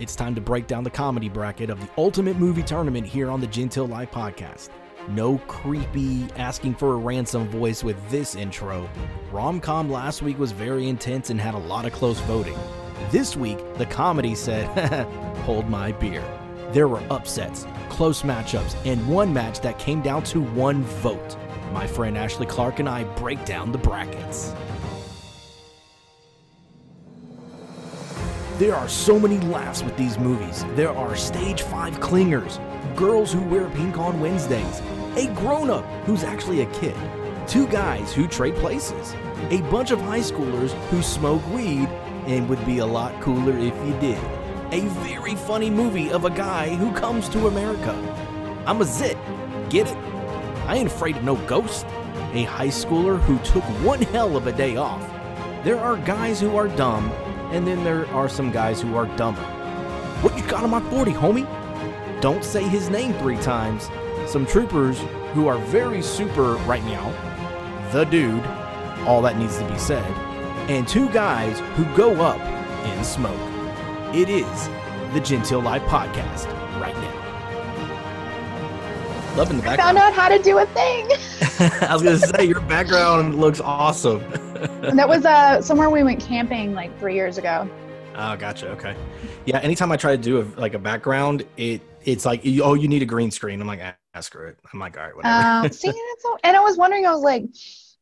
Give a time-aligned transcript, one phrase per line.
[0.00, 3.40] It's time to break down the comedy bracket of the Ultimate Movie Tournament here on
[3.40, 4.68] the Gentile Live Podcast.
[5.08, 8.88] No creepy asking for a ransom voice with this intro.
[9.32, 12.56] Rom com last week was very intense and had a lot of close voting.
[13.10, 14.66] This week, the comedy said,
[15.38, 16.22] Hold my beer.
[16.70, 21.36] There were upsets, close matchups, and one match that came down to one vote.
[21.72, 24.54] My friend Ashley Clark and I break down the brackets.
[28.58, 30.64] There are so many laughs with these movies.
[30.74, 32.58] There are stage 5 clingers,
[32.96, 34.82] girls who wear pink on Wednesdays,
[35.14, 36.96] a grown up who's actually a kid,
[37.46, 39.14] two guys who trade places,
[39.50, 41.88] a bunch of high schoolers who smoke weed
[42.26, 44.18] and would be a lot cooler if you did,
[44.72, 47.94] a very funny movie of a guy who comes to America.
[48.66, 49.16] I'm a zit,
[49.70, 49.96] get it?
[50.66, 51.86] I ain't afraid of no ghost.
[52.32, 55.08] A high schooler who took one hell of a day off.
[55.62, 57.12] There are guys who are dumb
[57.50, 59.42] and then there are some guys who are dumber.
[60.22, 62.20] What you got on my 40, homie?
[62.20, 63.88] Don't say his name three times.
[64.26, 64.98] Some troopers
[65.32, 67.10] who are very super right now.
[67.92, 68.44] The dude,
[69.06, 70.04] all that needs to be said.
[70.68, 72.40] And two guys who go up
[72.86, 73.38] in smoke.
[74.14, 74.68] It is
[75.14, 76.46] the Gentile Live Podcast
[76.80, 77.14] right now.
[79.36, 79.68] Loving the background.
[79.68, 79.78] I background.
[79.78, 81.08] found out how to do a thing.
[81.88, 84.22] I was gonna say your background looks awesome.
[84.82, 87.68] And that was uh somewhere we went camping like three years ago.
[88.16, 88.68] Oh, gotcha.
[88.70, 88.96] Okay.
[89.46, 89.58] Yeah.
[89.58, 93.02] Anytime I try to do a, like a background, it it's like oh you need
[93.02, 93.60] a green screen.
[93.60, 94.58] I'm like ah, screw it.
[94.72, 95.66] I'm like all right whatever.
[95.66, 97.44] Um, see, that's so, and I was wondering, I was like,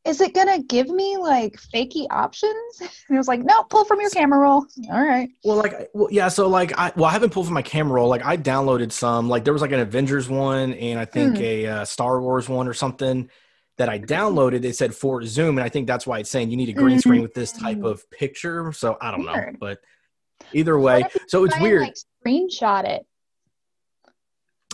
[0.07, 2.55] is it gonna give me like fakey options?
[2.81, 4.67] And it was like, no, pull from your camera roll.
[4.91, 5.29] All right.
[5.45, 6.29] well, like well yeah.
[6.29, 8.09] So like I well I haven't pulled from my camera roll.
[8.09, 9.29] Like I downloaded some.
[9.29, 11.43] Like there was like an Avengers one and I think Hmm.
[11.43, 13.29] a uh, Star Wars one or something
[13.79, 14.65] that I downloaded.
[14.65, 16.99] It said for Zoom, and I think that's why it's saying you need a green
[16.99, 17.87] screen with this type mm-hmm.
[17.87, 18.73] of picture.
[18.73, 19.81] So I don't know, but
[20.53, 21.83] either way, What if you so it's try and, weird.
[21.83, 21.95] like
[22.27, 23.07] screenshot it.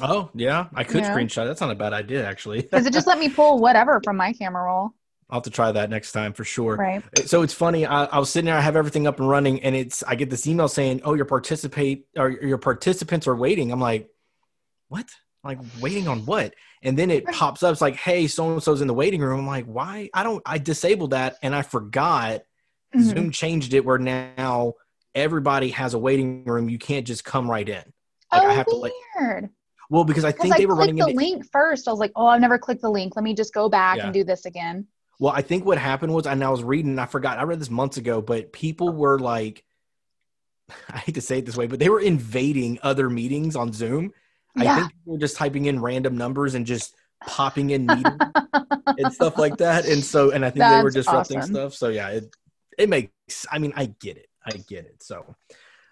[0.00, 1.14] oh yeah, I could Yeah.
[1.14, 1.46] screenshot.
[1.46, 2.62] That's not a bad idea actually.
[2.62, 4.90] Because it just let me pull whatever from my camera roll.
[5.30, 6.76] I'll have to try that next time for sure.
[6.76, 7.02] Right.
[7.26, 7.86] So it's funny.
[7.86, 8.56] I, I was sitting there.
[8.56, 10.02] I have everything up and running, and it's.
[10.02, 14.10] I get this email saying, "Oh, your participate or your participants are waiting." I'm like,
[14.88, 15.08] "What?
[15.44, 17.72] Like waiting on what?" And then it pops up.
[17.72, 20.08] It's like, "Hey, so and so's in the waiting room." I'm like, "Why?
[20.14, 20.42] I don't.
[20.46, 22.42] I disabled that, and I forgot.
[22.94, 23.02] Mhm.
[23.02, 24.74] Zoom changed it where now
[25.14, 26.68] everybody has a waiting room.
[26.68, 27.82] You can't just come right in.
[28.30, 28.92] Like oh, I have to like.
[29.18, 29.50] weird.
[29.90, 31.16] Well, because I think I they were running the into.
[31.16, 31.86] link first.
[31.86, 33.14] I was like, oh, I've never clicked the link.
[33.14, 34.04] Let me just go back Yeah.
[34.04, 34.86] and do this again.
[35.18, 37.68] Well, I think what happened was, and I was reading, I forgot, I read this
[37.68, 39.64] months ago, but people were like,
[40.90, 44.12] I hate to say it this way, but they were invading other meetings on Zoom.
[44.56, 46.94] I think people were just typing in random numbers and just
[47.26, 48.22] popping in meetings
[48.98, 49.86] and stuff like that.
[49.86, 51.54] And so, and I think they were disrupting awesome.
[51.54, 51.74] stuff.
[51.74, 52.36] So yeah, it,
[52.78, 53.10] it makes,
[53.50, 54.28] I mean, I get it.
[54.44, 55.02] I get it.
[55.02, 55.34] So,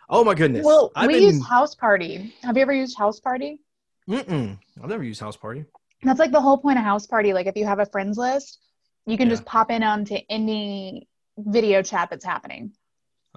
[0.08, 0.66] oh my goodness.
[0.66, 2.34] Well, I've we been, use House Party.
[2.42, 3.60] Have you ever used House Party?
[4.08, 5.64] mm-mm, I've never used House Party.
[6.02, 7.32] That's like the whole point of House Party.
[7.32, 8.58] Like if you have a friends list,
[9.06, 9.34] you can Yeah.
[9.34, 12.72] just pop in onto any video chat that's happening.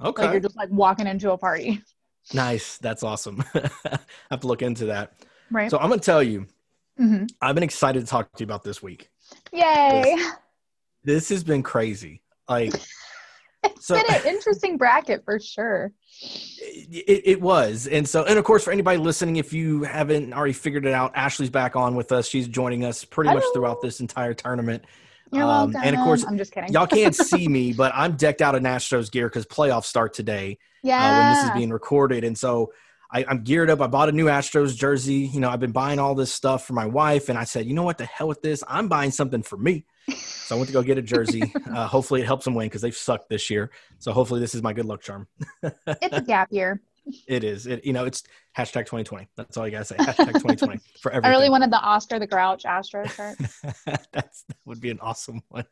[0.02, 0.24] Okay.
[0.24, 1.82] Like you're just like walking into a party,
[2.34, 2.78] nice.
[2.78, 3.44] That's awesome.
[3.56, 5.14] I have to look into that.
[5.52, 5.70] right?
[5.70, 6.48] So I'm going to tell you,
[6.98, 9.10] hmm I've been excited to talk to you about this week.
[9.52, 10.16] Yay!
[11.04, 12.22] This has been crazy.
[12.48, 12.74] Like,
[13.66, 15.94] It's so been an interesting bracket for sure.
[16.22, 17.88] it, it was.
[17.88, 21.14] And so, and of course, for anybody listening, if you haven't already figured it out,
[21.16, 22.28] Ashley's back on with us.
[22.28, 24.84] She's joining us pretty much throughout this entire tournament.
[25.34, 25.82] You're Um, welcome.
[25.84, 26.72] and of course, I'm just kidding.
[26.72, 30.58] Y'all can't see me, but I'm decked out in Astros gear because playoffs start today
[30.84, 32.24] uh, when this is being recorded.
[32.24, 32.72] And so
[33.12, 33.82] I, I'm geared up.
[33.82, 35.30] I bought a new Astros jersey.
[35.34, 37.30] You know, I've been buying all this stuff for my wife.
[37.30, 37.98] And I said, you know what?
[37.98, 38.64] The hell with this.
[38.68, 39.86] I'm buying something for me.
[40.10, 41.44] So I went to go get a jersey.
[41.74, 43.72] Uh, hopefully it helps them win because they've sucked this year.
[43.98, 45.28] So hopefully this is my good luck charm.
[45.64, 46.82] it's a gap year.
[47.28, 47.68] It is.
[47.68, 48.24] It you know it's
[48.58, 49.28] hashtag 2020.
[49.36, 49.96] That's all you gotta say.
[49.98, 51.32] Hashtag 2020 for everything.
[51.32, 53.38] I really wanted the Oscar the Grouch Astro shirt.
[53.86, 55.66] That's that would be an awesome one.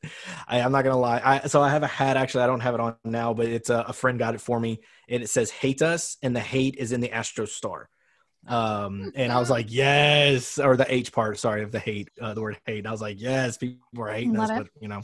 [0.48, 1.22] I, I'm not gonna lie.
[1.24, 2.18] I so I have a hat.
[2.18, 4.60] Actually, I don't have it on now, but it's a, a friend got it for
[4.60, 7.90] me, and it says "Hate Us," and the hate is in the Astro star.
[8.48, 11.38] Um, and I was like, yes, or the H part.
[11.38, 12.88] Sorry, of the hate, uh, the word hate.
[12.88, 14.58] I was like, yes, people are hating us, it.
[14.58, 15.02] but you know,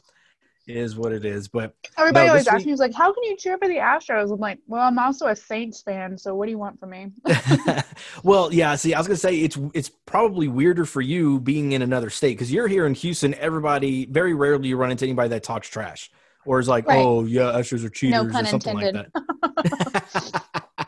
[0.68, 1.48] is what it is.
[1.48, 4.32] But Everybody No, always asks me, "He's like, how can you cheer for the Astros?"
[4.32, 7.12] I'm like, "Well, I'm also a Saints fan, so what do you want from me?"
[8.24, 8.76] well, yeah.
[8.76, 12.34] See, I was gonna say it's it's probably weirder for you being in another state
[12.34, 13.34] because you're here in Houston.
[13.36, 16.12] Everybody very rarely you run into anybody that talks trash
[16.46, 17.06] or is like, Right.
[17.06, 19.12] "Oh yeah, Astros are cheaters" pun or something intended.
[19.14, 20.88] like that.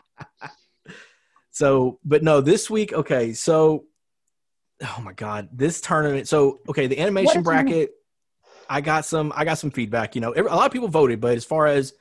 [1.50, 3.32] so, but no, this week, okay.
[3.32, 3.84] So,
[4.82, 6.28] oh my god, this tournament.
[6.28, 7.66] So, okay, the animation bracket.
[7.66, 7.90] tournament.
[8.70, 9.32] I got some.
[9.36, 10.14] I got some feedback.
[10.14, 11.92] You know, a lot of people voted, but as far as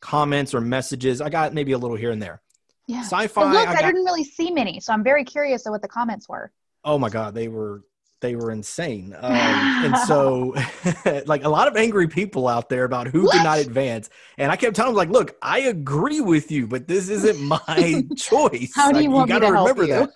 [0.00, 2.40] comments or messages, I got maybe a little here and there.
[2.86, 3.00] Yeah.
[3.00, 3.52] Sci-fi.
[3.52, 6.28] Look, I I, didn't really see many, so I'm very curious of what the comments
[6.28, 6.52] were.
[6.84, 7.82] oh my god, they were
[8.20, 9.14] they were insane.
[9.22, 10.54] Um, and so,
[11.26, 14.10] like a lot of angry people out there about who did not advance.
[14.38, 18.04] And I kept telling them, like, look, I agree with you, but this isn't my
[18.16, 18.72] choice.
[18.74, 19.94] How do Like, you want me to help remember you?
[19.94, 20.10] that.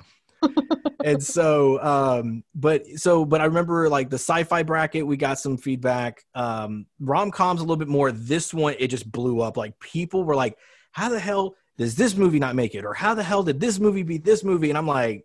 [1.04, 5.56] And so, um, but so, but I remember like the sci-fi bracket, we got some
[5.56, 6.24] feedback.
[6.34, 8.12] Um, rom-coms a little bit more.
[8.12, 9.56] This one, it just blew up.
[9.56, 10.56] Like people were like,
[10.92, 13.78] "How the hell does this movie not make it?" Or "How the hell did this
[13.78, 15.24] movie beat this movie?" And I'm like,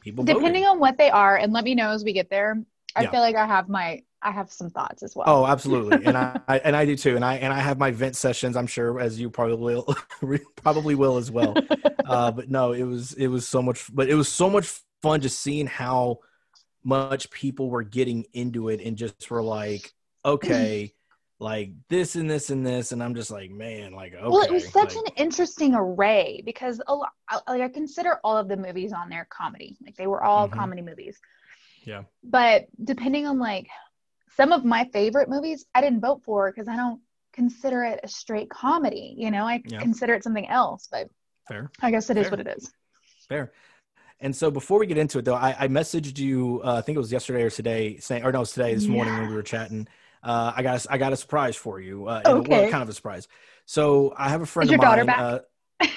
[0.00, 0.66] people Depending voted.
[0.68, 2.62] on what they are, and let me know as we get there.
[2.96, 3.10] I Yeah.
[3.10, 5.26] feel like I have my I have some thoughts as well.
[5.28, 7.90] Oh, absolutely, and I, I and I do too, and I and I have my
[7.90, 8.56] vent sessions.
[8.56, 9.94] I'm sure as you probably will,
[10.56, 11.54] probably will as well.
[12.04, 15.20] uh, but no, it was it was so much, but it was so much fun
[15.20, 16.18] just seeing how
[16.84, 19.92] much people were getting into it and just were like,
[20.24, 20.92] okay,
[21.38, 24.52] like this and this and this, and I'm just like, man, like okay, well, it
[24.52, 27.10] was such like, an interesting array because a lot,
[27.46, 29.76] like I consider all of the movies on there comedy.
[29.84, 30.52] Like they were all Mhm.
[30.52, 31.18] comedy movies.
[31.84, 32.04] Yeah.
[32.24, 33.68] But depending on like
[34.38, 37.00] some of my favorite movies, I didn't vote for because I don't
[37.32, 39.14] consider it a straight comedy.
[39.18, 39.80] You know, I Yeah.
[39.80, 40.88] consider it something else.
[40.90, 41.08] But
[41.48, 41.70] fair.
[41.82, 42.30] I guess it is Fair.
[42.30, 42.72] what it is.
[43.28, 43.52] Fair.
[44.20, 46.60] And so before we get into it, though, I, I messaged you.
[46.64, 48.88] Uh, I think it was yesterday or today, saying, or no, it was today, this
[48.88, 49.86] morning when we were chatting.
[50.22, 52.06] Uh, I got a, I got a surprise for you.
[52.06, 52.70] Uh, and, well, Okay.
[52.70, 53.28] kind of a surprise.
[53.66, 55.18] So I have a friend Is of your daughter mine.
[55.20, 55.38] Uh,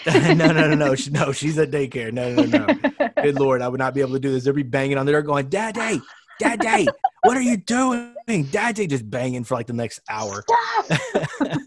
[0.36, 1.32] no, no, no, no, she, no.
[1.32, 2.12] She's at daycare.
[2.12, 2.68] No, no, no.
[2.68, 3.10] no.
[3.24, 4.44] Good lord, I would not be able to do this.
[4.44, 6.02] They'd be banging on the door, going, "Daddy,
[6.40, 6.88] Daddy,
[7.24, 8.16] what are you doing?"
[8.51, 10.44] Daddy just banging for like the next hour.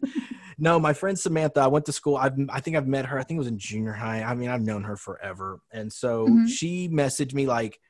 [0.56, 2.16] No, my friend Samantha, I went to school.
[2.16, 3.18] I've, I think I've met her.
[3.18, 4.22] I think it was in junior high.
[4.22, 5.58] I mean, I've known her forever.
[5.72, 6.48] And so Mhm.
[6.48, 7.80] she messaged me like,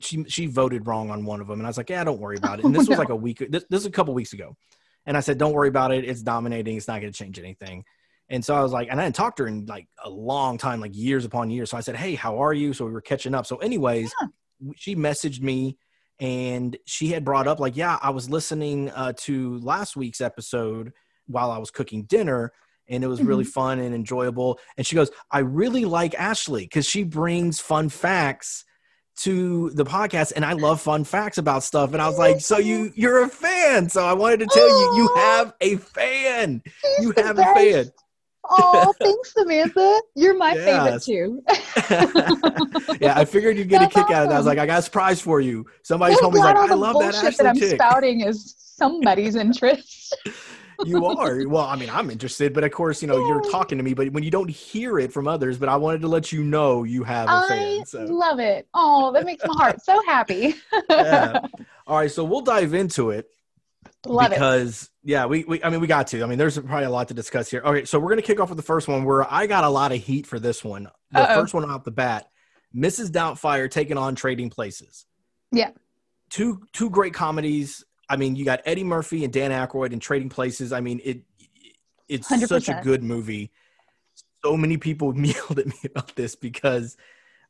[0.00, 2.36] she she voted wrong on one of them, and I was like, yeah, don't worry
[2.36, 2.64] about it.
[2.66, 3.00] And Oh, this was no.
[3.00, 3.38] like a week.
[3.48, 4.56] This, this is a couple weeks ago,
[5.06, 6.04] and I said, don't worry about it.
[6.04, 6.76] It's dominating.
[6.76, 7.84] It's not going to change anything.
[8.28, 10.58] And so I was like, and I hadn't talked to her in like a long
[10.58, 11.70] time, like years upon years.
[11.70, 12.72] So I said, hey, how are you?
[12.72, 13.46] So we were catching up.
[13.46, 14.12] So, anyways,
[14.58, 15.78] w- she messaged me
[16.22, 20.92] and she had brought up like, yeah, I was listening uh, to last week's episode
[21.26, 22.52] while I was cooking dinner.
[22.88, 24.60] And it was really fun and enjoyable.
[24.76, 28.64] And she goes, I really like Ashley because she brings fun facts
[29.18, 31.92] to the podcast and I love fun facts about stuff.
[31.92, 33.88] And I was like, so you you're a fan.
[33.88, 36.62] So I wanted to tell you you have a fan.
[36.64, 37.90] She's You have a fan.
[38.48, 40.00] Oh, thanks, Samantha.
[40.14, 41.42] You're my favorite too.
[43.00, 44.34] yeah, I figured you'd get a That's kick out of that.
[44.34, 45.66] I was like, I got a surprise for you.
[45.82, 48.54] Somebody I'm told me glad like, I the love that Ashley that I'm spouting is
[48.58, 50.16] somebody's interest.
[50.84, 51.46] You are.
[51.46, 54.10] Well, I mean, I'm interested, but of course, you know, you're talking to me, but
[54.10, 57.04] when you don't hear it from others, but I wanted to let you know you
[57.04, 57.86] have a I fan.
[57.86, 58.66] So love it.
[58.74, 60.56] Oh, that makes my heart so happy.
[60.90, 61.40] yeah.
[61.86, 63.30] All right, so we'll dive into it.
[64.06, 64.30] Love it.
[64.30, 66.22] because yeah, we, we I mean we got to.
[66.22, 67.62] I mean, there's probably a lot to discuss here.
[67.64, 69.92] Okay, so we're gonna kick off with the first one where I got a lot
[69.92, 70.88] of heat for this one.
[71.10, 71.40] The Uh-oh.
[71.40, 72.28] first one off the bat,
[72.74, 73.10] Mrs.
[73.10, 75.06] Doubtfire taking on Trading Places.
[75.50, 75.70] Yeah.
[76.30, 77.84] Two two great comedies.
[78.08, 80.72] I mean, you got Eddie Murphy and Dan Aykroyd in Trading Places.
[80.72, 81.22] I mean, it
[82.08, 83.50] it's such a good movie.
[84.44, 86.96] So many people yelled at me about this because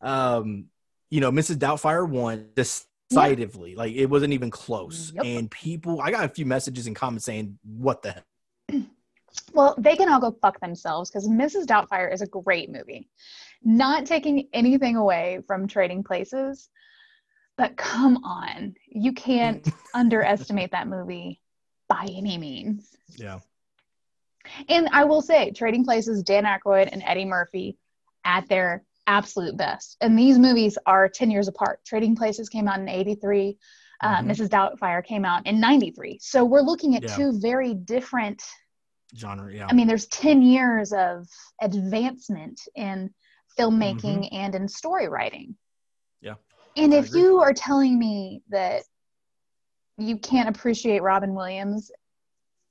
[0.00, 0.66] um,
[1.10, 1.56] you know, Mrs.
[1.56, 2.48] Doubtfire won
[3.14, 3.74] decisively.
[3.74, 5.12] Like it wasn't even close.
[5.14, 5.24] Yep.
[5.24, 8.82] And people I got a few messages and comments saying, What the hell?
[9.54, 11.64] Well, they can all go fuck themselves because Mrs.
[11.64, 13.08] Doubtfire is a great movie.
[13.62, 16.68] Not taking anything away from Trading Places,
[17.56, 21.40] but come on, you can't underestimate that movie
[21.88, 22.94] by any means.
[23.16, 23.40] Yeah.
[24.68, 27.78] And I will say, Trading Places, Dan Aykroyd and Eddie Murphy
[28.24, 29.96] at their absolute best.
[30.00, 31.84] And these movies are 10 years apart.
[31.84, 33.58] Trading Places came out in 83.
[34.00, 34.26] Uh, Mhm.
[34.30, 34.48] Mrs.
[34.48, 36.18] Doubtfire came out in 93.
[36.20, 37.16] So we're looking at Yeah.
[37.16, 38.42] two very different
[39.14, 39.66] Genre, yeah.
[39.68, 41.28] I mean, there's 10 years of
[41.60, 43.12] advancement in
[43.58, 45.48] filmmaking and in story writing.
[46.22, 46.26] Mm-hmm.
[46.26, 46.34] Yeah,
[46.76, 47.20] And I if agree.
[47.20, 48.84] you are telling me that
[49.98, 51.90] you can't appreciate Robin Williams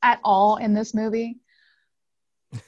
[0.01, 1.39] at all in this movie,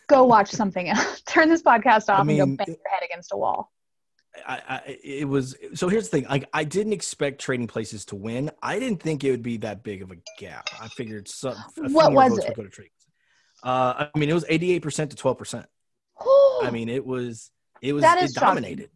[0.08, 1.22] go watch something else.
[1.28, 3.72] Turn this podcast off I and go bang your head against a wall.
[4.48, 6.28] I, I it was so here's the thing.
[6.28, 8.50] Like i didn't expect trading places to win.
[8.64, 10.70] I didn't think it would be that big of a gap.
[10.82, 12.56] I figured some What was it?
[12.56, 12.92] go to trading
[13.64, 15.66] uh i mean it was 88% to 12%
[16.64, 17.50] i mean it was
[17.82, 18.48] it was it is shocking.
[18.48, 18.90] dominated.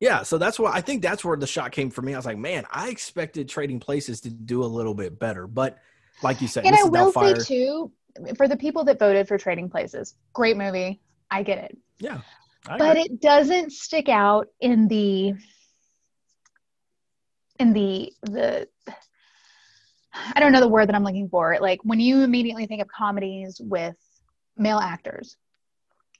[0.00, 2.14] Yeah so that's why i think that's where the shot came for me.
[2.14, 5.46] I was like man i expected trading places to do a little bit better.
[5.46, 5.78] But
[6.22, 7.92] like you said and I will Doubtfire, say, too,
[8.36, 11.00] for the people that voted for Trading Places, great movie.
[11.30, 11.76] I get it.
[11.98, 12.20] yeah
[12.66, 13.02] I but agree.
[13.02, 15.34] it doesn't stick out in the
[17.58, 18.68] in the the
[20.34, 21.58] I don't know the word that I'm looking for.
[21.60, 23.96] Like when you immediately think of comedies with
[24.56, 25.36] male actors,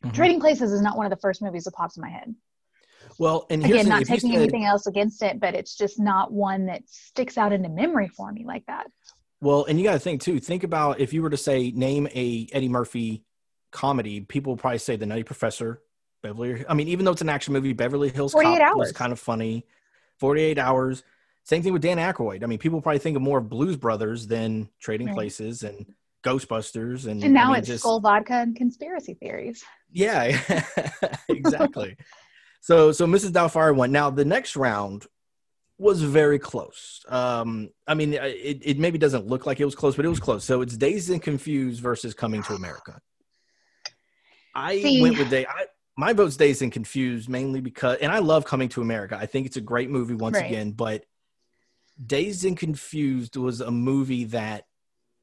[0.04, 0.14] Mm-hmm.
[0.14, 2.34] Trading Places is not one of the first movies that pops in my head.
[3.18, 6.66] Well, and again, not taking said, anything else against it, but it's just not one
[6.66, 8.86] that sticks out into memory for me like that.
[9.40, 10.40] Well, and you got to think too.
[10.40, 13.24] Think about if you were to say name a Eddie Murphy
[13.70, 15.80] comedy, people would probably say The Nutty Professor,
[16.22, 16.64] Beverly.
[16.68, 18.76] I mean, even though it's an action movie, Beverly Hills Cop hours.
[18.76, 19.64] was kind of funny.
[20.18, 21.04] Forty Eight Hours.
[21.44, 22.42] Same thing with Dan Aykroyd.
[22.42, 25.14] I mean, people probably think of more of Blues Brothers than Trading right.
[25.14, 25.86] Places and
[26.24, 29.64] Ghostbusters, and, and now I mean, it's just, Skull Vodka and conspiracy theories.
[29.90, 30.38] Yeah,
[31.28, 31.96] exactly.
[32.60, 33.30] so, so Mrs.
[33.30, 33.92] Doubtfire won.
[33.92, 35.06] Now the next round
[35.78, 37.04] was very close.
[37.08, 40.20] Um, I mean, it, it maybe doesn't look like it was close, but it was
[40.20, 40.44] close.
[40.44, 43.00] So it's Dazed and Confused versus Coming to America.
[44.54, 45.46] I See, went with Day.
[45.46, 45.66] I,
[45.96, 49.16] my vote's Dazed and Confused mainly because, and I love Coming to America.
[49.18, 50.46] I think it's a great movie once right.
[50.46, 51.04] again, but
[52.04, 54.64] Dazed and Confused was a movie that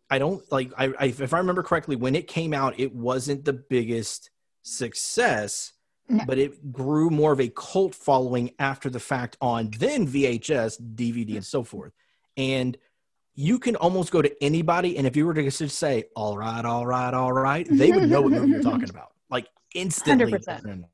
[0.09, 0.71] I don't like.
[0.77, 4.29] I, I, if I remember correctly, when it came out, it wasn't the biggest
[4.61, 5.73] success,
[6.07, 6.23] no.
[6.25, 11.35] but it grew more of a cult following after the fact on then VHS, DVD,
[11.35, 11.93] and so forth.
[12.37, 12.77] And
[13.33, 16.63] you can almost go to anybody, and if you were to just say, "All right,
[16.63, 20.31] all right, all right," they would know what movie you're talking about, like instantly.
[20.31, 20.85] 100%.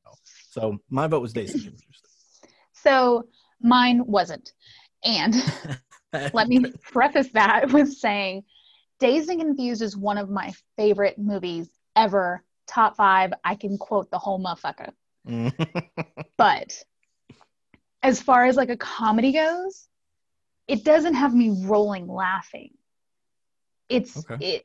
[0.49, 2.07] So my vote was Dazed and Confused.
[2.73, 3.27] So
[3.61, 4.51] mine wasn't.
[5.03, 5.35] And
[6.33, 8.43] let me preface that with saying
[8.99, 12.43] Dazed and Confused is one of my favorite movies ever.
[12.67, 13.33] Top five.
[13.43, 14.91] I can quote the whole motherfucker.
[16.37, 16.83] but
[18.01, 19.87] as far as like a comedy goes,
[20.67, 22.71] it doesn't have me rolling laughing.
[23.89, 24.37] It's okay.
[24.39, 24.61] it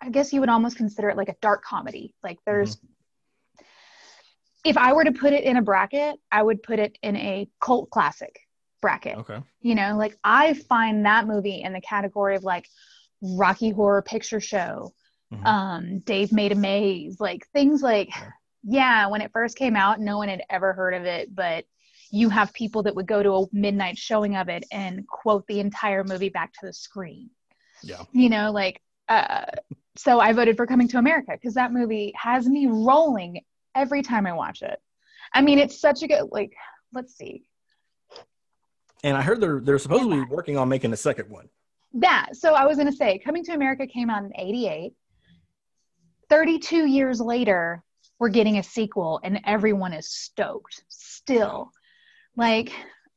[0.00, 2.14] I guess you would almost consider it like a dark comedy.
[2.22, 3.64] Like there's mm-hmm.
[4.64, 7.48] if I were to put it in a bracket, I would put it in a
[7.60, 8.40] cult classic
[8.80, 9.18] bracket.
[9.18, 9.40] Okay.
[9.60, 12.66] You know, like I find that movie in the category of like
[13.22, 14.92] Rocky Horror Picture Show,
[15.32, 15.46] mm-hmm.
[15.46, 18.30] um, Dave Made a Maze, like things like, yeah.
[18.62, 21.64] Yeah, when it first came out, no one had ever heard of it, but
[22.10, 25.60] you have people that would go to a midnight showing of it and quote the
[25.60, 27.30] entire movie back to the screen.
[27.82, 28.02] Yeah.
[28.12, 29.46] You know, like, uh,
[29.96, 33.42] so I voted for Coming to America because that movie has me rolling
[33.74, 34.78] every time I watch it.
[35.32, 36.52] I mean, it's such a good, like,
[36.92, 37.44] let's see.
[39.02, 40.24] And I heard they're they're supposedly yeah.
[40.28, 41.48] working on making a second one.
[41.94, 42.36] That.
[42.36, 44.92] So I was going to say, Coming to America came out in '88.
[46.28, 47.82] 32 years later,
[48.20, 50.84] we're getting a sequel, and everyone is stoked.
[50.88, 51.72] Still,
[52.36, 52.72] like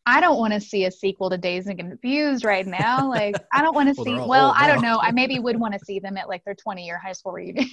[0.05, 3.01] I don't want to see a sequel to Dazed and Confused right now.
[3.13, 4.27] Like, I don't want to well, see.
[4.27, 4.97] Well, I don't know.
[4.99, 7.69] I maybe would want to see them at like their 20 year high school reunion,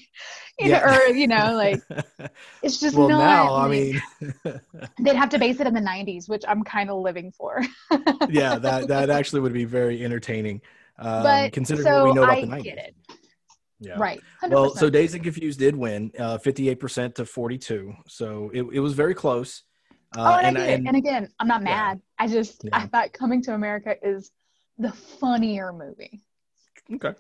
[0.59, 0.81] you yeah.
[0.81, 1.81] know, or you know, like
[2.63, 3.19] it's just well, not.
[3.19, 4.03] Now, I mean,
[5.01, 7.63] they'd have to base it in the 90s, which I'm kind of living for.
[8.29, 10.61] yeah, that that actually would be very entertaining.
[10.99, 12.65] Um, but considering so what we know about I the 90s.
[12.65, 12.95] Get it.
[13.81, 13.95] Yeah.
[13.99, 14.21] Right.
[14.43, 14.51] 100%.
[14.51, 17.95] Well, so Dazed and Confused did win, uh, 58% to 42.
[18.07, 19.63] So it, it was very close.
[20.17, 22.01] Uh, oh, and, and, I and, and, again, I'm not mad.
[22.19, 22.25] Yeah.
[22.25, 22.71] I just yeah.
[22.73, 24.31] I thought Coming to America is
[24.79, 26.21] the funnier movie.
[26.93, 27.15] Okay.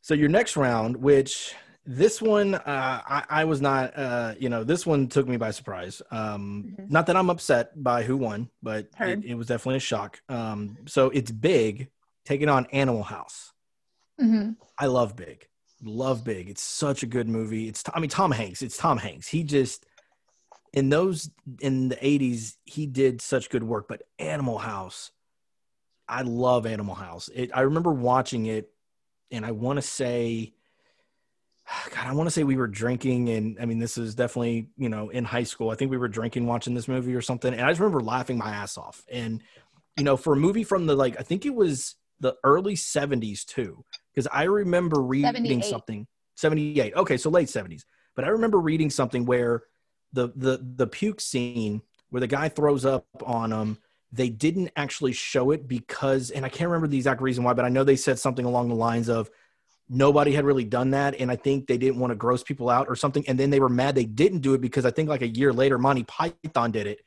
[0.00, 1.54] So your next round, which
[1.84, 2.60] this one uh,
[3.06, 6.00] I, I, was not, uh, you know, this one took me by surprise.
[6.10, 6.92] Um, mm-hmm.
[6.92, 10.20] Not that I'm upset by who won, but it, it, was definitely a shock.
[10.28, 11.88] Um, so it's Big
[12.24, 13.52] taking on Animal House.
[14.20, 14.52] Mm-hmm.
[14.78, 15.48] I love Big,
[15.82, 16.48] love Big.
[16.48, 17.68] It's such a good movie.
[17.68, 18.62] It's I mean Tom Hanks.
[18.62, 19.28] It's Tom Hanks.
[19.28, 19.86] He just
[20.72, 25.10] in those in the 80s he did such good work but animal house
[26.08, 28.70] i love animal house it, i remember watching it
[29.30, 30.52] and i want to say
[31.90, 34.88] god i want to say we were drinking and i mean this is definitely you
[34.88, 37.62] know in high school i think we were drinking watching this movie or something and
[37.62, 39.42] i just remember laughing my ass off and
[39.96, 43.44] you know for a movie from the like i think it was the early 70s
[43.44, 43.84] too
[44.14, 45.64] because i remember reading 78.
[45.64, 47.82] something 78 okay so late 70s
[48.16, 49.62] but i remember reading something where
[50.12, 53.78] the the the puke scene where the guy throws up on him
[54.12, 57.64] they didn't actually show it because and i can't remember the exact reason why but
[57.64, 59.30] i know they said something along the lines of
[59.88, 62.88] nobody had really done that and i think they didn't want to gross people out
[62.88, 65.22] or something and then they were mad they didn't do it because i think like
[65.22, 67.00] a year later monty python did it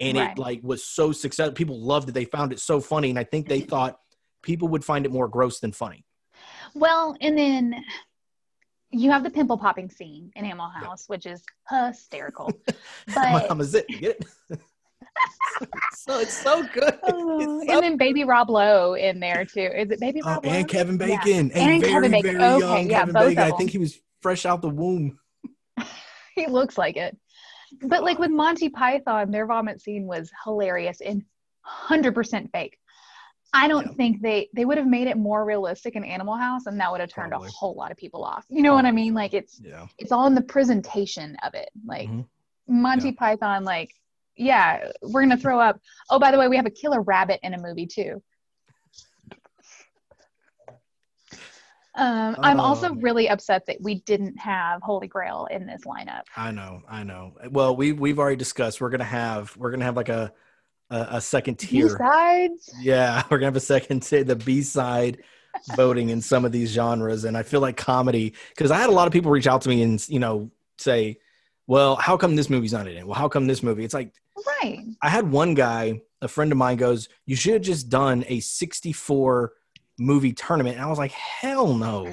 [0.00, 0.32] and right.
[0.32, 3.24] it like was so successful people loved it they found it so funny and i
[3.24, 3.98] think they thought
[4.42, 6.04] people would find it more gross than funny
[6.78, 7.84] well and then
[8.90, 12.50] you have the pimple popping scene in Animal House, which is hysterical.
[13.14, 13.86] But is it?
[13.88, 14.60] Get it?
[15.94, 16.98] so it's so good.
[17.02, 19.68] Oh, so and then Baby Rob Lowe in there too.
[19.74, 20.46] Is it Baby oh, Rob?
[20.46, 21.18] Oh, and Kevin Bacon.
[21.26, 21.36] Yeah.
[21.36, 22.38] And, and very, Kevin Bacon.
[22.38, 23.52] Very okay, young yeah, Kevin both Bacon.
[23.52, 25.18] I think he was fresh out the womb.
[26.34, 27.16] he looks like it.
[27.82, 31.24] But like with Monty Python, their vomit scene was hilarious and
[31.60, 32.78] hundred percent fake.
[33.52, 33.92] I don't Yeah.
[33.94, 37.00] think they they would have made it more realistic in Animal House, and that would
[37.00, 37.48] have turned Probably.
[37.48, 38.44] a whole lot of people off.
[38.48, 39.14] You know what I mean?
[39.14, 39.86] Like it's Yeah.
[39.98, 41.70] it's all in the presentation of it.
[41.86, 42.26] Like Mhm.
[42.66, 43.14] Monty Yeah.
[43.18, 43.90] Python, like
[44.36, 45.80] yeah, we're gonna throw up.
[46.10, 48.22] Oh, by the way, we have a killer rabbit in a movie too.
[51.94, 56.22] Um, I'm also Um, really upset that we didn't have Holy Grail in this lineup.
[56.36, 57.32] I know, I know.
[57.50, 58.80] Well, we we've already discussed.
[58.80, 60.32] We're gonna have we're gonna have like a
[60.90, 61.88] a, a second tier.
[61.88, 65.22] Besides, Yeah, we're gonna have a second tier, the B side
[65.74, 68.92] voting in some of these genres, and I feel like comedy because I had a
[68.92, 71.18] lot of people reach out to me and you know say,
[71.66, 73.06] "Well, how come this movie's not in it?
[73.06, 74.12] Well, how come this movie?" It's like
[74.62, 74.84] right?
[75.02, 78.40] I had one guy, a friend of mine, goes, "You should have just done a
[78.40, 79.52] 64
[79.98, 82.12] movie tournament," and I was like, "Hell no,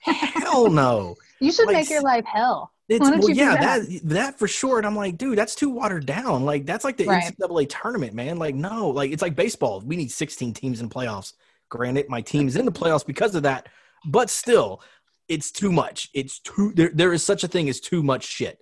[0.00, 2.72] hell no." You should Like, make your life hell.
[2.88, 3.88] It's well, yeah, that?
[3.88, 4.00] that?
[4.04, 4.76] that for sure.
[4.78, 6.44] And I'm like, dude, that's too watered down.
[6.44, 7.34] Like that's like the Right.
[7.40, 8.36] NCAA tournament, man.
[8.38, 9.80] Like no, like it's like baseball.
[9.80, 11.32] We need 16 teams in playoffs.
[11.70, 13.68] Granted, my team's in the playoffs because of that,
[14.04, 14.82] but still,
[15.28, 16.10] it's too much.
[16.12, 16.90] It's too there.
[16.92, 18.58] There is such a thing as too much shit,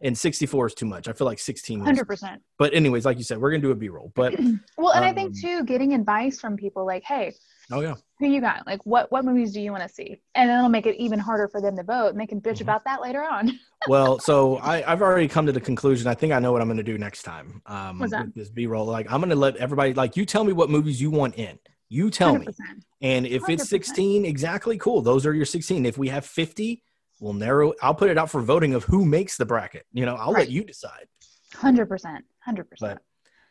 [0.00, 1.06] and 64 is too much.
[1.06, 1.80] I feel like 16.
[1.80, 2.40] Hundred percent.
[2.58, 4.12] But anyways, like you said, we're gonna do a B-roll.
[4.14, 4.34] But
[4.78, 7.34] Well, and I think Um, too, getting advice from people like, "Hey,
[7.72, 8.66] oh yeah, who you got?
[8.66, 11.48] Like, what what movies do you want to see?" And it'll make it even harder
[11.48, 12.62] for them to vote, and they can bitch Mhm.
[12.62, 13.58] about that later on.
[13.88, 16.06] well, so I, I've already come to the conclusion.
[16.08, 17.62] I think I know what I'm going to do next time.
[17.66, 18.26] Um, What's that?
[18.26, 21.00] with this B-roll, like I'm going to let everybody like you tell me what movies
[21.00, 21.58] you want in.
[21.88, 22.52] You tell me, 100%.
[23.00, 23.66] and if it's 100%.
[23.68, 25.00] 16, exactly cool.
[25.00, 25.86] Those are your 16.
[25.86, 26.82] If we have 50,
[27.20, 27.72] we'll narrow.
[27.80, 29.86] I'll put it out for voting of who makes the bracket.
[29.92, 30.40] You know, I'll Right.
[30.40, 31.06] let you decide.
[31.54, 32.98] Hundred percent, hundred percent.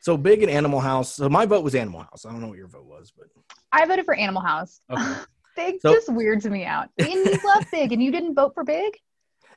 [0.01, 1.15] So big in Animal House.
[1.15, 2.25] So my vote was Animal House.
[2.25, 3.27] I don't know what your vote was, but
[3.71, 4.79] I voted for Animal House.
[4.89, 5.15] Okay.
[5.55, 6.89] Big So- just weirds me out.
[6.99, 8.93] And you love Big, and you didn't vote for Big.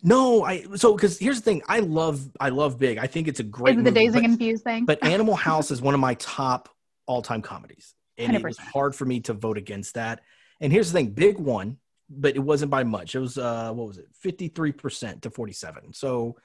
[0.02, 1.62] no, I so because here's the thing.
[1.68, 2.96] I love I love Big.
[2.98, 3.74] I think it's a great.
[3.78, 4.84] Is it the movie, but- and Confused thing?
[4.86, 6.68] but Animal House is one of my top
[7.06, 10.20] all-time comedies, and it was hard for me to vote against that.
[10.60, 11.76] And here's the thing: Big won,
[12.08, 13.14] but it wasn't by much.
[13.14, 15.92] It was uh, what was it, fifty-three percent to forty-seven.
[15.92, 16.36] So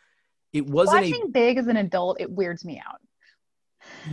[0.51, 2.99] it wasn't Watching Big as an adult, it weirds me out.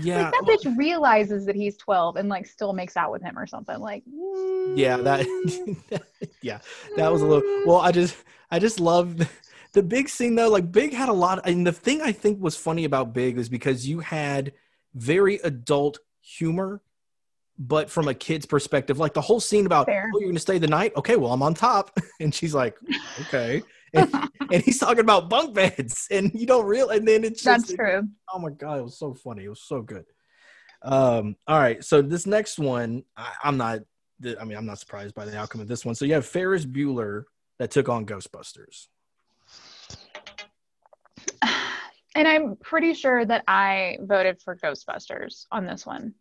[0.01, 0.23] Yeah.
[0.23, 3.39] like that well, bitch realizes that he's 12 and like still makes out with him
[3.39, 3.79] or something.
[3.79, 6.03] Like, yeah, mm, that
[6.43, 6.59] yeah,
[6.97, 7.65] that was a little.
[7.67, 8.17] Well, I just
[8.51, 9.29] I just love
[9.73, 10.49] the big scene though.
[10.49, 13.49] Like Big had a lot, and the thing I think was funny about Big was
[13.49, 14.53] because you had
[14.95, 16.83] very adult humor
[17.59, 20.11] but from a kid's perspective, like the whole scene about, Fair.
[20.13, 20.93] oh, you're going to stay the night?
[20.97, 21.97] Okay, well, I'm on top.
[22.21, 22.77] And she's like,
[23.23, 23.65] okay.
[23.95, 27.69] And, and he's talking about bunk beds, and you don't realize, and then it's just,
[27.69, 28.09] That's true.
[28.33, 29.45] oh my God, it was so funny.
[29.45, 30.05] It was so good.
[30.83, 31.83] Um, all right.
[31.85, 33.81] So this next one, I, I'm not,
[34.41, 35.95] I mean, I'm not surprised by the outcome of this one.
[35.95, 37.25] So you have Ferris Bueller
[37.59, 38.87] that took on Ghostbusters.
[42.15, 46.13] And I'm pretty sure that I voted for Ghostbusters on this one.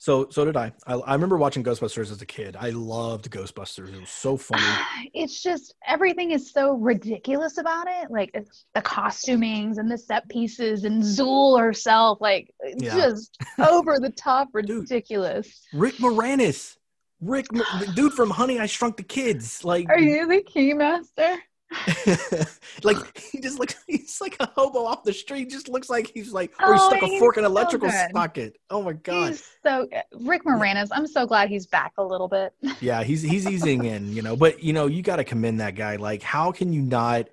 [0.00, 0.72] So, so did I.
[0.86, 0.94] I.
[0.94, 2.56] I remember watching Ghostbusters as a kid.
[2.58, 3.92] I loved Ghostbusters.
[3.94, 4.62] It was so funny.
[5.12, 8.10] It's just everything is so ridiculous about it.
[8.10, 8.30] Like
[8.74, 12.94] the costumings and the set pieces and Zuul herself, like it's Yeah.
[12.96, 15.66] just over the top ridiculous.
[15.74, 16.76] Rick Moranis.
[17.20, 19.62] Rick, the dude from Honey, I Shrunk the Kids.
[19.62, 21.36] Like, Are you the keymaster?
[22.84, 22.96] like
[23.32, 23.76] he just looks.
[23.86, 25.50] He's like a hobo off the street.
[25.50, 27.88] Just looks like he's like, or he Oh, stuck a fork in an so electrical
[27.90, 28.10] good.
[28.12, 28.56] socket.
[28.70, 29.28] Oh my god.
[29.30, 29.88] He's so
[30.20, 30.88] Rick Moranis.
[30.92, 32.52] I'm so glad he's back a little bit.
[32.80, 34.36] Yeah, he's he's easing in, you know.
[34.36, 35.96] But you know, you got to commend that guy.
[35.96, 37.28] Like, how can you not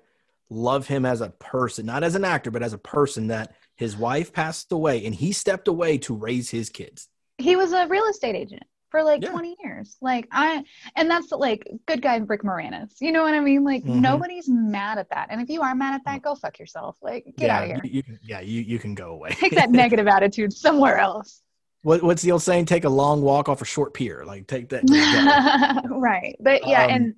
[0.50, 3.28] love him as a person, not as an actor, but as a person?
[3.28, 7.08] That his wife passed away, and he stepped away to raise his kids.
[7.38, 9.30] He was a real estate agent for like Yeah.
[9.30, 9.96] 20 years.
[10.00, 10.64] Like I
[10.96, 12.94] and that's like good guy Rick Moranis.
[13.00, 13.64] You know what I mean?
[13.64, 14.00] Like Mhm.
[14.00, 15.28] nobody's mad at that.
[15.30, 16.96] And if you are mad at that, go fuck yourself.
[17.02, 17.80] Like get yeah, out of here.
[17.84, 19.30] You, yeah, you you can go away.
[19.30, 21.42] Take that negative attitude somewhere else.
[21.82, 22.64] what, what's the old saying?
[22.66, 24.24] Take a long walk off a short pier.
[24.26, 24.82] Like take that.
[25.90, 26.36] right.
[26.40, 27.14] But yeah, Um, and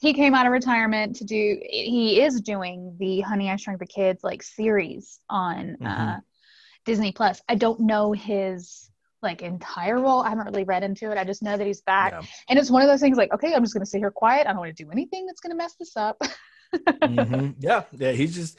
[0.00, 3.86] he came out of retirement to do he is doing the Honey I Shrunk the
[3.86, 6.20] Kids like series on uh Mhm.
[6.84, 7.40] Disney Plus.
[7.48, 8.90] I don't know his
[9.22, 10.20] like entire role.
[10.22, 11.18] I haven't really read into it.
[11.18, 12.12] I just know that he's back.
[12.12, 12.22] Yeah.
[12.48, 14.46] And it's one of those things like, okay, I'm just gonna sit here quiet.
[14.46, 16.20] I don't want to do anything that's gonna mess this up.
[16.74, 17.54] Mhm.
[17.60, 18.12] yeah, yeah.
[18.12, 18.58] He's just.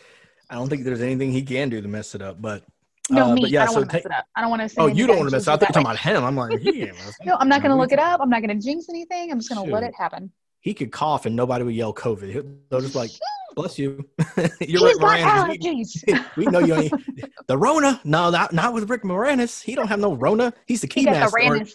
[0.50, 2.42] I don't think there's anything he can do to mess it up.
[2.42, 2.64] But
[3.10, 3.42] No, uh, me.
[3.42, 4.26] but yeah, I don't so want to mess it up.
[4.36, 4.76] I don't want to say.
[4.80, 5.44] oh, you don't want to mess.
[5.44, 6.24] juice I thought you were talking about him.
[6.24, 8.20] I'm like, he can't No, I'm not gonna look it up.
[8.22, 9.32] I'm not gonna jinx anything.
[9.32, 10.32] I'm just gonna let it happen.
[10.60, 12.58] He could cough and nobody would yell COVID.
[12.70, 13.12] They'll just like,
[13.56, 14.08] bless you.
[14.62, 15.50] You're Rick got Moranis.
[15.50, 16.26] We, allergies.
[16.38, 16.94] we know you ain't
[17.48, 18.02] the Rona.
[18.04, 19.64] No, not not with Rick Moranis.
[19.64, 20.54] He don't have no Rona.
[20.66, 21.50] He's the he got the keymaster.
[21.50, 21.74] or- Ranis.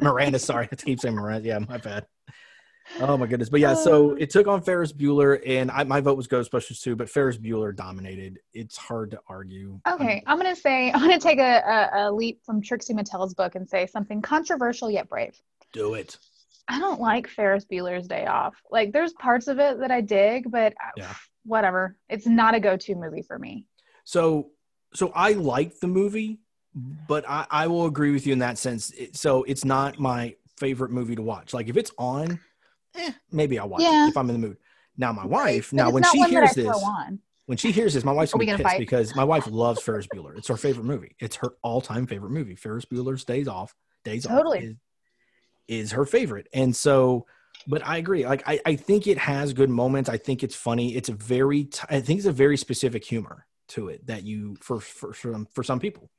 [0.00, 1.44] Moranis, sorry, I keep saying Moranis.
[1.44, 2.06] Yeah, my bad.
[3.00, 3.48] Oh my goodness!
[3.48, 4.14] But yeah, so uh.
[4.14, 6.96] it took on Ferris Bueller, and I, my vote was Ghostbusters too.
[6.96, 8.40] But Ferris Bueller dominated.
[8.54, 9.80] It's hard to argue.
[9.86, 13.54] Okay, I'm gonna say I'm gonna take a, a, a leap from Trixie Mattel's book
[13.54, 15.40] and say something controversial yet brave.
[15.72, 16.16] Do it.
[16.68, 18.54] I don't like Ferris Bueller's Day Off.
[18.70, 21.14] Like, there's parts of it that I dig, but uh, Yeah.
[21.44, 21.96] whatever.
[22.08, 23.64] It's not a go-to movie for me.
[24.04, 24.50] So,
[24.94, 26.40] so I like the movie,
[26.74, 28.90] but I, I will agree with you in that sense.
[28.92, 31.54] It, so it's not my favorite movie to watch.
[31.54, 32.38] Like if it's on,
[32.96, 34.06] eh, maybe I'll watch Yeah.
[34.06, 34.56] it if I'm in the mood.
[34.96, 37.20] Now my wife, now when she hears this, on.
[37.46, 38.78] when she hears this, my wife's gonna be gonna pissed fight?
[38.80, 40.36] because my wife loves Ferris Bueller.
[40.36, 41.14] It's her favorite movie.
[41.20, 42.56] It's her all-time favorite movie.
[42.56, 44.58] Ferris Bueller's Days Off, Days Totally.
[44.58, 44.74] Off is,
[45.68, 46.48] is her favorite.
[46.52, 47.26] And so,
[47.66, 48.26] but I agree.
[48.26, 50.08] Like I, I think it has good moments.
[50.08, 50.96] I think it's funny.
[50.96, 54.56] It's a very, t- I think it's a very specific humor to it that you
[54.60, 56.10] for for for some, for some people.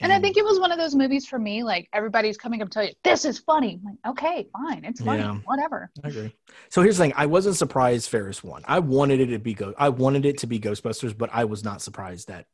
[0.00, 2.68] And I think it was one of those movies for me, like everybody's coming up
[2.68, 3.80] to tell you, this is funny.
[3.80, 4.84] I'm like, okay, fine.
[4.84, 5.22] It's funny.
[5.22, 5.38] Yeah.
[5.44, 5.90] Whatever.
[6.04, 6.36] I agree.
[6.68, 8.62] So here's the thing: I wasn't surprised Ferris won.
[8.66, 9.74] I wanted it to be go.
[9.76, 12.46] I wanted it to be Ghostbusters, but I was not surprised that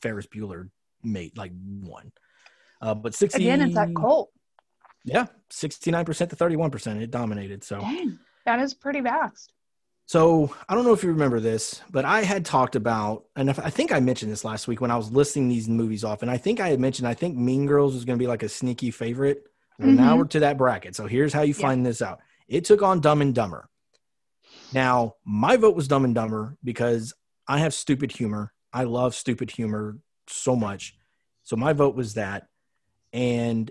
[0.00, 0.70] Ferris Bueller
[1.04, 2.10] made like one.
[2.80, 4.30] Uh, but sixty Again, it's that cult.
[5.04, 7.02] Yeah, sixty nine percent to thirty one percent.
[7.02, 7.64] It dominated.
[7.64, 8.18] So Dang.
[8.44, 9.52] That is pretty vast.
[10.06, 13.68] So I don't know if you remember this, but I had talked about, and I
[13.68, 16.38] think I mentioned this last week when I was listing these movies off, and I
[16.38, 18.90] think I had mentioned I think Mean Girls was going to be like a sneaky
[18.90, 19.44] favorite.
[19.78, 20.18] Well, now Mhm.
[20.18, 20.96] we're to that bracket.
[20.96, 21.60] So here's how you Yeah.
[21.60, 22.20] find this out.
[22.48, 23.68] It took on Dumb and Dumber.
[24.72, 27.12] Now my vote was Dumb and Dumber because
[27.46, 28.52] I have stupid humor.
[28.72, 30.96] I love stupid humor so much.
[31.44, 32.48] So my vote was that,
[33.12, 33.70] and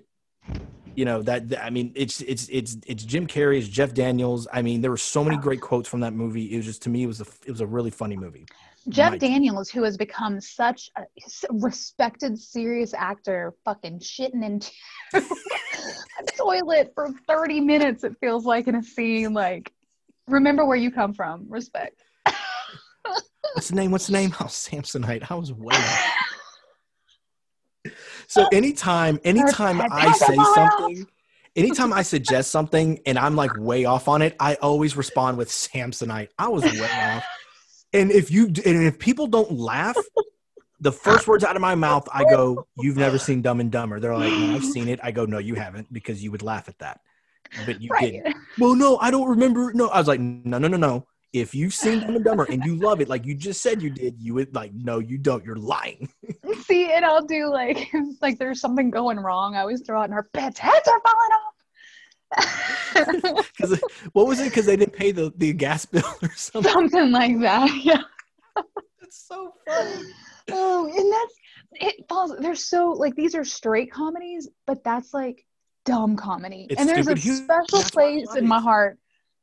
[0.98, 4.48] you know that that- I mean it's it's it's it's Jim Carrey, it's Jeff Daniels.
[4.52, 6.52] I mean there were so many great quotes from that movie.
[6.54, 8.46] It was just to me it was a it was a really funny movie.
[8.90, 9.20] Jeff Right.
[9.22, 11.04] Daniels, who has become such a
[11.52, 14.72] respected, serious actor, fucking shitting into
[15.14, 15.22] a
[16.38, 19.34] toilet for 30 minutes, it feels like in a scene.
[19.34, 19.74] Like,
[20.30, 21.46] remember where you come from.
[21.50, 22.02] Respect.
[23.54, 23.92] What's the name?
[23.92, 24.34] What's the name?
[24.40, 25.30] Oh, Samsonite.
[25.30, 25.76] I was way.
[28.28, 31.08] So anytime, anytime I say something,
[31.56, 35.50] anytime I suggest something and I'm like way off on it, I always respond with
[35.50, 36.30] Samsonite.
[36.38, 37.26] I was way off.
[37.94, 39.98] And if you and if people don't laugh,
[40.82, 44.00] the first words out of my mouth, I go, "You've never seen Dumb and Dumber."
[44.00, 46.68] They're like, "No, I've seen it." I go, "No, you haven't," because you would laugh
[46.68, 47.00] at that,
[47.66, 48.12] but you Right.
[48.12, 48.36] didn't.
[48.60, 49.72] Well, no, I don't remember.
[49.74, 52.63] No, I was like, "No, no, no, no." If you've seen Dumb and Dumber and
[52.66, 55.44] you love it, like you just said you did, you would like, no, you don't.
[55.44, 56.10] You're lying.
[56.63, 57.90] See, and I'll do like,
[58.22, 59.56] like there's something going wrong.
[59.56, 61.54] I always throw out in her beds, heads are falling off.
[63.58, 63.80] Because
[64.13, 64.46] what was it?
[64.46, 66.72] Because they didn't pay the, the gas bill or something.
[66.72, 67.70] something like that.
[67.84, 68.02] Yeah.
[68.56, 70.04] That's so funny.
[70.52, 71.36] Oh, and that's
[71.74, 72.36] it falls.
[72.40, 75.46] They're so like these are straight comedies, but that's like
[75.86, 76.68] dumb comedy.
[76.70, 77.44] It's and there's a humor.
[77.44, 78.98] special That's place in my heart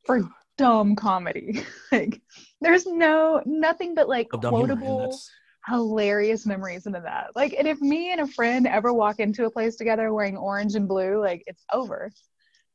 [0.04, 1.62] for dumb comedy.
[1.92, 2.20] like
[2.60, 5.18] there's no nothing but like Of dumb humor, and quotable,
[5.66, 7.28] hilarious memories into that.
[7.34, 10.74] Like, and if me and a friend ever walk into a place together wearing orange
[10.74, 12.10] and blue, like it's over.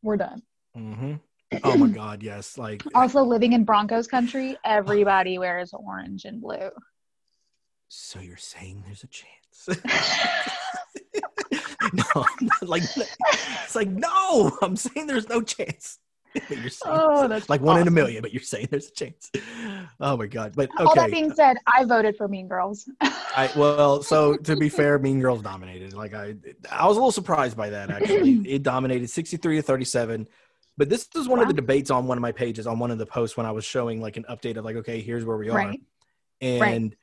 [0.02, 0.42] We're done.
[0.78, 1.13] Mm-hmm.
[1.63, 2.58] Oh my God, yes.
[2.58, 6.70] Like, Also, living in Broncos country, everybody wears orange and blue.
[7.88, 9.84] so you're saying there's a chance?
[11.94, 12.26] no,
[12.62, 14.52] like it's like no.
[14.62, 15.98] I'm saying there's no chance.
[16.34, 18.92] But you're saying Oh, that's like one in a million, but you're saying there's a
[18.92, 19.32] chance.
[20.02, 20.54] Oh my God!
[20.56, 22.89] But All that being said, I voted for Mean Girls.
[23.02, 25.94] I well, so to be fair, Mean Girls dominated.
[25.94, 26.36] Like I,
[26.72, 27.89] I was a little surprised by that.
[27.92, 30.28] Actually, it dominated sixty-three to thirty-seven.
[30.78, 32.98] But this is one of the debates on one of my pages on one of
[32.98, 35.50] the posts when I was showing like an update of like, okay, here's where we
[35.50, 35.82] are, Right.
[36.39, 36.96] and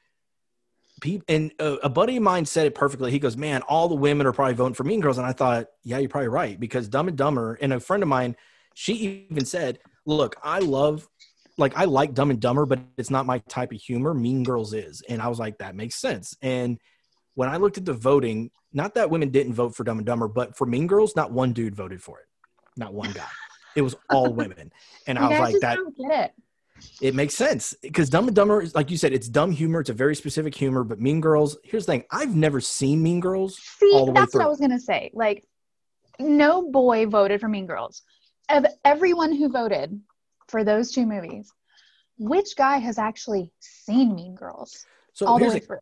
[1.02, 3.10] peop and a buddy of mine said it perfectly.
[3.10, 5.66] He goes, "Man, all the women are probably voting for Mean Girls," and I thought,
[5.82, 8.36] "Yeah, you're probably right." Because Dumb and Dumber, and a friend of mine,
[8.76, 11.08] she even said, "Look, I love."
[11.58, 14.12] Like I like Dumb and Dumber, but it's not my type of humor.
[14.12, 16.36] Mean Girls is, and I was like, that makes sense.
[16.42, 16.78] And
[17.34, 20.28] when I looked at the voting, not that women didn't vote for Dumb and Dumber,
[20.28, 22.26] but for Mean Girls, not one dude voted for it,
[22.76, 23.24] not one guy.
[23.74, 24.70] It was all women,
[25.06, 26.34] and I was like, that it.
[27.00, 29.80] it makes sense because Dumb and Dumber is like you said, it's dumb humor.
[29.80, 30.84] It's a very specific humor.
[30.84, 33.56] But Mean Girls, here's the thing: I've never seen Mean Girls.
[33.56, 35.10] See, all the way that's what I was gonna say.
[35.14, 35.42] Like,
[36.18, 38.02] no boy voted for Mean Girls.
[38.48, 40.00] Of everyone who voted
[40.48, 41.52] for those two movies,
[42.18, 45.78] which guy has actually seen Mean Girls So all the way through?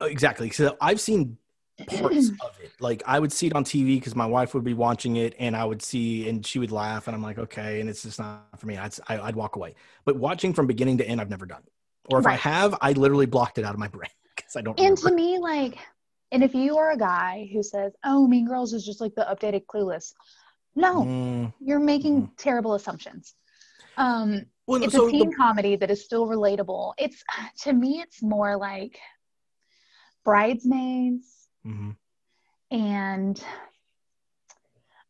[0.00, 0.50] Oh, exactly.
[0.50, 1.38] So I've seen
[1.86, 2.72] parts of it.
[2.80, 5.56] Like I would see it on TV because my wife would be watching it, and
[5.56, 8.46] I would see, and she would laugh, and I'm like, okay, and it's just not
[8.58, 8.76] for me.
[8.76, 9.74] I'd I, I'd walk away.
[10.04, 11.62] But watching from beginning to end, I've never done.
[12.10, 14.78] Or if I have, I literally blocked it out of my brain because I don't.
[14.80, 15.10] And remember.
[15.10, 15.78] to me, like,
[16.32, 19.26] and if you are a guy who says, "Oh, Mean Girls is just like the
[19.30, 20.14] updated Clueless,"
[20.78, 23.34] no, Mm, you're making terrible assumptions.
[23.96, 26.94] Um, Well, it's so a teen the- comedy that is still relatable.
[26.98, 27.22] It's
[27.64, 28.98] to me, it's more like
[30.24, 31.96] Bridesmaids Mhm.
[32.70, 33.44] and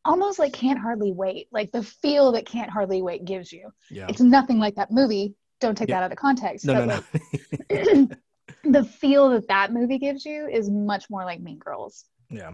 [0.05, 1.49] almost like Can't Hardly Wait.
[1.53, 3.71] Like the feel that Can't Hardly Wait gives you.
[3.91, 4.07] yeah.
[4.09, 5.35] It's nothing like that movie.
[5.61, 6.01] Don't take Yeah.
[6.01, 6.65] that out of context.
[6.65, 8.09] No, but no, like, no.
[8.77, 12.05] the feel that that movie gives you is much more like Mean Girls.
[12.31, 12.53] Yeah.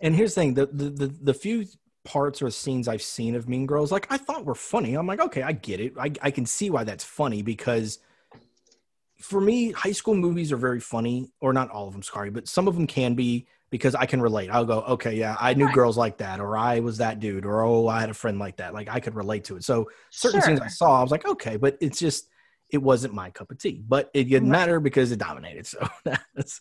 [0.00, 1.64] And here's the thing: the, the the the few
[2.06, 4.94] parts or scenes I've seen of Mean Girls, like I thought were funny.
[4.94, 5.94] I'm like, okay, I get it.
[5.98, 7.98] I I can see why that's funny because
[9.20, 12.48] for me, high school movies are very funny, or not all of them, sorry, but
[12.48, 14.50] some of them can be because I can relate.
[14.50, 15.74] I'll go, okay, yeah, I knew Right.
[15.74, 18.58] girls like that, or I was that dude, or oh, I had a friend like
[18.58, 18.74] that.
[18.74, 19.64] Like I could relate to it.
[19.64, 20.42] So certain Sure.
[20.42, 22.28] things I saw, I was like, okay, but it's just
[22.70, 23.82] it wasn't my cup of tea.
[23.86, 24.50] But it didn't Right.
[24.50, 25.66] matter because it dominated.
[25.76, 26.60] So that's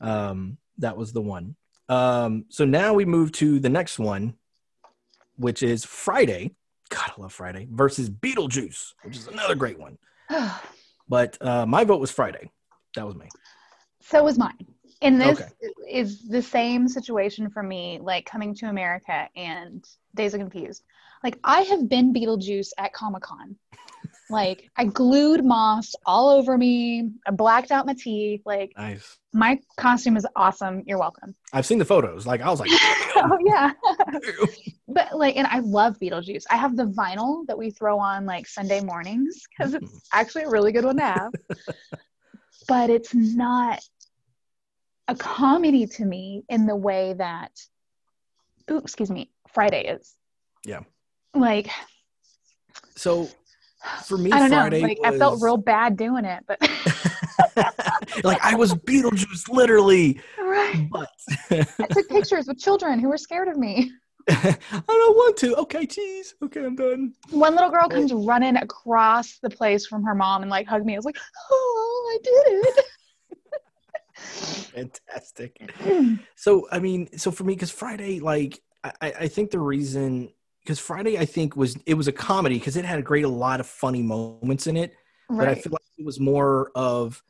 [0.00, 1.56] um that was the one.
[1.88, 4.34] Um so now we move to the next one,
[5.36, 6.54] which is Friday.
[6.88, 9.98] God, I love Friday versus Beetlejuice, which is another great one.
[11.08, 12.50] But uh my vote was Friday.
[12.96, 13.28] That was me.
[14.00, 14.66] so was mine.
[15.02, 15.50] And this Okay.
[15.88, 19.84] is the same situation for me, like coming to America and
[20.16, 20.82] Days of Confused.
[21.22, 23.56] Like I have been Beetlejuice at Comic Con.
[24.28, 27.10] Like I glued moss all over me.
[27.26, 28.42] I blacked out my teeth.
[28.44, 29.18] Like Nice.
[29.32, 30.82] my costume is awesome.
[30.86, 31.34] You're welcome.
[31.52, 32.26] I've seen the photos.
[32.26, 32.70] Like I was like,
[33.16, 33.72] oh yeah.
[34.88, 36.44] but like, and I love Beetlejuice.
[36.50, 40.50] I have the vinyl that we throw on like Sunday mornings because it's actually a
[40.50, 41.32] really good one to have.
[42.66, 43.80] but it's not
[45.08, 47.52] a comedy to me in the way that,
[48.70, 50.14] ooh, excuse me, Friday is.
[50.64, 50.80] Yeah.
[51.32, 51.68] Like,
[52.96, 53.28] so
[54.04, 54.88] for me, I don't Friday know.
[54.88, 56.60] Like, I felt real bad doing it, but
[58.24, 60.20] like I was Beetlejuice, literally.
[60.38, 60.88] right.
[60.90, 61.08] But
[61.50, 63.92] I took pictures with children who were scared of me.
[64.28, 64.56] I
[64.88, 65.54] don't want to.
[65.56, 66.34] Okay, cheese.
[66.42, 67.12] Okay, I'm done.
[67.30, 70.94] One little girl comes running across the place from her mom and like hugged me.
[70.94, 71.18] I was like,
[71.50, 72.84] oh, I did it.
[74.16, 75.72] Fantastic.
[76.34, 80.30] So I mean, so for me, because Friday, like I I think the reason
[80.66, 83.28] because Friday, I think was it was a comedy because it had a great a
[83.28, 84.94] lot of funny moments in it,
[85.28, 85.38] right.
[85.38, 87.22] but I feel like it was more of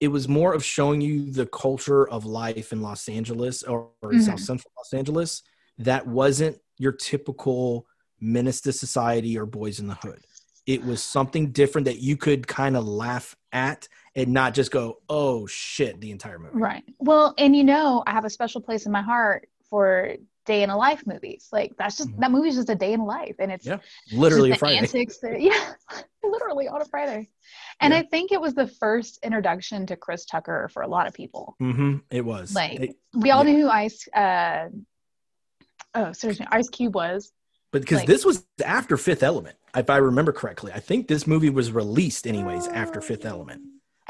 [0.00, 4.12] it was more of showing you the culture of life in Los Angeles or, or
[4.12, 4.20] Mhm.
[4.22, 5.42] South Central Los Angeles
[5.78, 7.86] that wasn't your typical
[8.20, 10.20] menace to society or boys in the hood.
[10.66, 14.98] It was something different that you could kind of laugh at and not just go,
[15.08, 16.58] "Oh shit!" the entire movie.
[16.58, 16.84] Right.
[16.98, 20.16] Well, and you know, I have a special place in my heart for
[20.48, 21.46] day in a life movies.
[21.52, 22.18] Like that's just Mhm.
[22.20, 23.78] that movie's just a day in life, and it's Yeah,
[24.12, 24.78] Literally a Friday.
[24.78, 25.74] antics that yeah,
[26.24, 27.28] literally on a Friday.
[27.80, 28.00] And Yeah.
[28.00, 31.54] I think it was the first introduction to Chris Tucker for a lot of people.
[31.62, 31.98] Mm-hmm.
[32.10, 33.52] It was Like, It- We all Yeah.
[33.52, 34.08] knew who Ice.
[34.08, 34.68] Uh,
[35.94, 37.32] oh, seriously, Ice Cube was.
[37.70, 40.72] but because like- this was after Fifth Element, if I remember correctly.
[40.74, 43.60] I think this movie was released anyways after Fifth Element.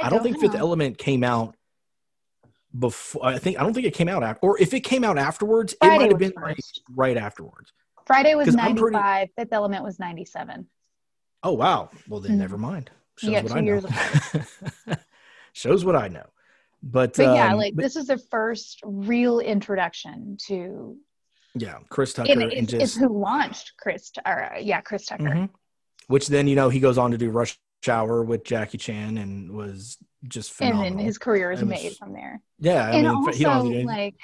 [0.01, 0.55] I, don't, think Fifth.
[0.55, 1.57] Element came out
[2.77, 3.25] before.
[3.25, 5.73] I think I don't think it came out after, or if it came out afterwards,
[5.75, 6.59] it Friday might have been like
[6.95, 7.73] right afterwards.
[8.07, 9.29] Friday was I'm pretty- 95.
[9.37, 10.67] Fifth Element was 97.
[11.43, 11.91] Oh wow!
[12.09, 12.39] Well then, Mhm.
[12.39, 12.91] never mind.
[13.19, 13.81] Shows what I know.
[15.53, 16.27] Shows what I know.
[16.83, 20.97] But, But yeah, um, like but- this is the first real introduction to
[21.55, 25.25] yeah, Chris Tucker and and, just it's who launched Chris, or uh, yeah, Chris Tucker.
[25.25, 25.51] Mhm.
[26.07, 29.51] which then you know he goes on to do Rush Hour with Jackie Chan and
[29.53, 32.41] was just and then his career is was- made from there.
[32.59, 34.15] yeah, I and mean also, he don't have to like,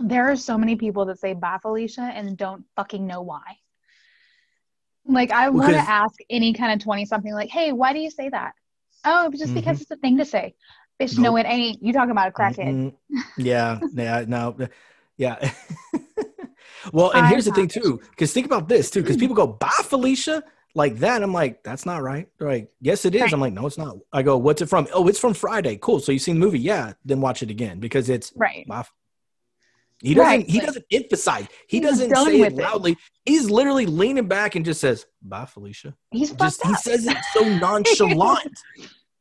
[0.00, 3.58] there are so many people that say "bye, Felicia" and don't fucking know why.
[5.06, 8.28] Like, I want to ask any kind of twenty-something, like, "Hey, why do you say
[8.28, 8.52] that?"
[9.04, 10.54] Oh, just because it's a thing to say.
[11.00, 11.38] Bitch, no, Mm-hmm.
[11.38, 11.82] It ain't.
[11.82, 12.92] You talking about a crackhead?
[13.10, 13.26] Mhm.
[13.36, 14.56] Yeah, yeah, no,
[15.16, 15.52] yeah.
[16.92, 19.46] well, and I'm here's the thing too, because think about this too, because people go,
[19.46, 20.42] "Bye, Felicia,"
[20.74, 21.22] like that.
[21.22, 22.28] I'm like, that's not right.
[22.38, 23.22] They're like, yes, it is.
[23.22, 23.32] Right.
[23.32, 23.96] I'm like, no, it's not.
[24.12, 24.88] I go, what's it from?
[24.92, 25.78] Oh, it's from Friday.
[25.80, 26.00] Cool.
[26.00, 26.58] So you seen the movie?
[26.58, 26.94] Yeah.
[27.04, 28.66] Then watch it again because it's Right.
[28.66, 28.84] bye.
[30.00, 30.26] He doesn't.
[30.28, 31.46] Right, he like- doesn't emphasize.
[31.68, 32.62] He doesn't say it with it.
[32.62, 32.96] loudly.
[33.24, 37.40] He's literally leaning back and just says, "Bye, Felicia." He's Just he says it so
[37.58, 38.52] nonchalant.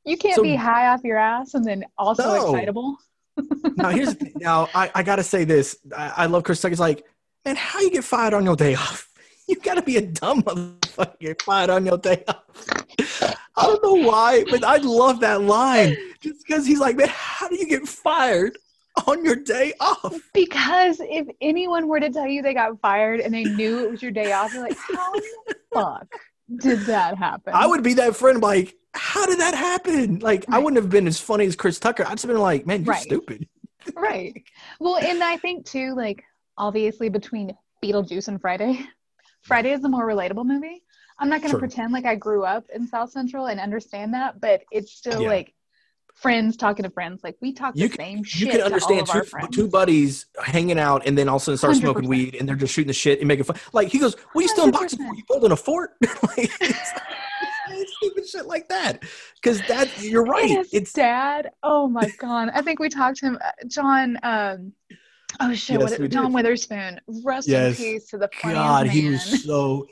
[0.03, 2.53] You can't So- be high off your ass and then also No.
[2.55, 2.97] excitable.
[3.77, 4.33] now here's the thing.
[4.37, 5.77] now I, I gotta say this.
[5.95, 7.05] I, I love Chris Tucker's like,
[7.45, 9.07] man, how you get fired on your day off?
[9.47, 12.43] You gotta be a dumb motherfucker fired on your day off.
[13.57, 15.95] I don't know why, but I love that line.
[16.21, 18.57] Just because he's like, man, how do you get fired
[19.05, 20.15] on your day off?
[20.33, 24.01] Because if anyone were to tell you they got fired and they knew it was
[24.01, 26.07] your day off, you're like, how the fuck
[26.57, 27.53] did that happen?
[27.53, 30.19] I would be that friend like, how did that happen?
[30.19, 32.03] Like, I wouldn't have been as funny as Chris Tucker.
[32.05, 33.01] I'd have been like, man, you're Right.
[33.03, 33.47] stupid.
[33.95, 34.41] right.
[34.79, 36.23] Well, and I think too, like
[36.57, 38.79] obviously between Beetlejuice and Friday,
[39.43, 40.83] Friday is the more relatable movie.
[41.19, 41.59] I'm not going to Sure.
[41.59, 45.27] pretend like I grew up in South Central and understand that, but it's still Yeah.
[45.29, 45.53] like
[46.15, 47.21] friends talking to friends.
[47.23, 48.41] Like we talk You the can- same shit.
[48.41, 51.75] you can understand two, two buddies hanging out and then all of a sudden start
[51.75, 52.09] smoking 100%.
[52.09, 53.57] weed and they're just shooting the shit and making fun.
[53.73, 55.05] Like he goes, "What are you still in boxing for?
[55.13, 55.17] 100%.
[55.17, 55.91] You building a fort?"
[56.37, 56.51] like,
[57.97, 59.03] stupid shit like that.
[59.35, 60.65] Because that you're right.
[60.71, 61.51] It's dad.
[61.63, 62.49] Oh my god!
[62.53, 64.17] I think we talked to him, uh, John.
[64.23, 64.73] Um,
[65.39, 65.79] oh shit!
[65.79, 66.33] Yes, John did.
[66.33, 66.99] Witherspoon.
[67.23, 67.79] Rest Yes.
[67.79, 68.95] in peace to the God, man.
[68.95, 69.87] he was so.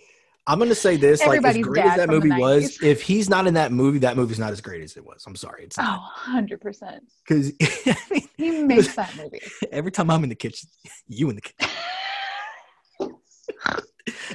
[0.48, 3.54] I'm gonna say this: like as great as that movie was, if he's not in
[3.54, 5.24] that movie, that movie's not as great as it was.
[5.28, 7.04] I'm sorry, it's Oh, 100 percent.
[7.28, 7.54] because
[8.38, 9.40] He makes that movie.
[9.72, 10.68] every time I'm in the kitchen,
[11.08, 11.70] you in the kitchen.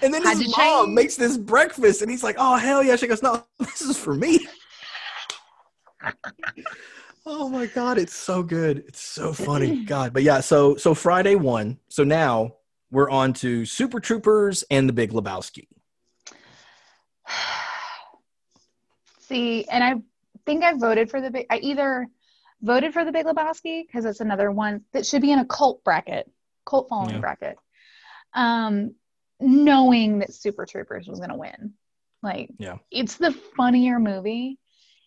[0.02, 0.94] And then his mom change.
[0.94, 4.14] makes this breakfast, and he's like, "Oh hell yeah!" She goes, "No, this is for
[4.14, 4.46] me."
[7.26, 8.78] Oh my god, it's so good.
[8.86, 10.12] It's so funny, God.
[10.12, 11.78] But yeah, so so Friday one.
[11.88, 12.54] So now
[12.90, 15.66] we're on to Super Troopers and The Big Lebowski.
[19.20, 19.94] See, and I
[20.46, 21.46] think I voted for the big.
[21.50, 22.06] I either
[22.62, 25.82] voted for the Big Lebowski because it's another one that should be in a cult
[25.84, 26.30] bracket,
[26.64, 27.20] cult following Yeah.
[27.20, 27.58] bracket.
[28.34, 28.94] Um,
[29.40, 31.74] knowing that Super Troopers was going to win,
[32.22, 32.78] like, Yeah.
[32.90, 34.58] it's the funnier movie,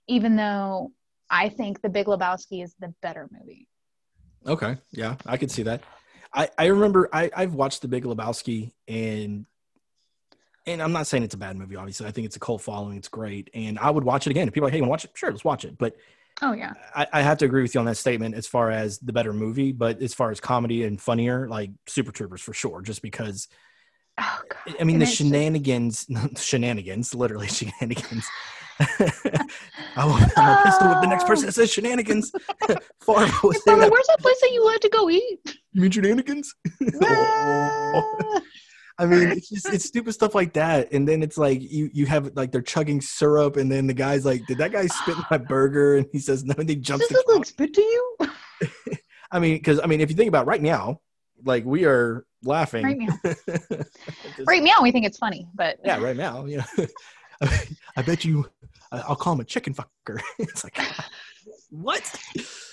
[0.07, 0.91] even though
[1.29, 3.67] I think the Big Lebowski is the better movie.
[4.47, 5.83] Okay, yeah, I could see that.
[6.33, 9.45] I I remember I I've watched The Big Lebowski and.
[10.67, 12.05] And I'm not saying it's a bad movie, obviously.
[12.05, 12.97] I think it's a cult following.
[12.97, 13.49] It's great.
[13.55, 14.47] And I would watch it again.
[14.47, 15.17] If people are like, hey, you want to watch it?
[15.17, 15.77] Sure, let's watch it.
[15.79, 15.95] But
[16.43, 18.99] Oh yeah, I, I have to agree with you on that statement as far as
[18.99, 22.81] the better movie, but as far as comedy and funnier, like Super Troopers for sure,
[22.81, 23.47] just because
[24.19, 24.75] oh god.
[24.79, 26.05] I mean And the it's just- shenanigans,
[26.37, 28.27] shenanigans, literally shenanigans.
[29.95, 32.31] I want I'm a pistol with the next person that says shenanigans.
[33.01, 33.91] Farva was saying that.
[33.91, 35.39] where's that place that you like to go eat?
[35.73, 36.53] You mean shenanigans?
[37.03, 38.03] Ah.
[38.99, 42.05] I mean, it's just it's stupid stuff like that, and then it's like you you
[42.05, 45.37] have like they're chugging syrup, and then the guy's like, "Did that guy spit my
[45.49, 47.07] burger?" And he says, "No." And he jumps.
[47.07, 48.17] Does it look spit to you?
[49.31, 50.99] I mean, because I mean, if you think about right now,
[51.45, 52.83] like we are laughing.
[52.83, 53.17] Right now.
[53.23, 56.43] Just- Right now, we think it's funny, but Yeah, right now.
[56.45, 56.65] Yeah.
[57.95, 58.49] I bet you.
[58.91, 60.19] I'll call him a chicken fucker.
[60.39, 60.77] it's like,
[61.69, 62.03] what?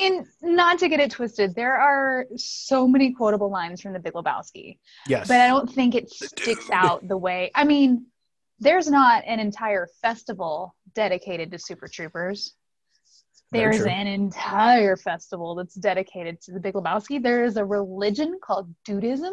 [0.01, 4.15] And not to get it twisted, there are so many quotable lines from The Big
[4.15, 5.29] Lebowski, Yes.
[5.29, 7.51] but I don't think it sticks out the way.
[7.55, 8.07] I mean,
[8.59, 12.55] there's not an entire festival dedicated to Super Troopers.
[13.53, 17.23] There's an entire festival that's dedicated to The Big Lebowski.
[17.23, 19.33] There is a religion called Dudism.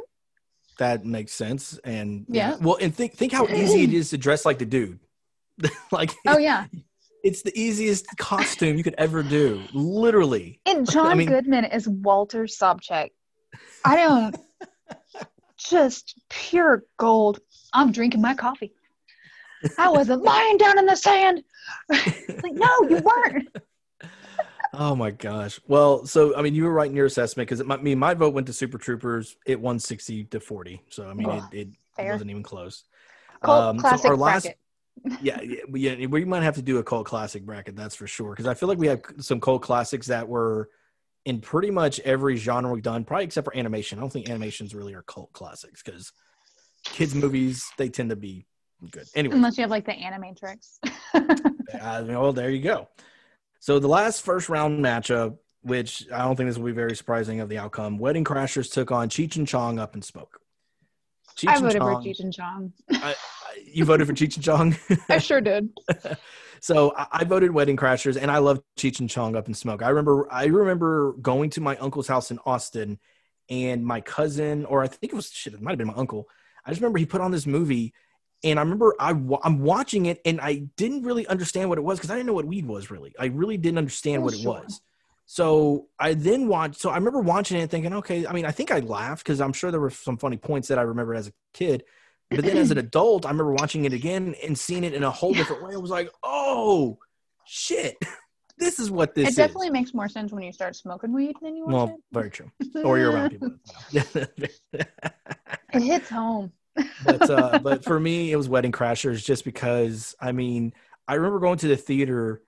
[0.77, 1.79] that makes sense.
[1.83, 2.57] And Yeah.
[2.61, 4.99] Well, and think think how easy it is to dress like the dude.
[5.91, 6.65] like Oh yeah,
[7.23, 9.61] it's the easiest costume you could ever do.
[9.73, 10.59] Literally.
[10.65, 13.09] and John mean- Goodman is Walter Sobchak.
[13.85, 14.35] I don't
[15.57, 17.39] just pure gold.
[17.73, 18.73] I'm drinking my coffee.
[19.77, 21.43] I wasn't lying down in the sand.
[21.89, 23.49] like, no, you weren't.
[24.75, 25.59] Oh my gosh.
[25.67, 28.33] Well, so I mean, you were right in your assessment because I mean, my vote
[28.33, 29.37] went to Super Troopers.
[29.45, 30.81] It won sixty to forty.
[30.89, 31.67] So I mean, Ugh, it,
[31.99, 32.83] it wasn't even close.
[33.43, 34.45] Um, so classic our bracket.
[34.45, 34.51] yeah,
[35.21, 35.39] yeah,
[35.69, 37.75] we- yeah, we might have to do a cult classic bracket.
[37.75, 38.31] That's for sure.
[38.31, 40.69] Because I feel like we have some cult classics that were
[41.25, 43.97] in pretty much every genre we've done, probably except for animation.
[43.97, 46.11] I don't think animations really are cult classics because
[46.83, 48.45] kids movies they tend to be
[48.91, 49.07] good.
[49.15, 50.79] Anyway, Unless you have like the Animatrix.
[51.13, 52.89] uh, well, there you go.
[53.59, 57.39] So the last first round matchup, which I don't think this will be very surprising
[57.39, 60.39] of the outcome, Wedding Crashers took on Cheech and Chong up in smoke.
[61.37, 62.73] Cheech I voted for Cheech and Chong.
[63.65, 64.75] You voted for Cheech and Chong.
[65.09, 65.69] I sure did.
[66.63, 69.83] So I, I voted Wedding Crashers, and I love Cheech and Chong Up in Smoke.
[69.83, 72.99] I remember, I remember going to my uncle's house in Austin,
[73.49, 76.29] and my cousin, or I think it was shit, it might have been my uncle.
[76.65, 77.93] I just remember he put on this movie,
[78.45, 81.99] and I remember I I'm watching it, and I didn't really understand what it was
[81.99, 83.13] because I didn't know what weed was really.
[83.19, 84.79] I really didn't understand Oh, what it was.
[85.25, 86.79] So I then watched.
[86.79, 88.25] So I remember watching it and thinking, okay.
[88.25, 90.79] I mean, I think I laughed because I'm sure there were some funny points that
[90.79, 91.83] I remember as a kid.
[92.29, 95.11] But then as an adult, I remember watching it again and seeing it in a
[95.11, 95.73] whole different way.
[95.73, 96.97] I was like, oh
[97.45, 97.97] shit,
[98.57, 101.55] this is what this It definitely makes more sense when you start smoking weed than
[101.55, 102.51] you well, very true.
[102.83, 103.51] Or you're around people.
[103.93, 104.89] it
[105.73, 106.51] hits home.
[107.05, 110.73] but uh, but for me, it was Wedding Crashers just because I mean
[111.07, 112.41] I remember going to the theater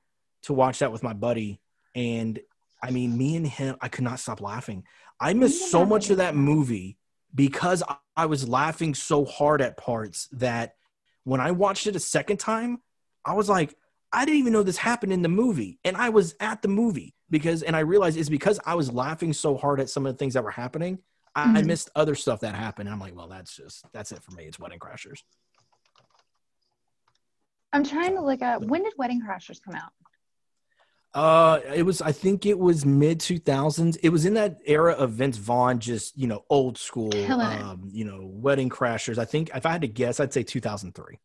[0.43, 1.60] to watch that with my buddy,
[1.93, 2.39] and
[2.82, 4.84] I mean me and him, I could not stop laughing.
[5.20, 6.97] I missed so much of that movie
[7.36, 10.76] because I, I was laughing so hard at parts that
[11.26, 12.82] when I watched it a second time,
[13.26, 13.76] I was like,
[14.14, 17.14] I didn't even know this happened in the movie, and I was at the movie
[17.30, 20.18] because, and I realized it's because I was laughing so hard at some of the
[20.18, 21.00] things that were happening.
[21.36, 21.66] I, I Mhm.
[21.66, 22.88] missed other stuff that happened.
[22.88, 24.46] And I'm like, well, that's just that's it for me.
[24.46, 25.20] It's Wedding Crashers.
[27.74, 29.92] I'm trying to look at when did Wedding Crashers come out?
[31.16, 32.01] Uh, it was.
[32.01, 33.95] I think it was mid two thousands.
[33.97, 37.16] It was in that era of Vince Vaughn, just you know, old school.
[37.32, 39.18] Um, you know, Wedding Crashers.
[39.18, 41.20] I think if I had to guess, I'd say two thousand three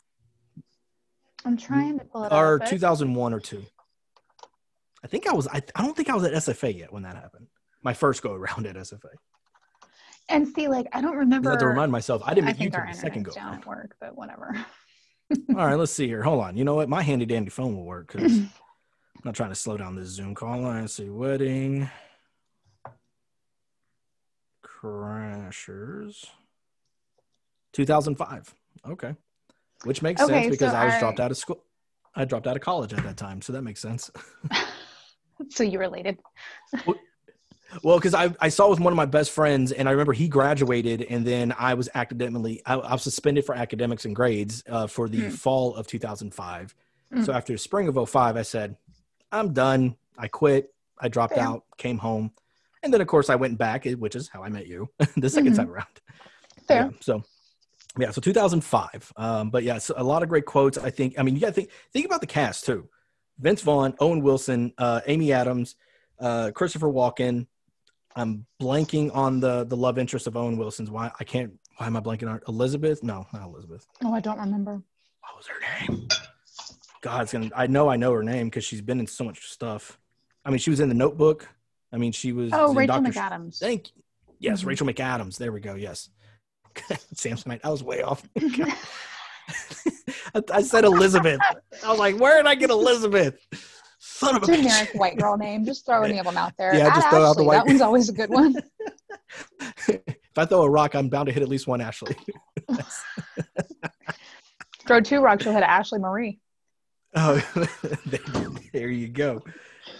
[1.45, 3.65] I'm trying to pull it or two thousand one or two.
[5.03, 5.49] I think I was.
[5.49, 7.49] I, I don't think I was at SFA yet when that happened.
[7.83, 9.11] My first go around at SFA.
[10.29, 11.49] And see, like, I don't remember.
[11.51, 12.23] I have to remind myself.
[12.25, 13.33] I didn't I make our YouTube the second go.
[13.33, 13.59] down around.
[13.59, 14.55] at work, but whatever.
[15.51, 16.23] All right, let's see here.
[16.23, 16.57] Hold on.
[16.57, 16.89] You know what?
[16.89, 18.41] My handy dandy phone will work because
[19.23, 20.61] I'm not trying to slow down this Zoom call.
[20.63, 21.11] Let's see.
[21.11, 21.91] Wedding
[24.65, 26.25] Crashers
[27.75, 28.55] 2005.
[28.89, 29.15] Okay.
[29.85, 31.63] Which makes Okay, sense because so I was I- dropped out of school.
[32.15, 33.41] I dropped out of college at that time.
[33.43, 34.11] So that makes sense.
[35.51, 36.19] so you related.
[37.85, 40.29] Well, because I, I saw with one of my best friends, and I remember he
[40.29, 44.87] graduated, and then I was academically I, I was suspended for academics and grades uh,
[44.87, 45.29] for the Hmm.
[45.31, 46.75] fall of 2005.
[47.13, 47.23] Hmm.
[47.23, 48.77] So after spring of 05, I said,
[49.33, 49.97] I'm done.
[50.19, 50.73] I quit.
[50.99, 52.31] I dropped out, came home,
[52.83, 55.29] and then of course I went back, eh, which is how I met you the
[55.31, 55.57] 2nd Mhm.
[55.57, 55.87] time around.
[56.69, 56.85] Fair.
[56.85, 57.23] Yeah, so
[57.99, 59.13] yeah, so 2005.
[59.17, 60.77] Um, but yeah, so a lot of great quotes.
[60.79, 61.19] I think.
[61.19, 62.89] I mean, you got to think think about the cast too:
[63.39, 65.77] Vince Vaughn, Owen Wilson, uh, Amy Adams,
[66.19, 67.47] uh, Christopher Walken.
[68.17, 70.91] I'm blanking on the the love interest of Owen Wilson's.
[70.91, 71.53] Why I can't?
[71.79, 73.03] Why am I blanking on Elizabeth?
[73.03, 73.87] No, not Elizabeth.
[74.05, 74.73] Oh, I don't remember.
[74.73, 76.09] What was her name?
[77.03, 77.51] God, it's gonna.
[77.55, 79.99] I know I know her name because she's been in so much stuff.
[80.45, 81.49] I mean, she was in the Notebook.
[81.93, 82.51] I mean, she was.
[82.53, 83.13] Oh, Rachel Dr.
[83.13, 83.59] McAdams.
[83.59, 84.03] Thank you.
[84.39, 84.67] Yes, Mhm.
[84.67, 85.37] Rachel McAdams.
[85.39, 85.75] There we go.
[85.75, 86.09] Yes.
[87.15, 87.61] Samsonite.
[87.65, 88.23] I was way off.
[88.39, 88.75] I,
[90.53, 91.41] I said Elizabeth.
[91.85, 93.39] I was like, where did I get Elizabeth?
[93.99, 95.65] Son of a Generic white girl name.
[95.65, 96.75] Just throw any of them out there.
[96.75, 98.55] Yeah, just throw out the white- That one's always a good one.
[99.89, 102.15] if I throw a rock, I'm bound to hit at least one Ashley.
[104.87, 106.39] throw two rocks, you'll hit Ashley Marie.
[107.15, 107.43] Oh,
[108.73, 109.43] there you go.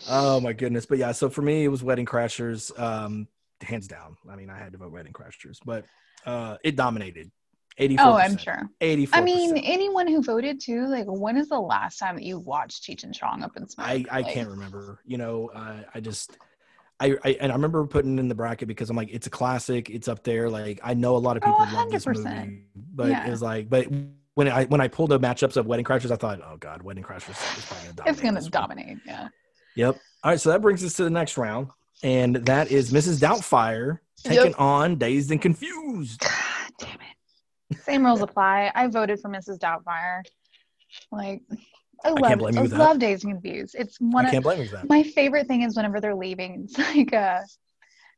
[0.07, 0.87] Oh my goodness.
[0.87, 3.27] But yeah, so for me, it was Wedding Crashers, um,
[3.61, 4.17] hands down.
[4.29, 5.85] I mean, I had to vote Wedding Crashers, but
[6.25, 7.31] uh, it dominated.
[7.79, 8.69] 84 Oh, I'm sure.
[8.81, 12.39] 84 I mean, anyone who voted too, like, when is the last time that you
[12.39, 13.87] watched Cheech and Chong up in smoke?
[13.89, 15.01] I, I Like, can't remember.
[15.07, 16.37] You know, I, I just,
[17.01, 19.91] I, I, and I remember putting in the bracket because I'm like, it's a classic.
[19.91, 20.51] It's up there.
[20.51, 22.25] Like, I know a lot of Oh, people love this 100%.
[22.35, 23.27] movie, but Yeah.
[23.27, 23.87] it's like, but
[24.41, 27.05] when I when I pulled the matchups of Wedding Crashers, I thought, oh god, Wedding
[27.05, 28.07] Crashers is probably gonna dominate.
[28.07, 28.69] It's this to one.
[28.69, 28.99] dominate.
[29.07, 29.29] Yeah.
[29.77, 30.01] Yep.
[30.25, 31.69] All right, so that brings us to the next round,
[32.03, 33.21] and that is Mrs.
[33.21, 36.21] Doubtfire taking on Dazed and Confused.
[36.21, 37.83] God damn it.
[37.83, 38.73] Same rules apply.
[38.75, 39.59] I voted for Mrs.
[39.59, 40.23] Doubtfire.
[41.13, 41.43] Like,
[42.03, 43.77] I love, blame you I love Dazed and Confused.
[43.79, 44.89] It's one I of can't blame you for that.
[44.89, 46.65] my favorite thing is whenever they're leaving.
[46.65, 47.41] It's like, uh,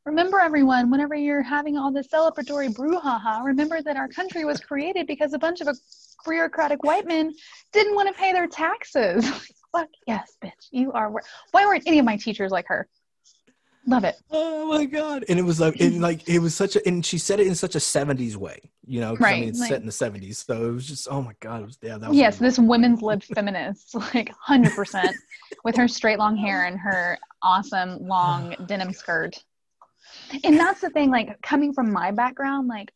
[0.05, 5.05] remember everyone, whenever you're having all this celebratory brouhaha, remember that our country was created
[5.07, 5.67] because a bunch of
[6.25, 7.33] bureaucratic white men
[7.71, 9.27] didn't want to pay their taxes.
[9.71, 10.51] Fuck yes, bitch.
[10.71, 11.09] You are.
[11.11, 12.87] wor- Why weren't any of my teachers like her?
[13.85, 14.15] Love it.
[14.31, 15.25] Oh my god!
[15.27, 17.55] And it was like, and like it was such a, and she said it in
[17.55, 19.09] such a '70s way, you know.
[19.17, 21.21] 'cause I Right, mean, it's like- set in the '70s, so it was just, oh
[21.21, 21.97] my god, it was yeah.
[21.97, 25.13] That was Yes, this women's lib feminist, like 100%,
[25.65, 29.43] with her straight long hair and her awesome long denim skirt.
[30.45, 32.89] And that's the thing, like coming from my background, like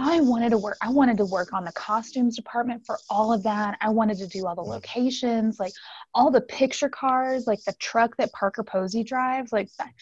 [0.00, 3.42] I wanted to work, I wanted to work on the costumes department for all of
[3.42, 3.76] that.
[3.80, 4.68] I wanted to do all the mm.
[4.68, 5.72] locations, like
[6.14, 9.92] all the picture cars, like the truck that Parker Posey drives, like that.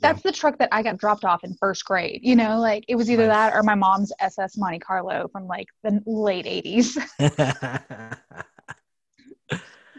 [0.00, 2.20] That's the truck that I got dropped off in first grade.
[2.22, 5.68] You know, like it was either that or my mom's SS Monte Carlo from like
[5.82, 6.98] the late 80s.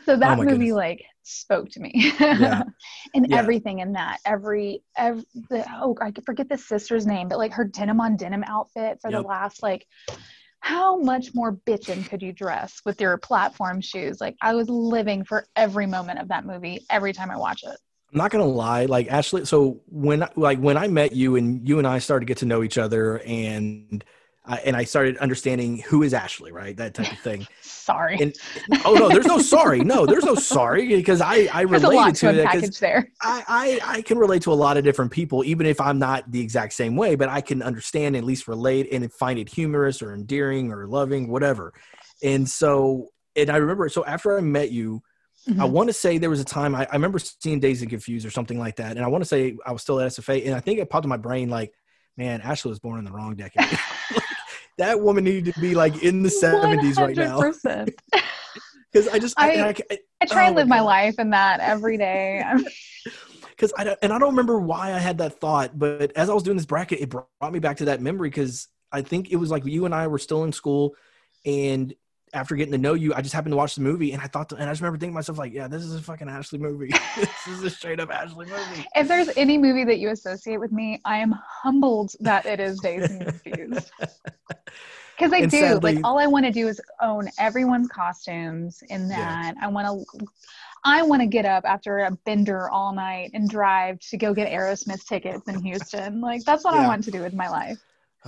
[0.08, 0.72] So oh that Oh movie goodness.
[0.72, 1.92] like spoke to me.
[2.20, 2.64] Yeah.
[3.14, 3.38] and Yeah.
[3.38, 4.20] everything in that.
[4.26, 8.44] Every every the, oh I forget the sister's name, but like her denim on denim
[8.46, 9.22] outfit for Yep.
[9.22, 9.86] the last like
[10.60, 14.20] how much more bitchin' could you dress with your platform shoes?
[14.20, 17.78] Like I was living for every moment of that movie every time I watch it.
[18.12, 19.46] I'm not gonna lie, like Ashley.
[19.46, 22.46] So when like when I met you and you and I started to get to
[22.46, 24.04] know each other, and
[24.48, 26.76] I, and I started understanding who is Ashley, right?
[26.78, 27.46] That type of thing.
[27.62, 28.18] Sorry.
[28.20, 28.34] And
[28.86, 29.80] oh no, there's no sorry.
[29.80, 33.12] No, there's no sorry because I I There's related to to that because there.
[33.22, 36.30] I, I I can relate to a lot of different people, even if I'm not
[36.32, 40.02] the exact same way, but I can understand at least relate and find it humorous
[40.02, 41.74] or endearing or loving, whatever.
[42.22, 45.02] And so, and I remember, so after I met you,
[45.48, 45.70] I Mhm.
[45.70, 48.32] want to say there was a time I, I remember seeing Dazed and Confused or
[48.32, 50.60] something like that, and I want to say I was still at SFA, and I
[50.60, 51.74] think it popped in my brain like,
[52.18, 53.64] man, Ashley was born in the wrong decade.
[54.78, 57.94] That woman needed to be like in the 70s right now 100%.
[58.92, 60.86] because I just I, I- I, I try Oh and live my God.
[60.86, 62.44] life in that every day.
[63.50, 66.34] Because I don't, and I don't remember why I had that thought, but as I
[66.36, 69.38] was doing this bracket, it brought me back to that memory because I think it
[69.38, 70.94] was like you and I were still in school,
[71.44, 71.92] and
[72.38, 74.52] after getting to know you, I just happened to watch the movie, and I thought,
[74.54, 76.92] and I just remember thinking to myself, like, yeah, this is a fucking Ashley movie.
[77.18, 78.88] this is a straight up Ashley movie.
[78.96, 81.34] If there's any movie that you associate with me, I am
[81.64, 83.92] humbled that it is Dazed and Confused.
[85.18, 85.60] Because I And do.
[85.60, 89.16] sadly- like all I want to do is own everyone's costumes in Yeah.
[89.18, 89.56] that.
[89.60, 90.26] I want to
[90.84, 94.48] I want to get up after a bender all night and drive to go get
[94.48, 96.22] Aerosmith tickets in Houston.
[96.22, 97.80] Like that's what I want to do with my life.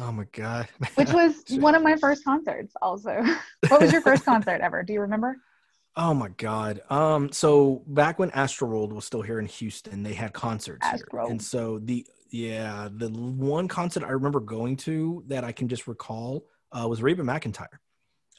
[0.02, 0.68] Oh my god.
[0.96, 3.22] Which was one of my first concerts also.
[3.68, 4.82] what was your first concert ever?
[4.82, 5.36] Do you remember?
[5.96, 6.82] Oh my god.
[6.90, 11.06] Um so back when Astroworld was still here in Houston, they had concerts here.
[11.28, 15.88] And so the yeah, the one concert I remember going to that I can just
[15.88, 17.68] recall uh, was Reba McEntire.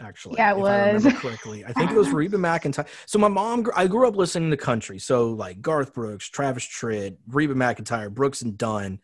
[0.00, 1.20] Actually, Yeah, it if I was.
[1.20, 1.64] correctly.
[1.64, 2.86] I think it was Reba McEntire.
[3.04, 4.98] So my mom, I grew up listening to country.
[4.98, 9.00] So like Garth Brooks, Travis Tritt, Reba McEntire, Brooks and Dunn.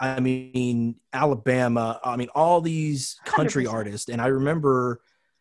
[0.00, 2.00] I mean Alabama.
[2.04, 3.72] I mean all these country 100%.
[3.72, 4.08] artists.
[4.08, 5.00] And I remember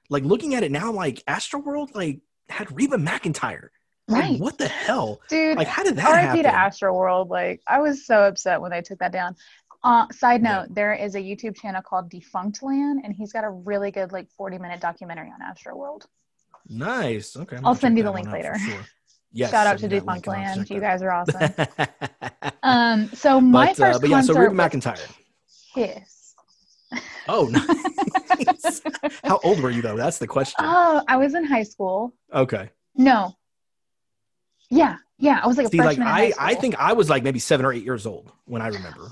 [0.10, 3.70] like looking at it now, like Astroworld, like had Reba McEntire.
[4.10, 4.40] Like, Right.
[4.40, 5.22] what the hell?
[5.30, 6.44] Dude, Like, how did that RIP happen?
[6.44, 7.30] to Astro World.
[7.30, 9.38] Like, I was so upset when they took that down.
[9.82, 10.64] Uh, side Yeah.
[10.64, 14.30] note, there is a YouTube channel called Defunctland, and he's got a really good, like,
[14.32, 16.06] 40 minute documentary on Astro World.
[16.68, 17.38] Nice.
[17.38, 17.56] Okay.
[17.56, 18.60] I'm I'll send you the link one out for later.
[18.72, 18.86] Sure.
[19.34, 19.52] Yes.
[19.52, 20.70] Shout out to send Defunct link and I'll Land.
[20.70, 21.68] You guys are awesome.
[22.64, 25.12] um, so my but, first uh, but yeah, so concert Reba McEntire.
[25.74, 26.36] Kiss.
[27.28, 27.46] Oh,
[28.48, 28.82] nice.
[29.24, 29.98] How old were you though?
[29.98, 30.58] That's the question.
[30.60, 32.14] Oh, I was in high school.
[32.34, 32.70] okay.
[32.96, 33.36] No.
[34.70, 36.52] Yeah, yeah, I was like a See, like freshman in high I.
[36.52, 39.12] I think I was like maybe seven or eight years old when I remember.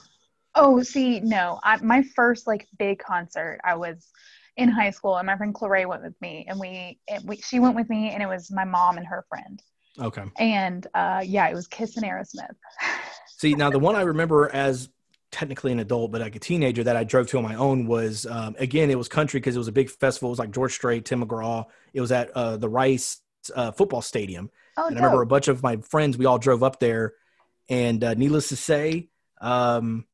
[0.56, 1.60] Oh, see, no.
[1.64, 4.10] I, my first like big concert, I was
[4.58, 7.60] in high school, and my friend Claray went with me, and we, and we, she
[7.60, 9.62] went with me, and it was my mom and her friend,
[10.00, 10.24] Okay.
[10.38, 12.56] and uh, yeah, it was Kiss and Aerosmith.
[13.38, 14.90] See, now the one I remember as
[15.32, 18.26] technically an adult, but like a teenager that I drove to on my own was
[18.26, 20.30] um, again it was country because it was a big festival.
[20.30, 21.66] It was like George Strait, Tim McGraw.
[21.94, 23.22] It was at uh, the Rice
[23.56, 24.52] uh, football stadium.
[24.78, 27.14] Oh, and I remember a bunch of my friends, we all drove up there.
[27.70, 30.06] And uh, needless to say, um,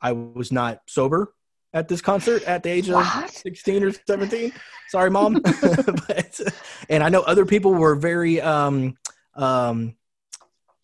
[0.00, 1.34] I was not sober
[1.72, 4.52] at this concert at the age of 16 or 17.
[4.88, 5.34] Sorry, mom.
[5.42, 6.40] but,
[6.88, 8.96] and I know other people were very um,
[9.34, 9.94] um,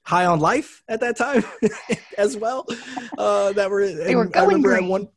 [0.02, 1.44] high on life at that time
[2.18, 2.66] as well.
[3.16, 5.08] Uh, that were, They were I going remember at one,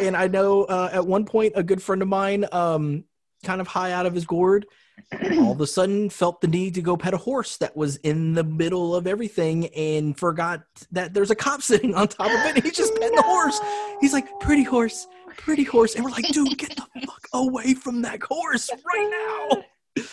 [0.00, 3.04] and I know uh, at one point a good friend of mine, um,
[3.44, 4.66] kind of high out of his gourd,
[5.38, 8.34] all of a sudden felt the need to go pet a horse that was in
[8.34, 10.62] the middle of everything and forgot
[10.92, 12.56] that there's a cop sitting on top of it.
[12.56, 13.60] And he's just petting the horse.
[14.00, 15.94] He's like, pretty horse, pretty horse.
[15.94, 20.04] And we're like, dude, get the fuck away from that horse right now.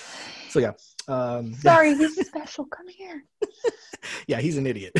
[0.49, 0.71] So yeah.
[1.07, 2.65] Um, Sorry, he's special.
[2.65, 3.23] Come here.
[4.27, 4.93] yeah, he's an idiot.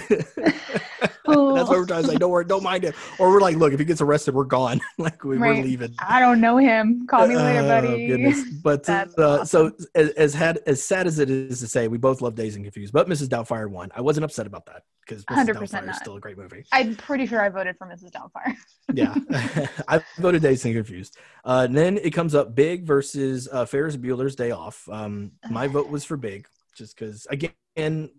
[1.27, 2.93] Oh, That's why we're trying to say, don't worry, don't mind him.
[3.19, 4.79] Or we're like, look, if he gets arrested, we're gone.
[4.97, 5.63] like we, we're Right.
[5.63, 5.93] leaving.
[5.99, 7.07] I don't know him.
[7.07, 8.07] Call me later, Oh, buddy.
[8.07, 8.43] goodness.
[8.63, 12.21] But uh, so as, as had as sad as it is to say, we both
[12.21, 12.93] love Dazed and Confused.
[12.93, 13.27] But Mrs.
[13.27, 13.91] Doubtfire won.
[13.95, 15.47] I wasn't upset about that because Mrs.
[15.47, 16.63] 100% Doubtfire is still a great movie.
[16.71, 18.11] I'm pretty sure I voted for Mrs.
[18.11, 18.55] Doubtfire.
[18.93, 19.15] Yeah,
[19.87, 21.17] I voted Dazed and Confused.
[21.43, 24.87] Uh, then it comes up Big versus uh, Ferris Bueller's Day Off.
[24.91, 28.09] Um, my vote was for Big, just because again,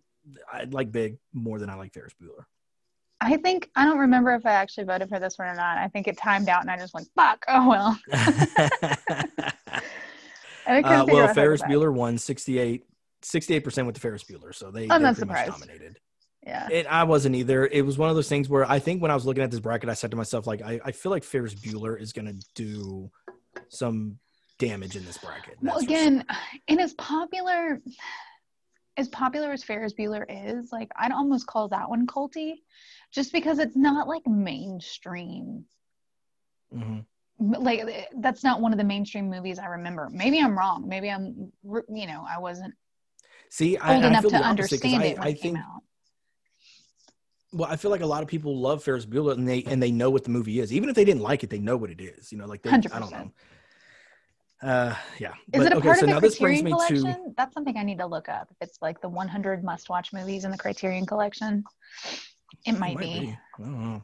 [0.53, 2.45] I like Big more than I like Ferris Bueller.
[3.21, 5.79] I think I don't remember if I actually voted for this one or not.
[5.79, 7.99] I think it timed out, and I just went, "Fuck!" Oh well.
[10.67, 11.63] Uh, well, out how to Ferris.
[11.63, 12.83] Bueller won 68
[13.63, 15.53] percent with the Ferris Bueller, so they I'm they're not much surprised.
[15.53, 16.01] dominated.
[16.47, 16.69] Yeah.
[16.71, 17.67] It, I wasn't either.
[17.67, 19.59] It was one of those things where I think when I was looking at this
[19.59, 22.47] bracket, I said to myself, like, I, I feel like Ferris Bueller is going to
[22.55, 23.11] do
[23.69, 24.19] some
[24.59, 25.57] damage in this bracket.
[25.61, 26.25] Well, again,
[26.69, 27.81] and as popular
[28.97, 32.55] as popular as Ferris Bueller is, like I'd almost call that one culty,
[33.13, 35.65] just because it's not like mainstream.
[36.73, 36.81] sure.
[36.81, 37.05] Mhm.
[37.39, 40.09] Like that's not one of the mainstream movies I remember.
[40.11, 40.89] Maybe I'm wrong.
[40.89, 42.73] Maybe I'm, you know, I wasn't
[43.51, 44.49] See, I, old I enough feel to opposite
[44.85, 45.83] understand I, it I came think, out.
[47.57, 49.91] Well, I feel like a lot of people love Ferris Bueller and they and they
[49.91, 52.01] know what the movie is, even if they didn't like it, they know what it
[52.01, 52.31] is.
[52.31, 53.33] You know, like they, I don't know.
[54.63, 55.33] Uh, yeah.
[55.53, 57.03] Is But, it a okay, part so of the Criterion collection?
[57.05, 58.49] to That's something I need to look up.
[58.51, 61.63] If it's like the 100 must-watch movies in the Criterion collection,
[62.65, 63.37] it it might, be.
[63.59, 64.03] I don't know.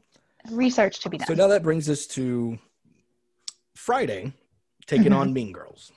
[0.50, 1.26] Research to be done.
[1.26, 2.58] So now that brings us to
[3.74, 4.32] Friday,
[4.86, 5.16] taking Mhm.
[5.16, 5.90] on Mean Girls.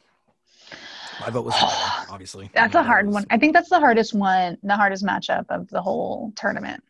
[1.20, 1.56] My vote was
[2.10, 2.50] obviously.
[2.54, 3.26] That's a hard one.
[3.30, 6.82] I think that's the hardest one, the hardest matchup of the whole tournament.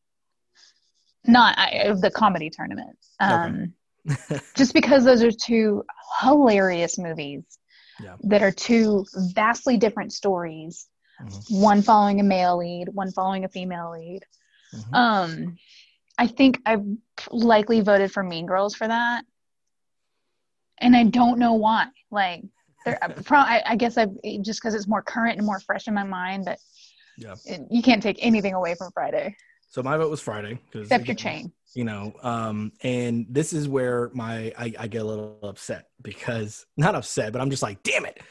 [1.28, 2.98] Not I, of the comedy tournament.
[3.20, 3.74] Um,
[4.56, 5.84] just because those are two
[6.22, 7.44] hilarious movies
[8.02, 8.16] Yeah.
[8.22, 10.88] that are two vastly different stories.
[11.22, 11.62] Mhm.
[11.62, 14.22] One following a male lead, one following a female lead.
[14.74, 14.94] Mhm.
[14.94, 15.58] Um,
[16.18, 16.78] I think I
[17.32, 19.26] likely voted for Mean Girls for that,
[20.78, 21.88] and I don't know why.
[22.12, 22.44] Like,
[22.86, 24.08] There, pro- I, I guess I
[24.42, 26.60] just because it's more current and more fresh in my mind, but
[27.18, 27.36] Yeah.
[27.46, 29.36] it- you can't take anything away from Friday
[29.76, 31.52] So my vote was Friday except your chain.
[31.74, 36.66] you know um and this is where my I, I get a little upset because
[36.78, 38.22] not upset but i'm just like damn it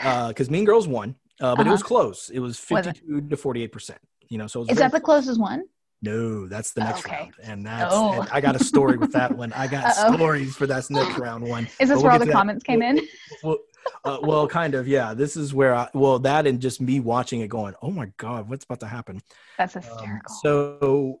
[0.00, 2.96] uh because mean girls won uh but it was close it was Was it?
[2.96, 3.98] 52 to 48 percent
[4.30, 5.64] you know so it was Is that the closest one?
[6.00, 7.16] no that's the next Okay.
[7.20, 8.20] round and that's Oh.
[8.20, 10.14] and i got a story with that one i got Uh-oh.
[10.16, 12.38] stories for that next round one Is this But we'll where all the to that.
[12.38, 13.06] comments came in?
[13.42, 13.58] well,
[14.04, 17.40] uh, well kind of yeah this is where i well that and just me watching
[17.40, 19.20] it going oh my god what's about to happen
[19.58, 20.34] That's um, hysterical.
[20.42, 21.20] so,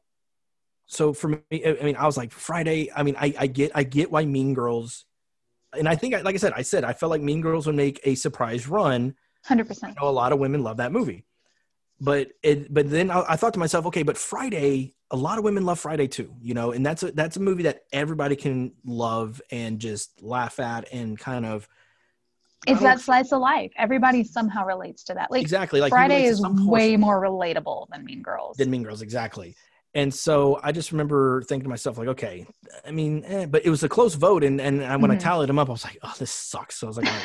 [0.86, 2.90] so for me, I mean, I was like Friday.
[2.94, 5.06] I mean, I, I get, I get why Mean Girls,
[5.72, 8.00] and I think, like I said, I said I felt like Mean Girls would make
[8.04, 9.14] a surprise run.
[9.48, 9.84] 100%.
[9.84, 11.24] I know a lot of women love that movie,
[12.00, 15.44] but it, but then I, I thought to myself, okay, but Friday, a lot of
[15.44, 18.72] women love Friday too, you know, and that's a that's a movie that everybody can
[18.84, 21.68] love and just laugh at and kind of
[22.66, 23.72] It's that slice of life.
[23.76, 25.30] Everybody somehow relates to that.
[25.30, 28.56] Like exactly like Friday is way more relatable than Mean Girls.
[28.56, 29.54] than Mean Girls, exactly.
[29.96, 32.46] And so I just remember thinking to myself, like, okay,
[32.84, 35.20] I mean, eh, but it was a close vote, and and when I Mhm.
[35.20, 36.76] tallied them up, I was like, oh, this sucks.
[36.76, 37.22] So I was like, all right,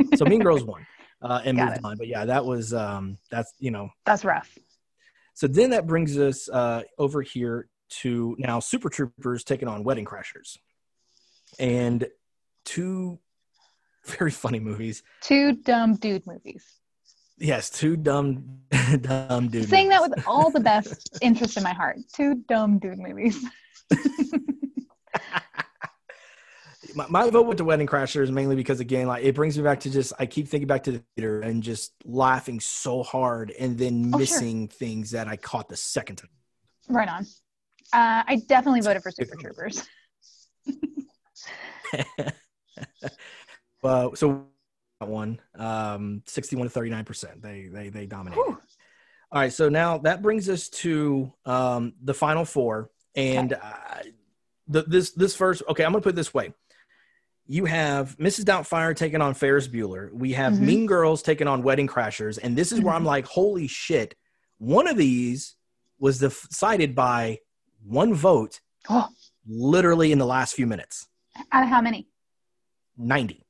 [0.00, 0.16] whatever.
[0.16, 0.86] so Mean Girls won
[1.20, 1.84] uh, and Got moved it.
[1.84, 1.96] on.
[1.98, 3.90] But yeah, that was um, that's you know.
[4.06, 4.56] That's rough.
[5.34, 7.68] So then that brings us uh, over here
[8.00, 10.56] to now Super Troopers taking on Wedding Crashers,
[11.58, 12.06] and
[12.64, 13.18] two
[14.04, 15.02] very funny movies.
[15.20, 16.64] Two dumb dude movies.
[17.38, 18.58] Yes, two dumb
[19.00, 19.68] dumb dudes.
[19.68, 21.98] Saying that with all the best interest in my heart.
[22.14, 23.44] Two dumb dude movies.
[26.94, 29.80] my, my vote went to Wedding Crashers mainly because again, like it brings me back
[29.80, 33.78] to just I keep thinking back to the theater and just laughing so hard and
[33.78, 34.18] then Oh, sure.
[34.20, 36.30] missing things that I caught the second time.
[36.88, 37.22] Right on.
[37.92, 39.82] Uh, I definitely voted for Super Troopers.
[43.82, 44.46] Uh, so
[45.00, 47.42] that one, um, sixty-one to thirty-nine percent.
[47.42, 48.40] They they they dominated.
[48.42, 48.58] Whew.
[49.32, 54.02] All right, so now that brings us to um, the final four, and uh,
[54.68, 55.62] the, this this first.
[55.68, 56.52] Okay, I'm gonna put it this way.
[57.46, 58.44] You have Mrs.
[58.44, 60.12] Doubtfire taking on Ferris Bueller.
[60.12, 60.60] We have Mhm.
[60.60, 63.06] Mean Girls taking on Wedding Crashers, and this is where I'm Mhm.
[63.06, 64.14] like, holy shit!
[64.58, 65.56] One of these
[65.98, 67.38] was decided by
[67.84, 69.08] one vote, Oh,
[69.46, 71.08] literally in the last few minutes.
[71.50, 72.06] out of how many?
[72.98, 73.41] 90.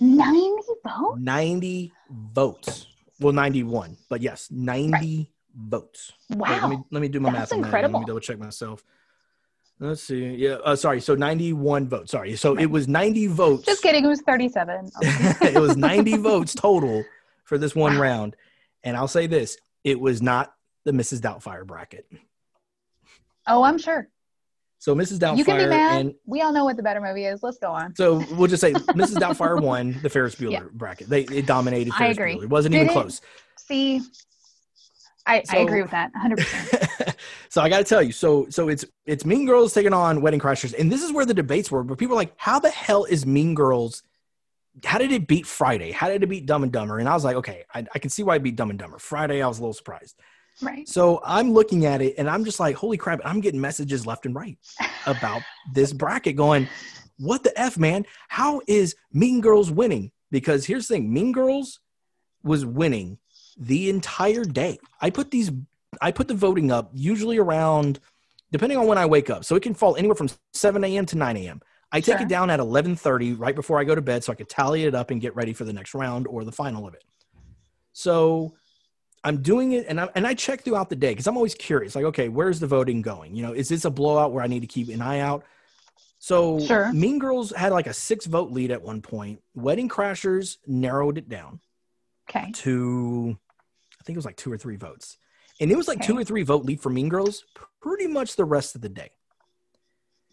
[0.00, 0.50] 90
[0.84, 1.18] votes?
[1.20, 2.86] 90 votes.
[3.20, 6.12] Well, 91, but yes, 90 votes.
[6.30, 6.48] Wait, Wow.
[6.60, 7.82] let me let me do my That's math on that.
[7.82, 8.84] Let me double check myself.
[9.78, 10.34] Let's see.
[10.36, 11.00] Yeah, uh, sorry.
[11.00, 12.12] So 91 votes.
[12.12, 12.36] Sorry.
[12.36, 13.64] So it was 90 votes.
[13.66, 14.04] Just kidding.
[14.04, 14.90] It was 37.
[15.02, 17.04] it was 90 votes total
[17.44, 18.00] for this one Wow.
[18.02, 18.36] round.
[18.84, 21.20] And I'll say this, it was not the Mrs.
[21.20, 22.06] Doubtfire bracket.
[23.46, 24.08] Oh, I'm sure.
[24.82, 25.20] So Mrs.
[25.20, 26.00] Doubtfire You can be mad.
[26.00, 27.40] and we all know what the better movie is.
[27.40, 27.94] Let's go on.
[27.94, 29.14] so we'll just say Mrs.
[29.14, 30.62] Doubtfire won the Ferris Bueller Yeah.
[30.72, 31.08] bracket.
[31.08, 32.34] They it dominated I Ferris agree.
[32.34, 32.42] Bueller.
[32.42, 32.92] It wasn't Did even it?
[32.92, 33.20] close.
[33.58, 34.00] See,
[35.24, 37.14] I, I agree with that 100%.
[37.48, 40.40] so I got to tell you, so so it's it's Mean Girls taking on Wedding
[40.40, 41.84] Crashers, and this is where the debates were.
[41.84, 44.02] But people are like, how the hell is Mean Girls?
[44.84, 45.92] How did it beat Friday?
[45.92, 46.98] How did it beat Dumb and Dumber?
[46.98, 48.98] And I was like, okay, I, I can see why it beat Dumb and Dumber.
[48.98, 50.16] Friday, I was a little surprised.
[50.60, 50.88] Right.
[50.88, 53.20] So I'm looking at it, and I'm just like, holy crap!
[53.24, 54.58] I'm getting messages left and right
[55.06, 55.42] about
[55.72, 56.68] this bracket, going,
[57.18, 58.04] what the f, man?
[58.28, 60.12] How is Mean Girls winning?
[60.30, 61.80] Because here's the thing: Mean Girls
[62.42, 63.18] was winning
[63.56, 64.78] the entire day.
[65.00, 65.50] I put these,
[66.00, 68.00] I put the voting up usually around,
[68.50, 69.44] depending on when I wake up.
[69.44, 71.06] So it can fall anywhere from 7 a.m.
[71.06, 71.60] to 9 a.m.
[71.92, 72.22] I take Sure.
[72.22, 74.94] it down at 11:30 right before I go to bed, so I could tally it
[74.94, 77.04] up and get ready for the next round or the final of it.
[77.92, 78.54] So
[79.24, 81.94] I'm doing it, and I and I check throughout the day because I'm always curious.
[81.94, 83.34] Like, okay, where's the voting going?
[83.36, 85.44] You know, is this a blowout where I need to keep an eye out?
[86.18, 86.92] So Sure.
[86.92, 89.40] Mean Girls had like a six vote lead at one point.
[89.54, 91.60] Wedding Crashers narrowed it down
[92.30, 92.50] Okay.
[92.52, 93.36] to
[94.00, 95.18] I think it was like two or three votes.
[95.60, 97.44] And it was like two or three vote lead for Mean Girls
[97.80, 99.10] pretty much the rest of the day.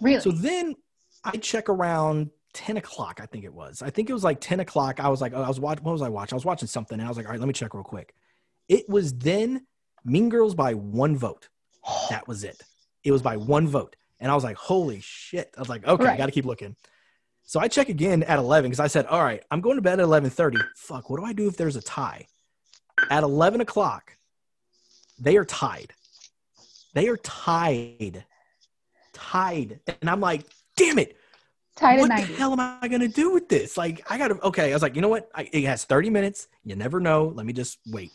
[0.01, 0.21] Really?
[0.21, 0.75] So then
[1.23, 3.81] I check around 10 o'clock, I think it was.
[3.83, 4.99] I think it was like 10 o'clock.
[4.99, 6.35] I was like, oh, I was watching, what was I watching?
[6.35, 8.13] I was watching something and I was like, all right, let me check real quick.
[8.69, 9.65] It was then
[10.05, 11.49] Mean Girls by one vote.
[12.09, 12.61] That was it.
[13.03, 13.95] It was by one vote.
[14.19, 15.51] And I was like, holy shit.
[15.57, 16.75] I was like, okay, I got to keep looking.
[17.43, 19.99] So I check again at 11 because I said, all right, I'm going to bed
[19.99, 20.61] at 11:30.
[20.75, 22.27] Fuck, what do I do if there's a tie?
[23.09, 24.17] At 11 o'clock,
[25.17, 25.93] they are tied.
[26.93, 28.25] They are tied.
[29.13, 29.79] Tied.
[30.01, 30.45] And I'm like,
[30.75, 31.17] damn it.
[31.75, 32.01] Tied at night.
[32.01, 32.27] what 90.
[32.27, 33.77] the hell am I going to do with this?
[33.77, 34.69] Like, I got to, okay.
[34.71, 35.29] I was like, you know what?
[35.33, 36.47] I, it has 30 minutes.
[36.63, 37.31] You never know.
[37.33, 38.11] Let me just wait.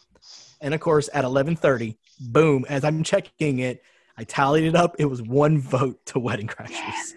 [0.60, 2.64] And of course, at 11:30, boom!
[2.68, 3.82] As I'm checking it,
[4.16, 4.96] I tallied it up.
[4.98, 7.12] It was one vote to Wedding Crashers.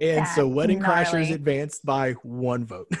[0.00, 1.04] And That's so Wedding gnarly.
[1.04, 2.88] Crashers advanced by one vote.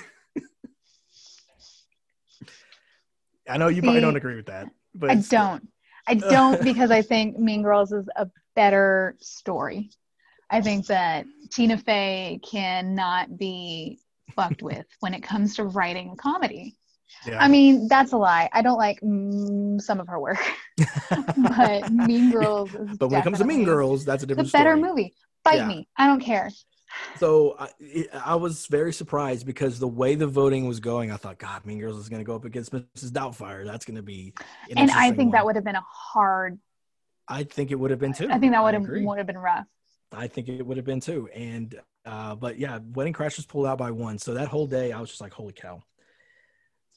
[3.48, 5.68] I know you See, probably don't agree with that, but I don't.
[6.06, 9.90] I don't because I think Mean Girls is a better story.
[10.50, 14.00] I think that Tina Fey cannot be
[14.34, 16.76] fucked with when it comes to writing comedy.
[17.26, 17.42] Yeah.
[17.42, 18.48] I mean, that's a lie.
[18.52, 20.38] I don't like mm, some of her work,
[21.36, 24.48] but Mean Girls is but when it comes to Mean Girls, that's a different.
[24.48, 24.88] the better story.
[24.88, 25.14] movie.
[25.44, 25.66] Fight Yeah.
[25.66, 25.88] me.
[25.96, 26.50] I don't care.
[27.18, 27.68] So I,
[28.24, 31.78] I was very surprised because the way the voting was going, I thought, God, Mean
[31.80, 33.10] Girls is going to go up against Mrs.
[33.10, 33.64] Doubtfire.
[33.64, 34.32] That's going to be.
[34.70, 36.58] An and I think that would have been a hard.
[37.26, 38.28] I think it would have been too.
[38.30, 39.66] I think that would have would have been rough.
[40.12, 41.28] I think it would have been too.
[41.34, 44.18] And uh, but yeah, Wedding Crashers pulled out by one.
[44.18, 45.82] So that whole day, I was just like, holy cow.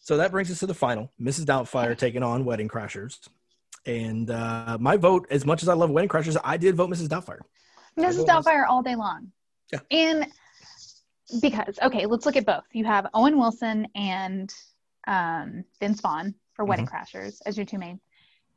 [0.02, 1.12] So that brings us to the final.
[1.22, 1.46] Mrs.
[1.46, 3.20] Doubtfire taking on Wedding Crashers.
[3.86, 7.08] And uh, my vote, as much as I love Wedding Crashers, I did vote Mrs.
[7.08, 7.40] Doubtfire.
[7.98, 8.26] Mrs.
[8.26, 9.32] Doubtfire all day long.
[9.72, 9.80] Yeah.
[9.92, 10.28] And
[11.40, 12.64] because okay, let's look at both.
[12.74, 14.52] You have Owen Wilson and
[15.08, 17.18] um, Vince Vaughn for Wedding Mm-hmm.
[17.18, 18.00] Crashers as your two main.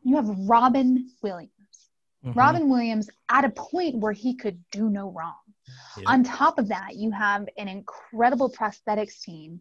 [0.03, 1.51] You have Robin Williams.
[2.25, 2.37] Mhm.
[2.37, 5.35] Robin Williams at a point where he could do no wrong.
[5.99, 6.05] Yeah.
[6.07, 9.61] On top of that, you have an incredible prosthetics team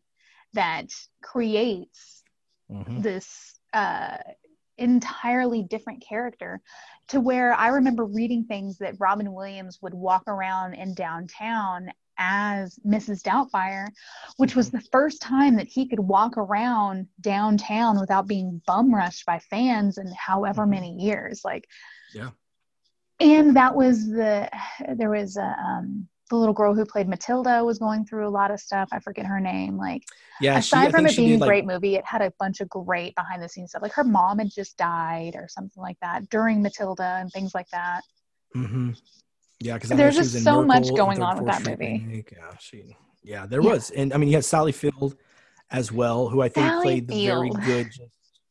[0.53, 0.87] that
[1.21, 2.23] creates
[2.71, 3.03] Mhm.
[3.03, 4.17] this uh,
[4.77, 6.61] entirely different character
[7.07, 12.77] to where I remember reading things that Robin Williams would walk around in downtown as
[12.85, 13.23] Mrs.
[13.23, 13.87] Doubtfire,
[14.37, 19.25] which was the first time that he could walk around downtown without being bum rushed
[19.25, 20.69] by fans in however Mhm.
[20.69, 21.43] many years.
[21.43, 21.67] Like,
[22.13, 22.29] Yeah.
[23.19, 24.49] And that was the,
[24.95, 28.49] there was a, um, the little girl who played Matilda was going through a lot
[28.49, 28.89] of stuff.
[28.91, 29.77] I forget her name.
[29.77, 30.01] Like,
[30.41, 32.33] Yeah, aside I from it she being a did, like, great movie, it had a
[32.39, 33.83] bunch of great behind the scenes stuff.
[33.83, 37.69] Like her mom had just died or something like that during Matilda and things like
[37.71, 38.01] that.
[38.53, 38.91] hmm
[39.59, 42.25] Yeah, because There's just so much going on with that movie.
[42.31, 43.69] Yeah, she, yeah, there Yeah.
[43.73, 45.15] was, and I mean, you had Sally Field
[45.69, 47.91] as well, who I think Sally played the very good,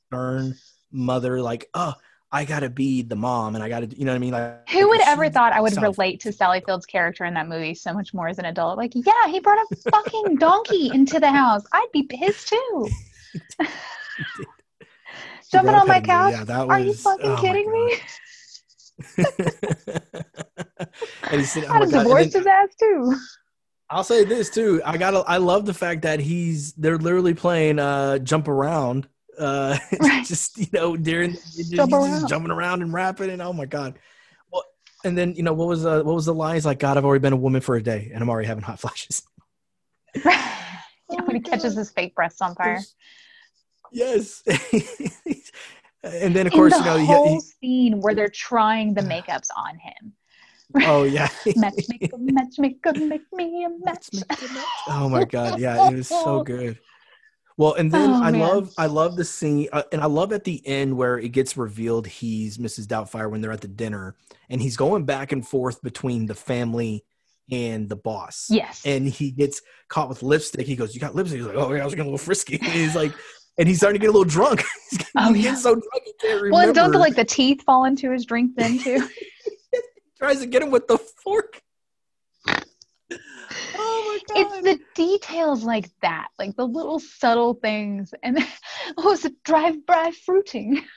[0.09, 0.57] stern
[0.93, 1.43] mother.
[1.43, 1.95] Like, oh,
[2.35, 4.33] I gotta be the mom, and I gotta, you know what I mean?
[4.33, 7.47] Like, Who would ever thought I would Sally relate to Sally Field's character in that
[7.47, 8.78] movie so much more as an adult?
[8.78, 11.62] Like, yeah, he brought a fucking donkey into the house.
[11.72, 12.89] I'd be pissed too.
[15.53, 16.33] Jumping on my couch.
[16.33, 17.97] Yeah, that was, Are you fucking oh kidding me?
[21.30, 22.07] And he said, oh I'd my have God.
[22.07, 23.14] and then- his ass too.
[23.91, 24.80] I'll say this too.
[24.87, 25.11] I got.
[25.11, 26.72] to I love the fact that he's.
[26.72, 29.07] They're literally playing uh jump around.
[29.43, 30.24] Uh, Right.
[30.24, 33.99] just you know during he's Jump just jumping around and rapping and oh my god.
[34.53, 34.62] Well,
[35.05, 36.55] and then you know what was uh, what was the line?
[36.55, 38.62] He's like, God, I've already been a woman for a day and I'm already having
[38.62, 39.22] hot flashes.
[40.24, 40.55] yeah,
[41.11, 42.80] Oh when he catches his fake breasts on fire.
[43.90, 44.43] Yes.
[46.03, 48.95] and then of In course the you know he, whole he, scene where they're trying
[48.95, 50.12] the makeups on him.
[50.86, 51.28] oh yeah.
[51.57, 54.09] Matchmaker, matchmaker, make me a match.
[54.88, 56.78] oh my god yeah it was so good
[57.59, 58.40] well and then Oh, i man.
[58.40, 61.57] love i love the scene uh, and i love at the end where it gets
[61.57, 64.16] revealed he's mrs doubtfire when they're at the dinner
[64.50, 67.05] and he's going back and forth between the family
[67.50, 68.82] and the boss Yes.
[68.84, 71.82] and he gets caught with lipstick he goes you got lipstick he's like oh yeah
[71.82, 73.12] i was getting a little frisky and he's like
[73.59, 75.55] and he's starting to get a little drunk he's getting, Oh, he's yeah.
[75.55, 78.24] so drunk he can't remember well, and don't the, like the teeth fall into his
[78.24, 79.07] drink then too?
[80.18, 81.61] tries to get him with the fork
[83.76, 88.14] oh my god it's the details like that, like the little subtle things.
[88.22, 88.38] And
[88.96, 90.84] oh, it's a drive-by fruiting.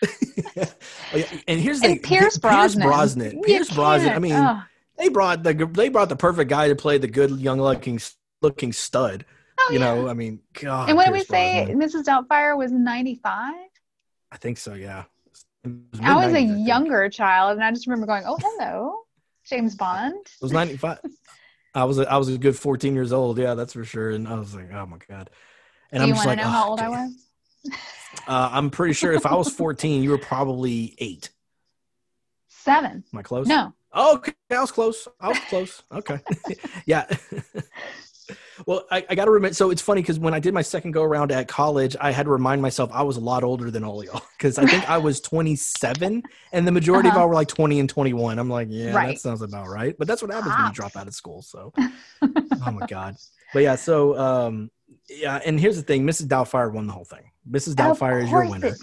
[1.13, 2.87] Oh, yeah, and here's the And Pierce Brosnan.
[2.87, 3.41] Brosnan.
[3.43, 4.13] Pierce Brosnan.
[4.13, 4.61] I mean, oh.
[4.97, 7.99] they brought the they brought the perfect guy to play the good young looking
[8.41, 9.25] looking stud.
[9.57, 9.93] Oh, you yeah.
[9.93, 10.89] know, I mean, God.
[10.89, 11.65] And what did we Pierce say?
[11.65, 12.03] Brosnan.
[12.03, 12.05] Mrs.
[12.05, 13.53] Doubtfire was 95?
[14.31, 14.73] I think so.
[14.73, 15.03] Yeah.
[15.63, 16.67] Was I was a mid-nineties, I think.
[16.67, 18.95] younger child, and I just remember going, oh, hello,
[19.45, 20.15] James Bond.
[20.15, 20.99] It was ninety five.
[21.75, 23.37] I was a, I was a good fourteen years old.
[23.37, 24.11] Yeah, that's for sure.
[24.11, 25.29] And I was like, oh my god.
[25.91, 27.27] And Do I'm you just want to like, know how oh, old I was?
[28.27, 31.29] Uh, I'm pretty sure if I was fourteen, you were probably eight.
[32.47, 33.03] Seven.
[33.13, 33.45] Am I close?
[33.45, 33.73] No.
[33.91, 35.07] Oh, okay, I was close.
[35.19, 35.83] I was close.
[35.91, 36.19] Okay,
[36.85, 37.05] yeah.
[38.65, 39.53] well, I, I got to remember.
[39.53, 42.23] So it's funny because when I did my second go around at college, I had
[42.23, 44.97] to remind myself I was a lot older than all y'all because I think I
[44.97, 47.21] was 27, and the majority of Uh-huh.
[47.21, 48.39] y'all were like 20 and 21.
[48.39, 49.95] I'm like, yeah, that sounds about right.
[49.97, 51.41] But that's what happens when you drop out of school.
[51.41, 51.73] So,
[52.21, 53.15] oh my god.
[53.53, 54.71] But yeah, so um,
[55.09, 56.27] yeah, and here's the thing: Mrs.
[56.27, 57.31] Doubtfire won the whole thing.
[57.49, 57.75] Mrs.
[57.75, 58.75] Doubtfire is your winner,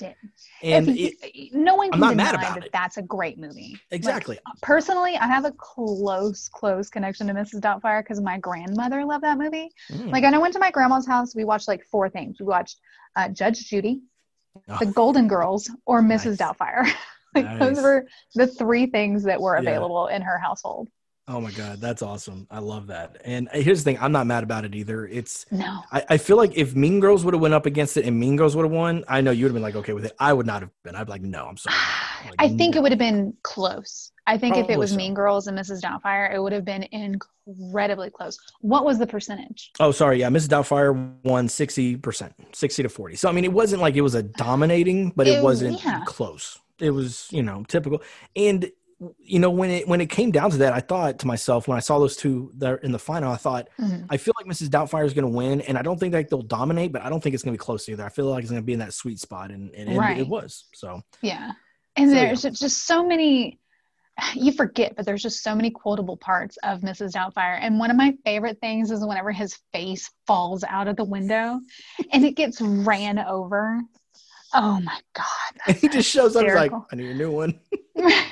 [0.62, 1.14] and it,
[1.52, 2.70] no one I'm not deny mad about that it.
[2.72, 3.72] that's a great movie.
[3.90, 4.38] Like, exactly.
[4.60, 7.60] personally, I have a close, close connection to Mrs.
[7.60, 9.68] Doubtfire because my grandmother loved that movie.
[9.90, 10.12] Mm.
[10.12, 11.34] Like, I went to my grandma's house.
[11.34, 12.38] We watched like four things.
[12.38, 12.78] We watched
[13.16, 14.02] uh, Judge Judy,
[14.68, 14.76] Oh.
[14.80, 16.26] The Golden Girls, or Mrs.
[16.26, 16.36] Nice.
[16.38, 16.86] Doubtfire.
[17.34, 17.58] like Nice.
[17.58, 19.60] those were the three things that were Yeah.
[19.62, 20.88] available in her household.
[21.34, 22.46] Oh my god, that's awesome!
[22.50, 23.22] I love that.
[23.24, 25.06] And uh, here's the thing: I'm not mad about it either.
[25.06, 25.80] It's No.
[25.90, 28.36] I, I feel like if Mean Girls would have went up against it and Mean
[28.36, 30.12] Girls would have won, I know you would have been like okay with it.
[30.18, 30.94] I would not have been.
[30.94, 31.76] I'd be like, no, I'm sorry.
[32.24, 32.78] Like, I think no.
[32.78, 34.12] it would have been close.
[34.28, 34.96] I think if it was so.
[34.96, 35.80] Mean Girls and Mrs.
[35.80, 38.38] Doubtfire, it would have been incredibly close.
[38.60, 39.72] What was the percentage?
[39.80, 40.20] Oh, sorry.
[40.20, 40.48] Yeah, Mrs.
[40.48, 43.16] Doubtfire won sixty percent, sixty to forty.
[43.16, 46.02] So I mean, it wasn't like it was a dominating, but it, It- wasn't yeah.
[46.06, 46.58] close.
[46.78, 48.02] It was, you know, typical.
[48.34, 48.70] And
[49.18, 51.76] you know, when it when it came down to that, I thought to myself when
[51.76, 54.06] I saw those two there in the final, I thought Mhm.
[54.10, 54.68] I feel like Mrs.
[54.68, 57.22] Doubtfire is going to win, and I don't think that they'll dominate, but I don't
[57.22, 58.04] think it's going to be close either.
[58.04, 60.18] I feel like it's going to be in that sweet spot, and, and it- Right.
[60.18, 60.64] it was.
[60.74, 61.52] So Yeah.
[61.96, 63.58] And So, there's just so many,
[64.34, 67.12] you forget, but there's just so many quotable parts of Mrs.
[67.12, 67.58] Doubtfire.
[67.60, 71.60] And one of my favorite things is whenever his face falls out of the window
[72.12, 73.80] and it gets ran over.
[74.54, 75.24] Oh my God.
[75.66, 76.86] and he just shows up, like, hysterical.
[76.92, 77.58] "I need a new one."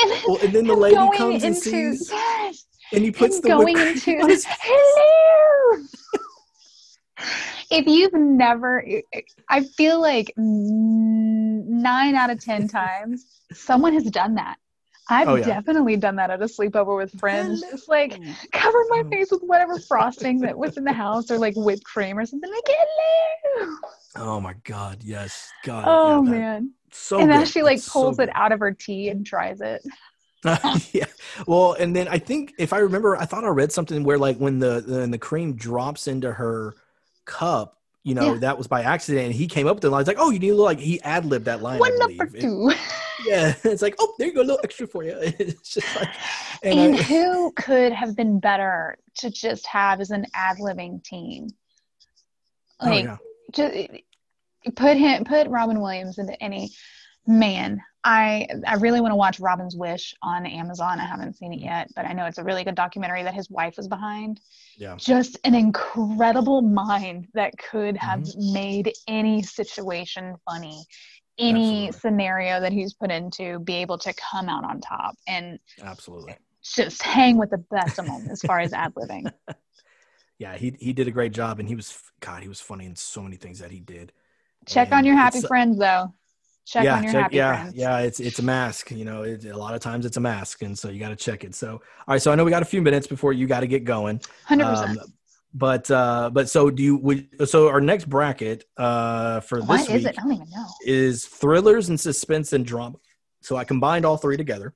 [0.00, 3.10] and then, Well, and then the lady going comes and into, sees, yes, and he
[3.10, 4.56] puts him the going into on his face.
[4.62, 5.84] hello.
[7.70, 8.84] if you've never,
[9.48, 14.56] I feel like nine out of ten times someone has done that.
[15.10, 15.44] I've Oh, yeah.
[15.44, 17.60] definitely done that at a sleepover with friends.
[17.60, 18.12] Just like
[18.52, 19.10] covered my Mm.
[19.10, 22.50] face with whatever frosting that was in the house, or like whipped cream or something.
[22.50, 23.76] Like hello.
[24.16, 25.02] Oh my God!
[25.04, 25.84] Yes, God.
[25.86, 26.70] Oh yeah, that- man!
[26.94, 27.18] So.
[27.18, 28.28] and then she like so pulls good.
[28.28, 29.82] it out of her tea and tries it.
[30.92, 31.06] yeah.
[31.46, 34.36] Well, and then I think if I remember, I thought I read something where like
[34.38, 36.74] when the when the cream drops into her
[37.24, 38.38] cup, you know, Yeah.
[38.40, 39.26] that was by accident.
[39.26, 40.00] And he came up with the line.
[40.02, 42.24] He's like, "Oh, you need a little like he ad libbed that line." One number
[42.34, 42.70] It- two.
[43.26, 46.08] yeah, it's like, "Oh, there you go, a little extra for you." It's just like,
[46.62, 51.02] and, And I- who could have been better to just have as an ad libbing
[51.04, 51.48] team?
[52.80, 53.16] oh, Like, yeah.
[53.52, 53.74] just
[54.76, 56.70] put him, put Robin Williams into any
[57.26, 57.80] man.
[58.06, 61.00] I I really want to watch Robin's Wish on Amazon.
[61.00, 63.48] I haven't seen it yet, but I know it's a really good documentary that his
[63.48, 64.40] wife was behind.
[64.76, 64.96] Yeah.
[64.96, 68.52] Just an incredible mind that could have Mm-hmm.
[68.52, 70.84] made any situation funny,
[71.38, 72.00] any Absolutely.
[72.00, 76.36] scenario that he's put into be able to come out on top and Absolutely.
[76.62, 79.32] just hang with the best of them as far as ad libbing.
[80.36, 82.96] Yeah, he he did a great job, and he was God, he was funny in
[82.96, 84.12] so many things that he did.
[84.66, 86.12] Check on your happy friends though.
[86.66, 87.76] Check yeah, on your check- happy yeah, friends.
[87.76, 87.98] yeah.
[87.98, 88.90] It's it's a mask.
[88.90, 91.16] You know, it, a lot of times it's a mask, and so you got to
[91.16, 91.54] check it.
[91.54, 92.22] So, all right.
[92.22, 94.20] So I know we got a few minutes before you got to get going.
[94.44, 94.98] Hundred percent.
[94.98, 95.12] Um,
[95.52, 96.96] but uh, but so do you?
[96.96, 100.18] Would, so our next bracket uh, for What this is week it?
[100.18, 100.66] I don't even know.
[100.86, 102.96] is thrillers and suspense and drama.
[103.42, 104.74] So I combined all three together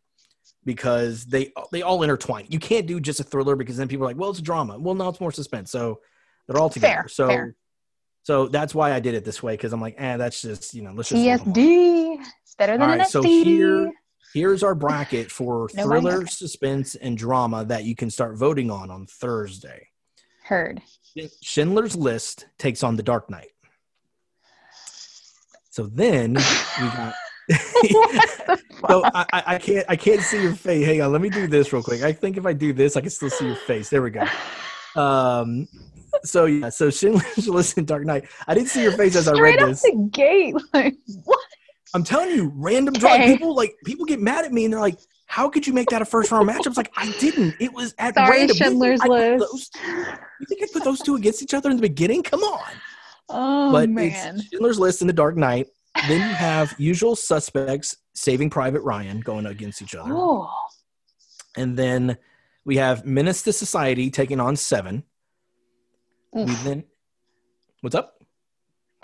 [0.65, 2.47] because they they all intertwine.
[2.51, 4.79] You can't do just a thriller because then people are like, well, it's a drama.
[4.79, 5.71] Well, no, it's more suspense.
[5.71, 6.01] So
[6.47, 6.95] they're all together.
[6.95, 7.57] Fair, so fair.
[8.23, 10.83] So that's why I did it this way because I'm like, eh, that's just you
[10.83, 11.55] know, let's just lump 'em all.
[11.55, 12.21] TSD.
[12.43, 13.93] It's better than All right, so here-
[14.35, 18.91] Here's our bracket for Nobody thriller, suspense, and drama that you can start voting on
[18.91, 19.89] on Thursday.
[20.45, 20.83] Heard.
[21.43, 23.49] Schindler's List takes on The Dark Knight.
[25.71, 27.15] So then we got.
[28.89, 30.85] so I- I can't I can't see your face.
[30.85, 32.03] Hang on, let me do this real quick.
[32.03, 33.89] I think if I do this, I can still see your face.
[33.89, 34.25] There we go.
[34.97, 35.69] Um.
[36.25, 36.69] So yeah.
[36.71, 38.27] So Schindler's List and Dark Knight.
[38.47, 39.83] I didn't see your face as I Straight read up this.
[39.83, 40.55] the gate.
[40.73, 41.39] Like what?
[41.95, 43.33] I'm telling you, random draw Okay.
[43.37, 46.03] people like people get mad at me and they're like, "How could you make that
[46.03, 47.55] a first round matchup?" I was like, "I didn't.
[47.61, 49.41] It was at Sorry, random." Schindler's I List.
[49.51, 49.71] those-
[50.41, 52.23] you think I put those two against each other in the beginning?
[52.23, 52.61] Come on.
[53.31, 54.37] Oh but man.
[54.37, 55.67] it's Schindler's List and The Dark Knight.
[56.07, 60.49] Then you have Usual Suspects, Saving Private Ryan going against each other, Oh.
[61.57, 62.19] and then
[62.65, 65.03] we have Menace to Society taking on Seven.
[66.33, 66.85] We then,
[67.81, 68.23] what's up?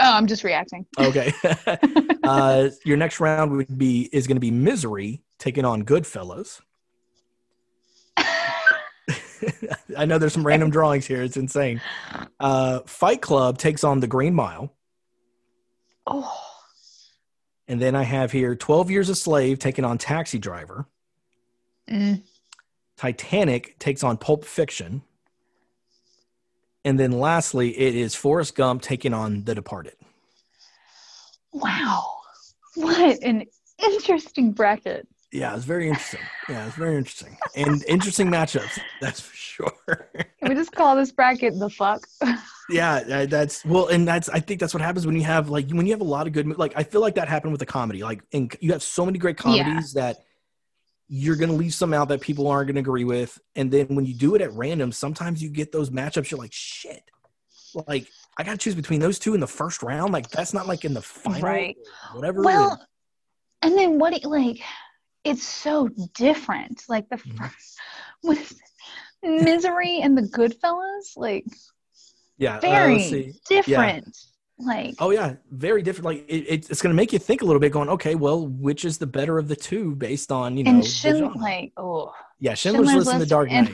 [0.01, 0.87] Oh, I'm just reacting.
[0.99, 1.33] Okay.
[2.25, 6.61] uh, your next round would be is going to be Misery taking on Goodfellas.
[9.97, 11.23] I know there's some random drawings here.
[11.23, 11.81] It's insane.
[12.41, 14.75] Uh, Fight Club takes on The Green Mile.
[16.07, 16.41] oh.
[17.67, 20.87] And then I have here 12 Years a Slave taking on Taxi Driver.
[21.91, 22.23] Mm.
[22.97, 25.03] Titanic takes on Pulp Fiction.
[26.85, 29.95] And then lastly, it is Forrest Gump taking on The Departed.
[31.53, 32.19] Wow.
[32.75, 33.45] What an
[33.79, 35.07] interesting bracket.
[35.33, 36.21] Yeah, it's very interesting.
[36.49, 37.37] Yeah, it's very interesting.
[37.57, 39.73] And interesting matchups, that's for sure.
[40.15, 42.07] Can we just call this bracket the fuck?
[42.71, 45.71] yeah, uh, that's well, and that's I think that's what happens when you have like
[45.71, 47.67] when you have a lot of good like I feel like that happened with the
[47.67, 48.05] comedy.
[48.05, 49.65] Like and you have so many great Yeah.
[49.65, 50.19] comedies that
[51.09, 53.39] you're gonna leave some out that people aren't gonna agree with.
[53.57, 56.53] And then when you do it at random, sometimes you get those matchups, you're like,
[56.53, 57.03] shit.
[57.87, 60.13] Like I gotta choose between those two in the first round.
[60.13, 61.77] Like that's not like in the final Right.
[62.13, 62.43] whatever.
[62.43, 62.85] Well,
[63.63, 64.23] and then what?
[64.23, 64.61] you- Like,
[65.25, 66.83] it's so different.
[66.89, 67.39] Like the Mhm.
[67.39, 67.79] first
[68.23, 68.61] with
[69.23, 71.47] Misery and the Goodfellas, like
[72.39, 72.57] Yeah.
[72.57, 73.33] uh, very see.
[73.49, 74.17] different.
[74.59, 76.05] Like Oh yeah, very different.
[76.07, 77.73] Like it, it- it's going to make you think a little bit.
[77.73, 80.71] Going, okay, well, which is the better of the two based on you know?
[80.71, 83.73] and Shin like oh yeah, Schindler's, Schindler's List and The Dark Knight.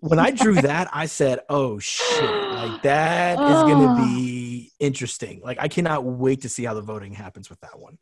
[0.00, 2.22] when I drew that, I said, "Oh shit!
[2.24, 4.04] Like that is going to Oh.
[4.04, 5.40] be interesting.
[5.44, 7.98] Like I cannot wait to see how the voting happens with that one."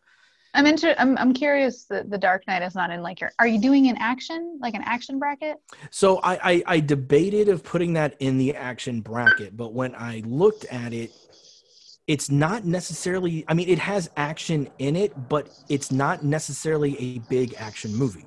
[0.57, 3.47] I'm inter- I'm I'm curious that the Dark Knight is not in like your are
[3.49, 5.57] you doing an action like an action bracket?
[5.91, 10.23] So I, I I debated of putting that in the action bracket, but when I
[10.25, 11.11] looked at it,
[12.07, 13.45] it's not necessarily.
[13.49, 18.27] I mean, it has action in it, but it's not necessarily a big action movie.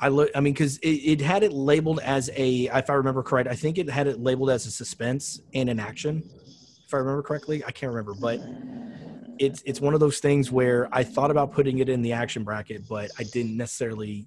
[0.00, 0.30] I look.
[0.34, 2.70] I mean, because it, it had it labeled as a.
[2.72, 5.78] If I remember correct, I think it had it labeled as a suspense and an
[5.78, 6.22] action.
[6.86, 8.40] If I remember correctly, I can't remember, but
[9.38, 12.44] it's it's one of those things where I thought about putting it in the action
[12.44, 14.26] bracket, but I didn't necessarily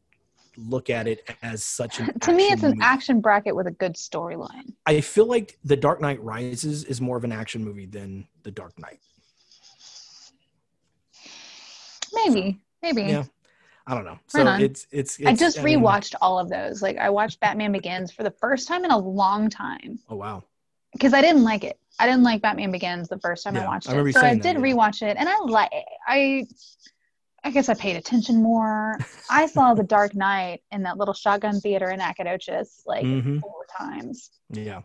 [0.58, 2.20] look at it as such an.
[2.22, 2.82] to me, it's an movie.
[2.84, 4.74] action bracket with a good storyline.
[4.86, 8.52] I feel like The Dark Knight Rises is more of an action movie than The
[8.52, 9.00] Dark Knight.
[12.14, 13.04] Maybe, maybe.
[13.04, 13.24] Yeah.
[13.86, 14.20] I don't know.
[14.28, 14.62] So on.
[14.62, 16.82] it's, it's it's I just mean- rewatched all of those.
[16.82, 20.44] Like I watched Batman Begins for the first time in a long time oh wow.
[20.92, 21.80] because I didn't like it.
[22.00, 24.14] I didn't like Batman Begins the first time I Yeah, watched I it.
[24.14, 24.74] So I saying that, did yeah.
[24.74, 25.72] rewatch it, and I like.
[26.06, 26.46] I,
[27.48, 28.98] I guess I paid attention more.
[29.30, 33.40] I saw The Dark Knight in that little shotgun theater in Nacogdoches like Mhm.
[33.40, 34.32] four times.
[34.50, 34.82] Yeah.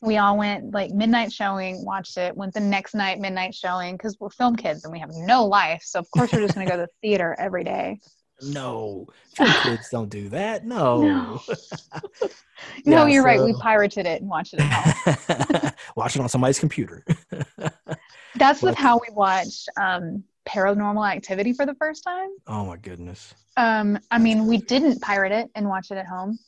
[0.00, 2.34] We all went like midnight showing, watched it.
[2.34, 5.82] Went the next night midnight showing because we're film kids and we have no life.
[5.84, 8.00] So of course we're just gonna go to the theater every day.
[8.40, 9.06] No.
[9.34, 10.64] Film kids don't do that.
[10.64, 11.38] No.
[12.86, 12.92] No.
[12.92, 13.42] Yeah, no, you're right.
[13.42, 14.72] We pirated it and watched it at
[15.60, 15.70] home.
[15.96, 17.04] Watch it on somebody's computer.
[18.34, 19.66] That's with how we watch.
[19.78, 22.28] um, Paranormal Activity for the first time.
[22.46, 23.34] oh my goodness.
[23.56, 26.38] Um, I mean, we didn't pirate it and watch it at home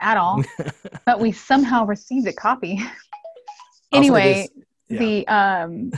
[0.00, 0.42] at all,
[1.06, 2.78] but we somehow received a copy.
[2.80, 2.90] Also,
[3.92, 4.48] anyway,
[4.88, 4.98] yeah.
[4.98, 5.90] the um,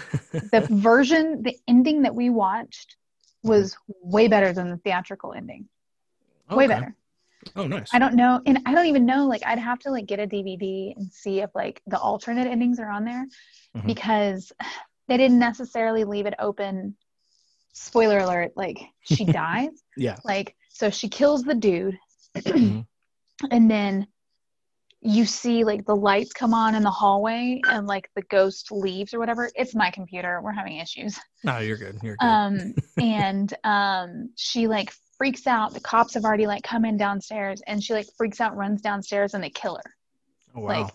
[0.52, 2.96] the version, the ending that we watched
[3.42, 5.68] was way better than the theatrical ending.
[6.50, 6.94] Way better.
[7.56, 7.90] Oh nice.
[7.92, 9.26] I don't know, and I don't even know.
[9.26, 12.78] Like, I'd have to like get a DVD and see if like the alternate endings
[12.80, 13.26] are on there
[13.76, 13.86] Mhm.
[13.86, 14.50] because
[15.08, 16.96] they didn't necessarily leave it open.
[17.74, 18.52] Spoiler alert!
[18.56, 19.82] Like she dies.
[19.96, 20.16] Yeah.
[20.24, 21.98] Like so, she kills the dude,
[22.36, 22.86] Mhm.
[23.50, 24.06] and then
[25.06, 29.12] you see like the lights come on in the hallway, and like the ghost leaves
[29.12, 29.50] or whatever.
[29.54, 30.40] It's my computer.
[30.42, 31.18] We're having issues.
[31.42, 31.98] No, you're good.
[32.02, 32.26] You're good.
[32.26, 35.74] Um, and um, she like freaks out.
[35.74, 39.34] The cops have already like come in downstairs, and she like freaks out, runs downstairs,
[39.34, 39.94] and they kill her.
[40.56, 40.82] oh, wow.
[40.82, 40.94] like,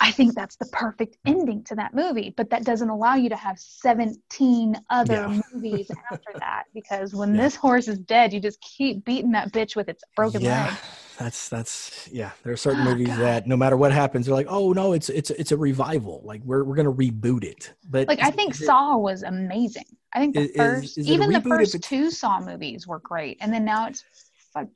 [0.00, 3.36] I think that's the perfect ending to that movie, but that doesn't allow you to
[3.36, 5.40] have 17 other Yeah.
[5.52, 7.42] movies after that because when Yeah.
[7.42, 10.66] this horse is dead, you just keep beating that bitch with its broken yeah.
[10.68, 10.74] leg.
[11.18, 12.30] That's that's yeah.
[12.44, 13.18] There are certain Oh, movies God.
[13.18, 16.22] that no matter what happens, they're like, oh no, it's it's it's a revival.
[16.24, 17.74] Like we're we're gonna reboot it.
[17.90, 19.84] But Like, I think it- Saw was amazing.
[20.14, 23.00] I think the Is- is- first, is a even the first two Saw movies were
[23.00, 23.36] great.
[23.40, 24.04] And then now it's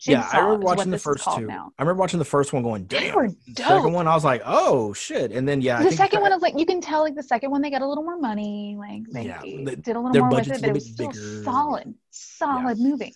[0.07, 1.47] yeah, I remember watching the first two.
[1.47, 1.72] now.
[1.78, 4.93] I remember watching the first one, going, "Damn." The second one, I was like, "Oh
[4.93, 7.22] shit!" And then yeah, I the second one is like you can tell like the
[7.22, 10.30] second one they got a little more money like they Yeah, did a little more
[10.30, 11.43] with it but it was still bigger.
[11.45, 13.12] solid solid movie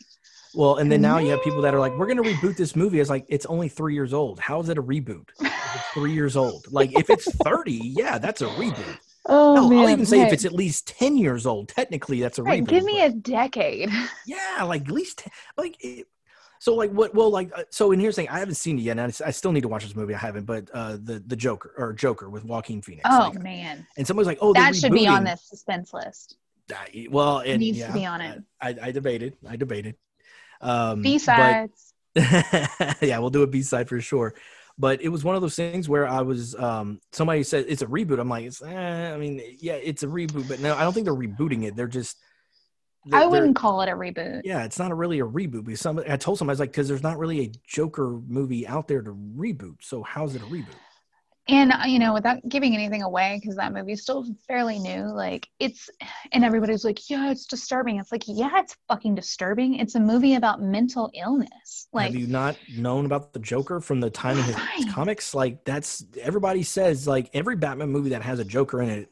[0.55, 3.01] Well, and then now you have people that are like, "We're gonna reboot this movie."
[3.01, 4.41] It's like it's only three years old.
[4.41, 5.29] How is it a reboot?
[5.41, 6.65] It's three years old.
[6.73, 8.99] Like if it's thirty, yeah, that's a reboot.
[9.29, 12.45] oh No, I'll even say if it's at least ten years old, technically that's a
[12.45, 12.69] hey, reboot.
[12.69, 13.91] give me but- a decade
[14.27, 15.25] yeah, like at least
[15.59, 15.77] like.
[15.81, 16.07] It,
[16.59, 17.15] so like what?
[17.15, 17.93] Well, like uh, so.
[17.93, 19.85] And here's the thing: I haven't seen it yet, and I, still need to watch
[19.85, 20.15] this movie.
[20.15, 23.07] I haven't, but uh, the the Joker or Joker with Joaquin Phoenix.
[23.11, 26.37] oh like, man and somebody's like, "Oh, that should be on this suspense list
[26.71, 28.43] I- Well, it needs to be on it.
[28.61, 29.37] I, I debated.
[29.49, 29.97] I debated.
[30.61, 34.35] Um, b-sides yeah, we'll do a B side for sure.
[34.79, 37.87] But it was one of those things where I was um somebody said it's a
[37.87, 38.19] reboot.
[38.19, 41.05] I'm like, it's, eh, I mean, yeah, it's a reboot, but no, I don't think
[41.05, 41.77] they're rebooting it.
[41.77, 42.17] They're just
[43.13, 46.11] i wouldn't call it a reboot Yeah, it's not a really a reboot because somebody
[46.11, 49.03] I told somebody I was like, because there's not really a Joker movie out there
[49.03, 49.77] to reboot.
[49.83, 50.79] So how's it a reboot?
[51.49, 55.03] and uh, you know without giving anything away because that movie is still fairly new
[55.13, 55.89] like it's
[56.33, 60.35] and everybody's like yeah it's disturbing it's like yeah it's fucking disturbing it's a movie
[60.35, 64.45] about mental illness like Have you not known about the Joker from the time in
[64.45, 64.85] his Right.
[64.85, 65.35] comics?
[65.35, 69.11] Like that's everybody says like every Batman movie that has a Joker in it,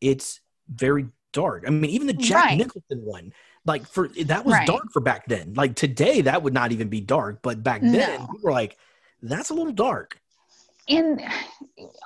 [0.00, 1.06] it's very
[1.40, 1.64] dark.
[1.66, 2.58] I mean, even the Jack Right.
[2.58, 3.32] Nicholson one,
[3.64, 4.66] like for that was Right.
[4.66, 5.54] dark for back then.
[5.54, 8.18] Like today, that would not even be dark, but back then, No.
[8.18, 8.76] people were like,
[9.22, 10.20] "That's a little dark."
[10.88, 11.20] and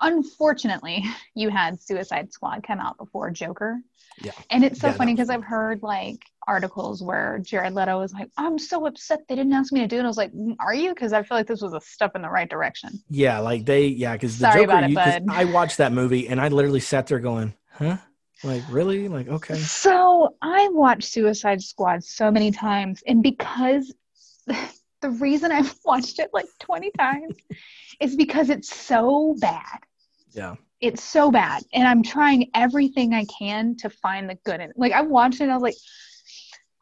[0.01, 1.05] unfortunately
[1.35, 3.79] you had suicide squad come out before joker
[4.23, 4.33] Yeah.
[4.51, 6.19] and it's so Yeah, funny because i've heard like
[6.49, 9.97] articles where Jared Leto was like, "I'm so upset they didn't ask me to do
[9.97, 11.81] it." And I was like, "Mm, "Are you?" Because I feel like this was a
[11.81, 12.91] step in the right direction.
[13.09, 14.73] Yeah, like they, yeah, because the Sorry Joker.
[14.73, 15.25] about it, you, bud.
[15.29, 17.99] I watched that movie and I literally sat there going, "Huh?
[18.43, 19.09] Like really?
[19.09, 23.93] Like okay." So I watched Suicide Squad so many times, and because
[25.01, 27.37] the reason I've watched it like 20 times
[28.01, 29.79] is because it's so bad.
[30.33, 30.57] Yeah.
[30.81, 31.63] It's so bad.
[31.75, 34.79] And I'm trying everything I can to find the good in it.
[34.79, 35.75] Like I watched it and I was like,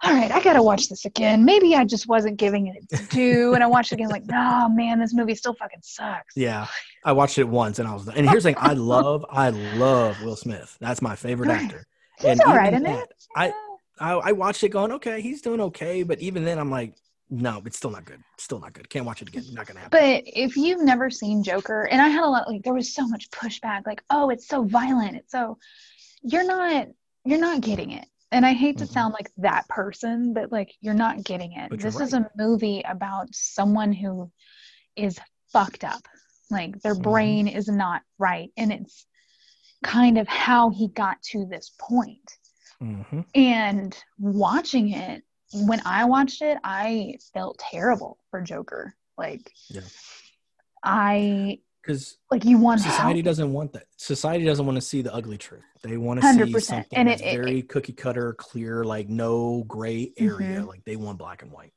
[0.05, 1.44] all right, I gotta watch this again.
[1.44, 3.55] Maybe I just wasn't giving it its due.
[3.55, 6.36] And I watched it again, like, oh man, this movie still fucking sucks.
[6.36, 6.66] Yeah,
[7.05, 8.09] I watched it once and I was.
[8.09, 10.76] And here's the thing: I love, I love Will Smith.
[10.80, 11.62] That's my favorite Right.
[11.62, 11.86] actor.
[12.18, 13.14] He's And all right in that, it.
[13.36, 13.53] I-.
[14.01, 16.94] I, I watched it going, okay, he's doing okay, but even then, I'm like,
[17.30, 18.22] no, it's still not good.
[18.38, 18.88] Still not good.
[18.88, 19.42] Can't watch it again.
[19.53, 19.99] Not gonna happen.
[20.01, 23.09] But if you've never seen Joker, and I had a lot like there was so
[23.09, 25.59] much pushback, like, oh, it's so violent, it's so
[26.22, 26.86] you're not
[27.24, 28.07] you're not getting it.
[28.31, 28.93] And I hate to Mhm.
[28.93, 31.81] sound like that person, but like you're not getting it.
[31.81, 34.31] This is a movie about someone who
[34.97, 35.18] is
[35.53, 36.07] fucked up.
[36.51, 37.03] Like their Mhm.
[37.03, 38.53] brain is not right.
[38.57, 39.07] And it's
[39.83, 42.39] kind of how he got to this point.
[42.79, 48.95] hmm And watching it, when I watched it, I felt terrible for Joker.
[49.16, 49.83] Like, Yeah.
[50.83, 53.24] I Because like you want society help.
[53.24, 53.84] doesn't want that.
[53.97, 55.62] Society doesn't want to see the ugly truth.
[55.82, 56.61] They want to see 100%.
[56.62, 60.61] something And that's it- it- very cookie cutter, clear, like no gray area.
[60.61, 60.66] Mhm.
[60.68, 61.72] Like they want black and white.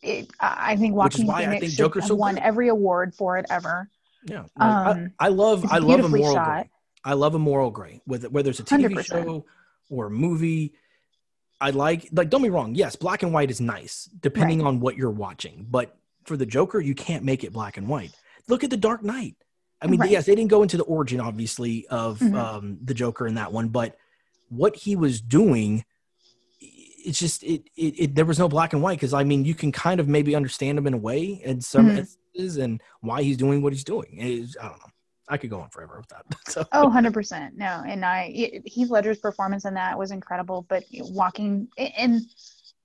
[0.00, 2.44] It, I I think Joaquin I Phoenix think should have so won good.
[2.44, 3.90] every award for it ever.
[4.24, 4.42] Yeah.
[4.42, 6.46] Like, I, Um, I love I love a moral shot.
[6.62, 6.70] gray.
[7.04, 8.00] I love a moral gray.
[8.06, 9.04] Whether whether it's a TV 100%.
[9.06, 9.44] show
[9.90, 10.72] or a movie.
[11.60, 12.74] I like like don't be wrong.
[12.74, 14.68] Yes, black and white is nice depending Right.
[14.68, 15.66] on what you're watching.
[15.70, 15.94] But
[16.24, 18.12] for the Joker, you can't make it black and white.
[18.48, 19.36] Look at the Dark Knight.
[19.80, 20.10] I mean, Right.
[20.10, 22.34] yes, they didn't go into the origin obviously of Mhm.
[22.38, 23.96] um, the Joker in that one, but
[24.48, 25.84] what he was doing
[27.04, 29.56] it's just it, it, it there was no black and white because I mean you
[29.56, 31.98] can kind of maybe understand him in a way in some Mhm.
[31.98, 34.18] instances and why he's doing what he's doing.
[34.18, 34.86] Is- I don't know.
[35.28, 36.24] I could go on forever with that.
[36.48, 37.56] So Oh, 100%.
[37.56, 37.82] No.
[37.84, 40.64] And I, it, Heath Ledger's performance in that was incredible.
[40.68, 42.20] But Joaquin, and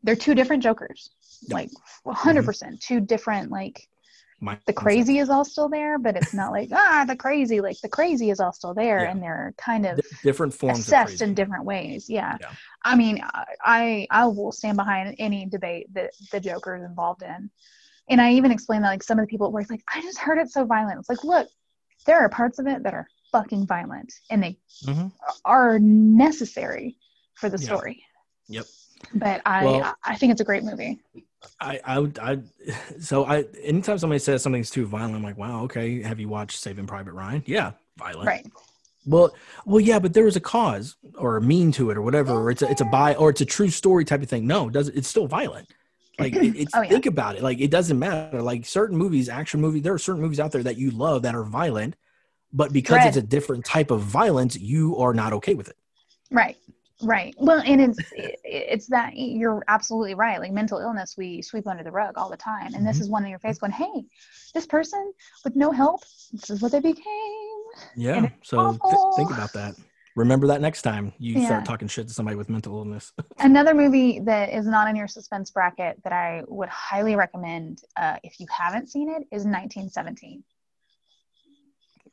[0.01, 1.11] they're two different Jokers.
[1.43, 1.53] Yeah.
[1.55, 1.69] Like
[2.05, 2.43] 100%.
[2.45, 3.87] percent Two different, like,
[4.39, 7.59] my the crazy is all still there, but it's not like, ah, the crazy.
[7.59, 9.01] Like, the crazy is all still there.
[9.03, 9.11] Yeah.
[9.11, 12.07] And they're kind of Di- different forms assessed in different ways.
[12.09, 12.37] Yeah.
[12.39, 12.51] Yeah.
[12.83, 13.19] I mean,
[13.63, 17.49] I I will stand behind any debate that the Joker is involved in.
[18.09, 20.37] And I even explained that like some of the people were like, I just heard
[20.37, 20.99] it so violent.
[20.99, 21.47] It's like, look,
[22.05, 25.11] there are parts of it that are fucking violent and they Mhm.
[25.43, 26.97] are necessary
[27.33, 27.65] for the Yeah.
[27.65, 28.03] story.
[28.49, 28.65] Yep.
[29.15, 31.01] But I Well- I think it's a great movie.
[31.59, 32.39] I, I would, I,
[32.99, 36.01] so I, anytime somebody says something's too violent, I'm like, wow, okay.
[36.01, 37.43] Have you watched Saving Private Ryan?
[37.45, 38.27] Yeah, violent.
[38.27, 38.45] Right.
[39.05, 39.33] Well,
[39.65, 42.51] well, yeah, but there was a cause or a mean to it or whatever, or
[42.51, 44.45] it's a, it's a buy or it's a true story type of thing.
[44.45, 45.69] No, it doesn't, it's still violent.
[46.19, 46.89] Like it, it's, Oh, yeah.
[46.89, 47.43] think about it.
[47.43, 48.41] Like it doesn't matter.
[48.41, 51.35] Like certain movies, action movies, there are certain movies out there that you love that
[51.35, 51.95] are violent,
[52.51, 53.07] but because Dread.
[53.07, 55.77] it's a different type of violence, you are not okay with it.
[56.29, 56.57] Right.
[57.03, 57.35] Right.
[57.37, 60.39] Well, and it's it's that you're absolutely right.
[60.39, 63.01] Like mental illness, we sweep under the rug all the time, and this Mhm.
[63.01, 64.05] is one in your face going, "Hey,
[64.55, 67.63] this person with no help, this is what they became."
[67.95, 68.29] Yeah.
[68.43, 69.75] So th- think about that.
[70.15, 71.45] Remember that next time you Yeah.
[71.45, 73.13] start talking shit to somebody with mental illness.
[73.39, 78.17] Another movie that is not in your suspense bracket that I would highly recommend uh,
[78.23, 80.43] if you haven't seen it is 1917.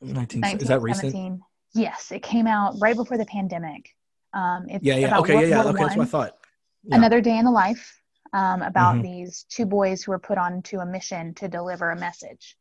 [0.01, 1.15] 19, is that recent?
[1.15, 1.41] 1917.
[1.73, 3.94] Yes, it came out right before the pandemic.
[4.35, 5.07] Um, it's Yeah, yeah.
[5.07, 5.69] about Okay, World yeah, yeah.
[5.69, 6.37] Okay, that's what I thought.
[6.83, 6.97] Yeah.
[6.97, 8.01] Another Day in the Life
[8.33, 9.01] um, about Mhm.
[9.03, 12.57] these two boys who are put onto a mission to deliver a message.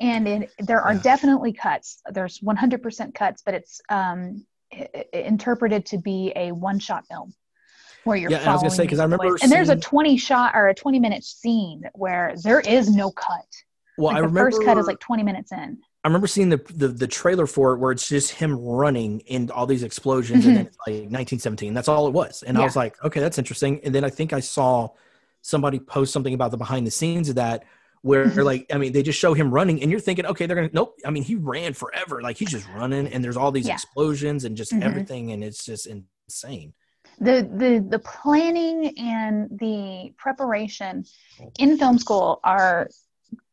[0.00, 1.00] And it, there are Yeah.
[1.02, 2.00] definitely cuts.
[2.10, 7.34] There's 100% cuts, but it's um, i- i- interpreted to be a one-shot film
[8.04, 9.42] where you're Yeah, I was gonna say because I remember boys.
[9.42, 13.44] And there's a 20 shot or a 20 minute scene where there is no cut.
[13.98, 15.82] Well, like I the remember first cut is like 20 minutes in.
[16.02, 19.50] I remember seeing the, the the trailer for it where it's just him running in
[19.50, 21.74] all these explosions and then it's like 1917.
[21.74, 22.42] That's all it was.
[22.42, 22.64] And I Mm-hmm.
[22.66, 23.80] Was like, okay, that's interesting.
[23.84, 24.90] And then I think I saw
[25.42, 27.64] somebody post something about the behind the scenes of that
[28.02, 28.44] where Mhm.
[28.44, 30.96] like I mean they just show him running and you're thinking, okay, they're gonna nope.
[31.04, 32.22] I mean, he ran forever.
[32.22, 33.74] Like he's just running and there's all these Yeah.
[33.74, 34.82] explosions and just Mhm.
[34.82, 36.72] everything and it's just insane.
[37.18, 41.04] the the the planning and the preparation
[41.58, 42.88] in film school are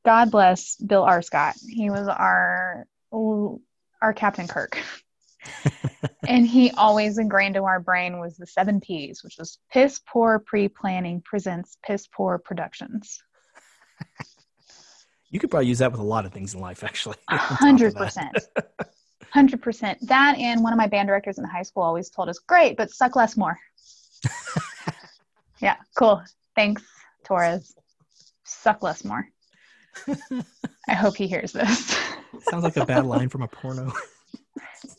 [0.08, 1.22] god bless bill R.
[1.22, 1.56] Scott.
[1.68, 4.80] he was our our captain kirk
[6.28, 10.40] and he always ingrained in our brain was the seven p's which was piss poor
[10.40, 13.22] pre-planning presents piss poor productions
[15.30, 17.18] You could probably use that with a lot of things in life actually.
[17.28, 18.38] A on top of hundred percent
[19.34, 22.40] hundred percent that and one of my band directors in high school always told us
[22.40, 23.58] great but suck less more
[25.60, 26.22] Yeah, cool.
[26.56, 26.84] Thanks,
[27.26, 27.74] Torres.
[28.46, 29.28] Suck less more.
[30.90, 31.90] I hope he hears this.
[32.50, 33.92] Sounds like a bad line from a porno.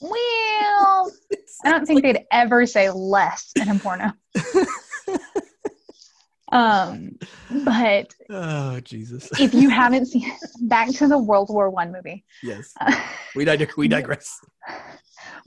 [0.01, 1.13] well,
[1.65, 4.13] I don't think they'd ever say less in a porno.
[6.53, 7.11] um,
[7.65, 9.29] but oh Jesus!
[9.39, 10.31] if you haven't seen,
[10.63, 12.25] back to the World War One movie.
[12.43, 12.95] yes, Uh,
[13.35, 14.39] we dig- we digress.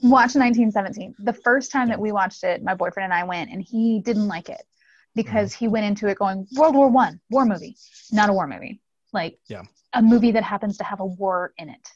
[0.02, 1.14] watch 1917.
[1.20, 4.28] The first time that we watched it, my boyfriend and I went, and he didn't
[4.28, 4.62] like it
[5.14, 7.76] because he went into it going World War One, war movie,
[8.12, 8.80] not a war movie.
[9.12, 9.62] Like Yeah.
[9.92, 11.88] a movie that happens to have a war in it.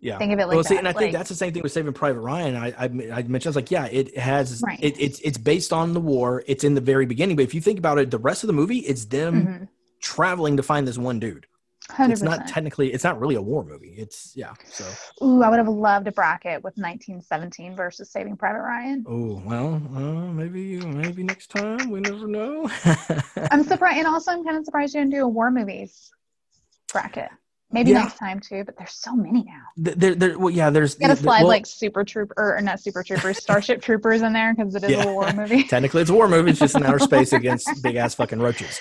[0.00, 0.18] Yeah.
[0.18, 0.80] Think of it like well, see, that.
[0.80, 2.54] and I think that's the same thing with Saving Private Ryan.
[2.54, 2.88] I, I, I
[3.22, 4.78] mentioned, I was like, yeah, it has, Right.
[4.80, 6.44] it, it's, it's based on the war.
[6.46, 8.52] It's in the very beginning, but if you think about it, the rest of the
[8.52, 9.68] movie, it's them Mhm.
[10.00, 11.46] traveling to find this one dude.
[11.90, 12.10] 100%.
[12.10, 13.94] It's not technically, it's not really a war movie.
[13.96, 14.52] It's yeah.
[14.70, 14.84] So,
[15.24, 19.04] Ooh, I would have loved a bracket with 1917 versus Saving Private Ryan.
[19.08, 21.90] oh well, uh, maybe, maybe next time.
[21.90, 22.70] We never know.
[23.50, 26.10] I'm surprised, and also I'm kind of surprised you didn't do a war movies
[26.92, 27.30] bracket.
[27.70, 27.98] Maybe Yeah.
[28.04, 29.60] next time too, but there's so many now.
[29.76, 30.70] there, there, well, yeah.
[30.70, 33.82] There's You gotta the- the- slide well, like Super Trooper or not Super Troopers, Starship
[33.82, 35.02] Troopers in there because it is Yeah.
[35.04, 35.64] a war movie.
[35.68, 36.50] Technically, it's a war movie.
[36.52, 38.80] It's just in outer space against big ass fucking roaches.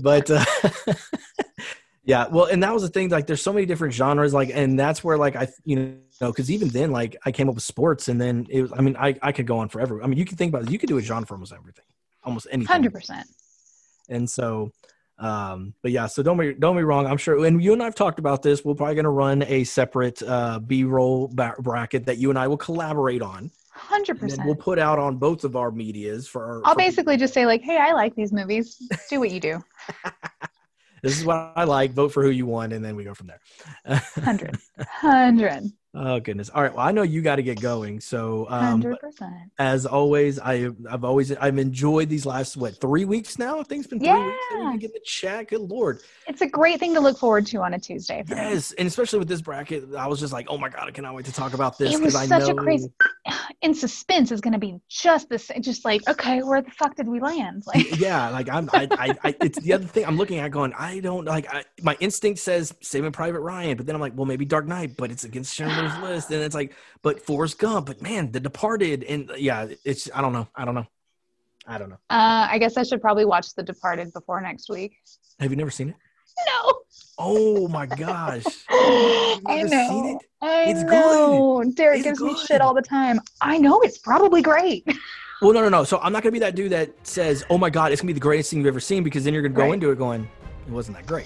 [0.00, 0.44] But uh,
[2.04, 3.08] yeah, well, and that was the thing.
[3.08, 4.32] Like, there's so many different genres.
[4.34, 7.54] Like, and that's where like I, you know, because even then, like I came up
[7.54, 8.72] with sports, and then it was.
[8.72, 10.02] I mean, I I could go on forever.
[10.02, 10.70] I mean, you can think about it.
[10.70, 11.84] You could do a genre for almost everything,
[12.24, 12.72] almost anything.
[12.72, 13.28] Hundred percent.
[14.08, 14.72] And so,
[15.18, 17.06] um, but yeah, so don't be don't be wrong.
[17.06, 18.64] I'm sure, and you and I've talked about this.
[18.64, 22.48] We're probably going to run a separate uh, B-roll ba- bracket that you and I
[22.48, 23.50] will collaborate on,
[23.80, 26.44] Hundred and we'll put out on both of our medias for.
[26.44, 28.76] Our, I'll for basically just say like, "Hey, I like these movies.
[29.08, 29.64] Do what you do."
[31.02, 31.92] this is what I like.
[31.92, 33.40] Vote for who you want, and then we go from there.
[34.22, 36.50] Hundred, hundred, oh goodness!
[36.50, 36.74] All right.
[36.74, 38.00] Well, I know you got to get going.
[38.00, 39.32] So, um, hundred percent.
[39.58, 43.62] as always, I I've always I've enjoyed these last what three weeks now.
[43.62, 44.70] Things been three weeks Yeah.
[44.70, 45.48] been getting the chat.
[45.48, 46.00] Good lord!
[46.26, 48.22] It's a great thing to look forward to on a Tuesday.
[48.26, 48.40] For me.
[48.40, 51.14] Yes, and especially with this bracket, I was just like, oh my god, I cannot
[51.14, 52.90] wait to talk about this It was I such a crazy-
[53.62, 55.60] In suspense is going to be just the same.
[55.62, 57.62] Just like, okay, where the fuck did we land?
[57.66, 60.72] Like, yeah, like I'm, I, I, I, it's the other thing I'm looking at going,
[60.76, 64.26] I don't like, I, my instinct says Saving Private Ryan, but then I'm like, well,
[64.26, 65.54] maybe Dark Knight, but it's against
[65.88, 70.08] Schindler's List, and it's like, but Forrest Gump, but man, The Departed, and yeah, it's,
[70.14, 70.86] I don't know, I don't know,
[71.66, 71.98] I don't know.
[72.10, 74.96] uh, I guess I should probably watch The Departed before next week.
[75.38, 75.96] Have you never seen it?
[76.46, 76.74] No.
[77.18, 80.18] Oh my gosh, I know.
[80.20, 80.26] it?
[80.42, 80.90] I It's good.
[80.90, 81.64] know.
[81.74, 83.20] Derek It's gives me shit all the time.
[83.40, 84.86] I know it's probably great.
[85.42, 85.84] Well, no, no, no.
[85.84, 88.12] So I'm not gonna be that dude that says, oh my god, it's gonna be
[88.12, 89.72] the greatest thing you've ever seen, because then you're gonna go Right.
[89.72, 90.28] into it going,
[90.66, 91.24] it wasn't that great.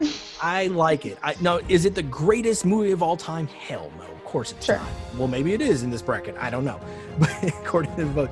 [0.42, 1.18] I like it.
[1.22, 3.46] I no, is it the greatest movie of all time?
[3.46, 4.04] Hell no.
[4.04, 4.76] Of course it's Sure.
[4.76, 4.86] not.
[5.16, 6.36] Well, maybe it is in this bracket.
[6.38, 6.80] I don't know.
[7.18, 8.30] But according to the vote,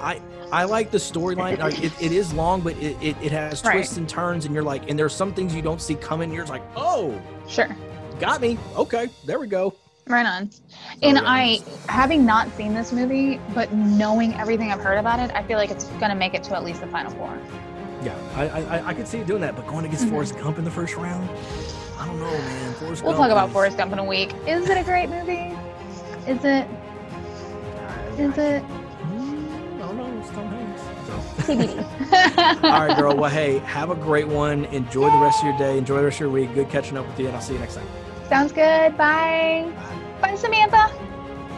[0.00, 0.20] I
[0.50, 1.58] I like the storyline.
[1.58, 3.74] Like, it, it is long, but it, it, it has Right.
[3.74, 6.32] twists and turns, and you're like, and there's some things you don't see coming.
[6.32, 7.68] You're just like, oh, Sure.
[8.18, 8.58] got me.
[8.76, 9.74] Okay, there we go.
[10.06, 10.50] Right on.
[11.02, 11.60] And yeah, I,
[11.90, 15.70] having not seen this movie, but knowing everything I've heard about it, I feel like
[15.70, 17.38] it's going to make it to at least the final four.
[18.02, 18.48] Yeah, I,
[18.78, 20.10] I I could see it doing that, but going against Mhm.
[20.10, 21.28] Forrest Gump in the first round,
[21.98, 22.72] I don't know, man.
[22.74, 24.32] Forrest We'll Gump talk about is- Forrest Gump in a week.
[24.46, 25.52] Is it a great movie?
[26.26, 26.66] Is it?
[28.18, 28.62] Is it?
[28.62, 30.20] Mm, I don't know.
[30.20, 30.82] It's Tom Hanks.
[31.06, 32.62] So.
[32.68, 33.16] All right, girl.
[33.16, 34.64] Well, hey, have a great one.
[34.66, 35.78] Enjoy the rest of your day.
[35.78, 36.52] Enjoy the rest of your week.
[36.54, 37.86] Good catching up with you, and I'll see you next time.
[38.28, 38.96] Sounds good.
[38.96, 39.70] Bye.
[40.20, 40.90] Bye, Samantha.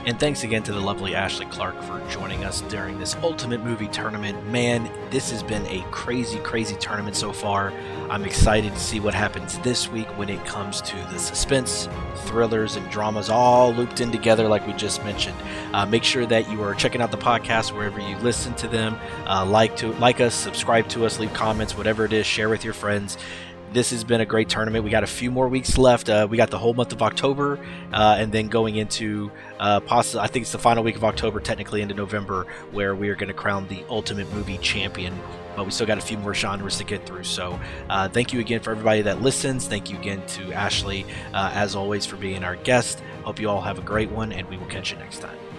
[0.06, 3.86] And thanks again to the lovely Ashley Clark for joining us during this Ultimate Movie
[3.89, 4.48] Tournament.
[4.48, 7.70] Man, this has been a crazy, crazy tournament so far.
[8.09, 11.86] I'm excited to see what happens this week when it comes to the suspense,
[12.24, 15.36] thrillers, and dramas all looped in together, like we just mentioned.
[15.74, 18.98] Uh, make sure that you are checking out the podcast wherever you listen to them.
[19.27, 22.24] Uh, like to like us, subscribe to us, leave comments, whatever it is.
[22.24, 23.18] Share with your friends.
[23.72, 24.84] This has been a great tournament.
[24.84, 26.09] We got a few more weeks left.
[26.09, 27.60] Uh, we got the whole month of October,
[27.92, 29.30] uh, and then going into
[29.60, 33.14] uh, I think it's the final week of October, technically into November, where we are
[33.14, 35.16] going to crown the ultimate movie champion.
[35.55, 37.24] But we still got a few more genres to get through.
[37.24, 39.68] So, uh, thank you again for everybody that listens.
[39.68, 43.02] Thank you again to Ashley, uh, as always, for being our guest.
[43.22, 45.49] Hope you all have a great one, and we will catch you next time.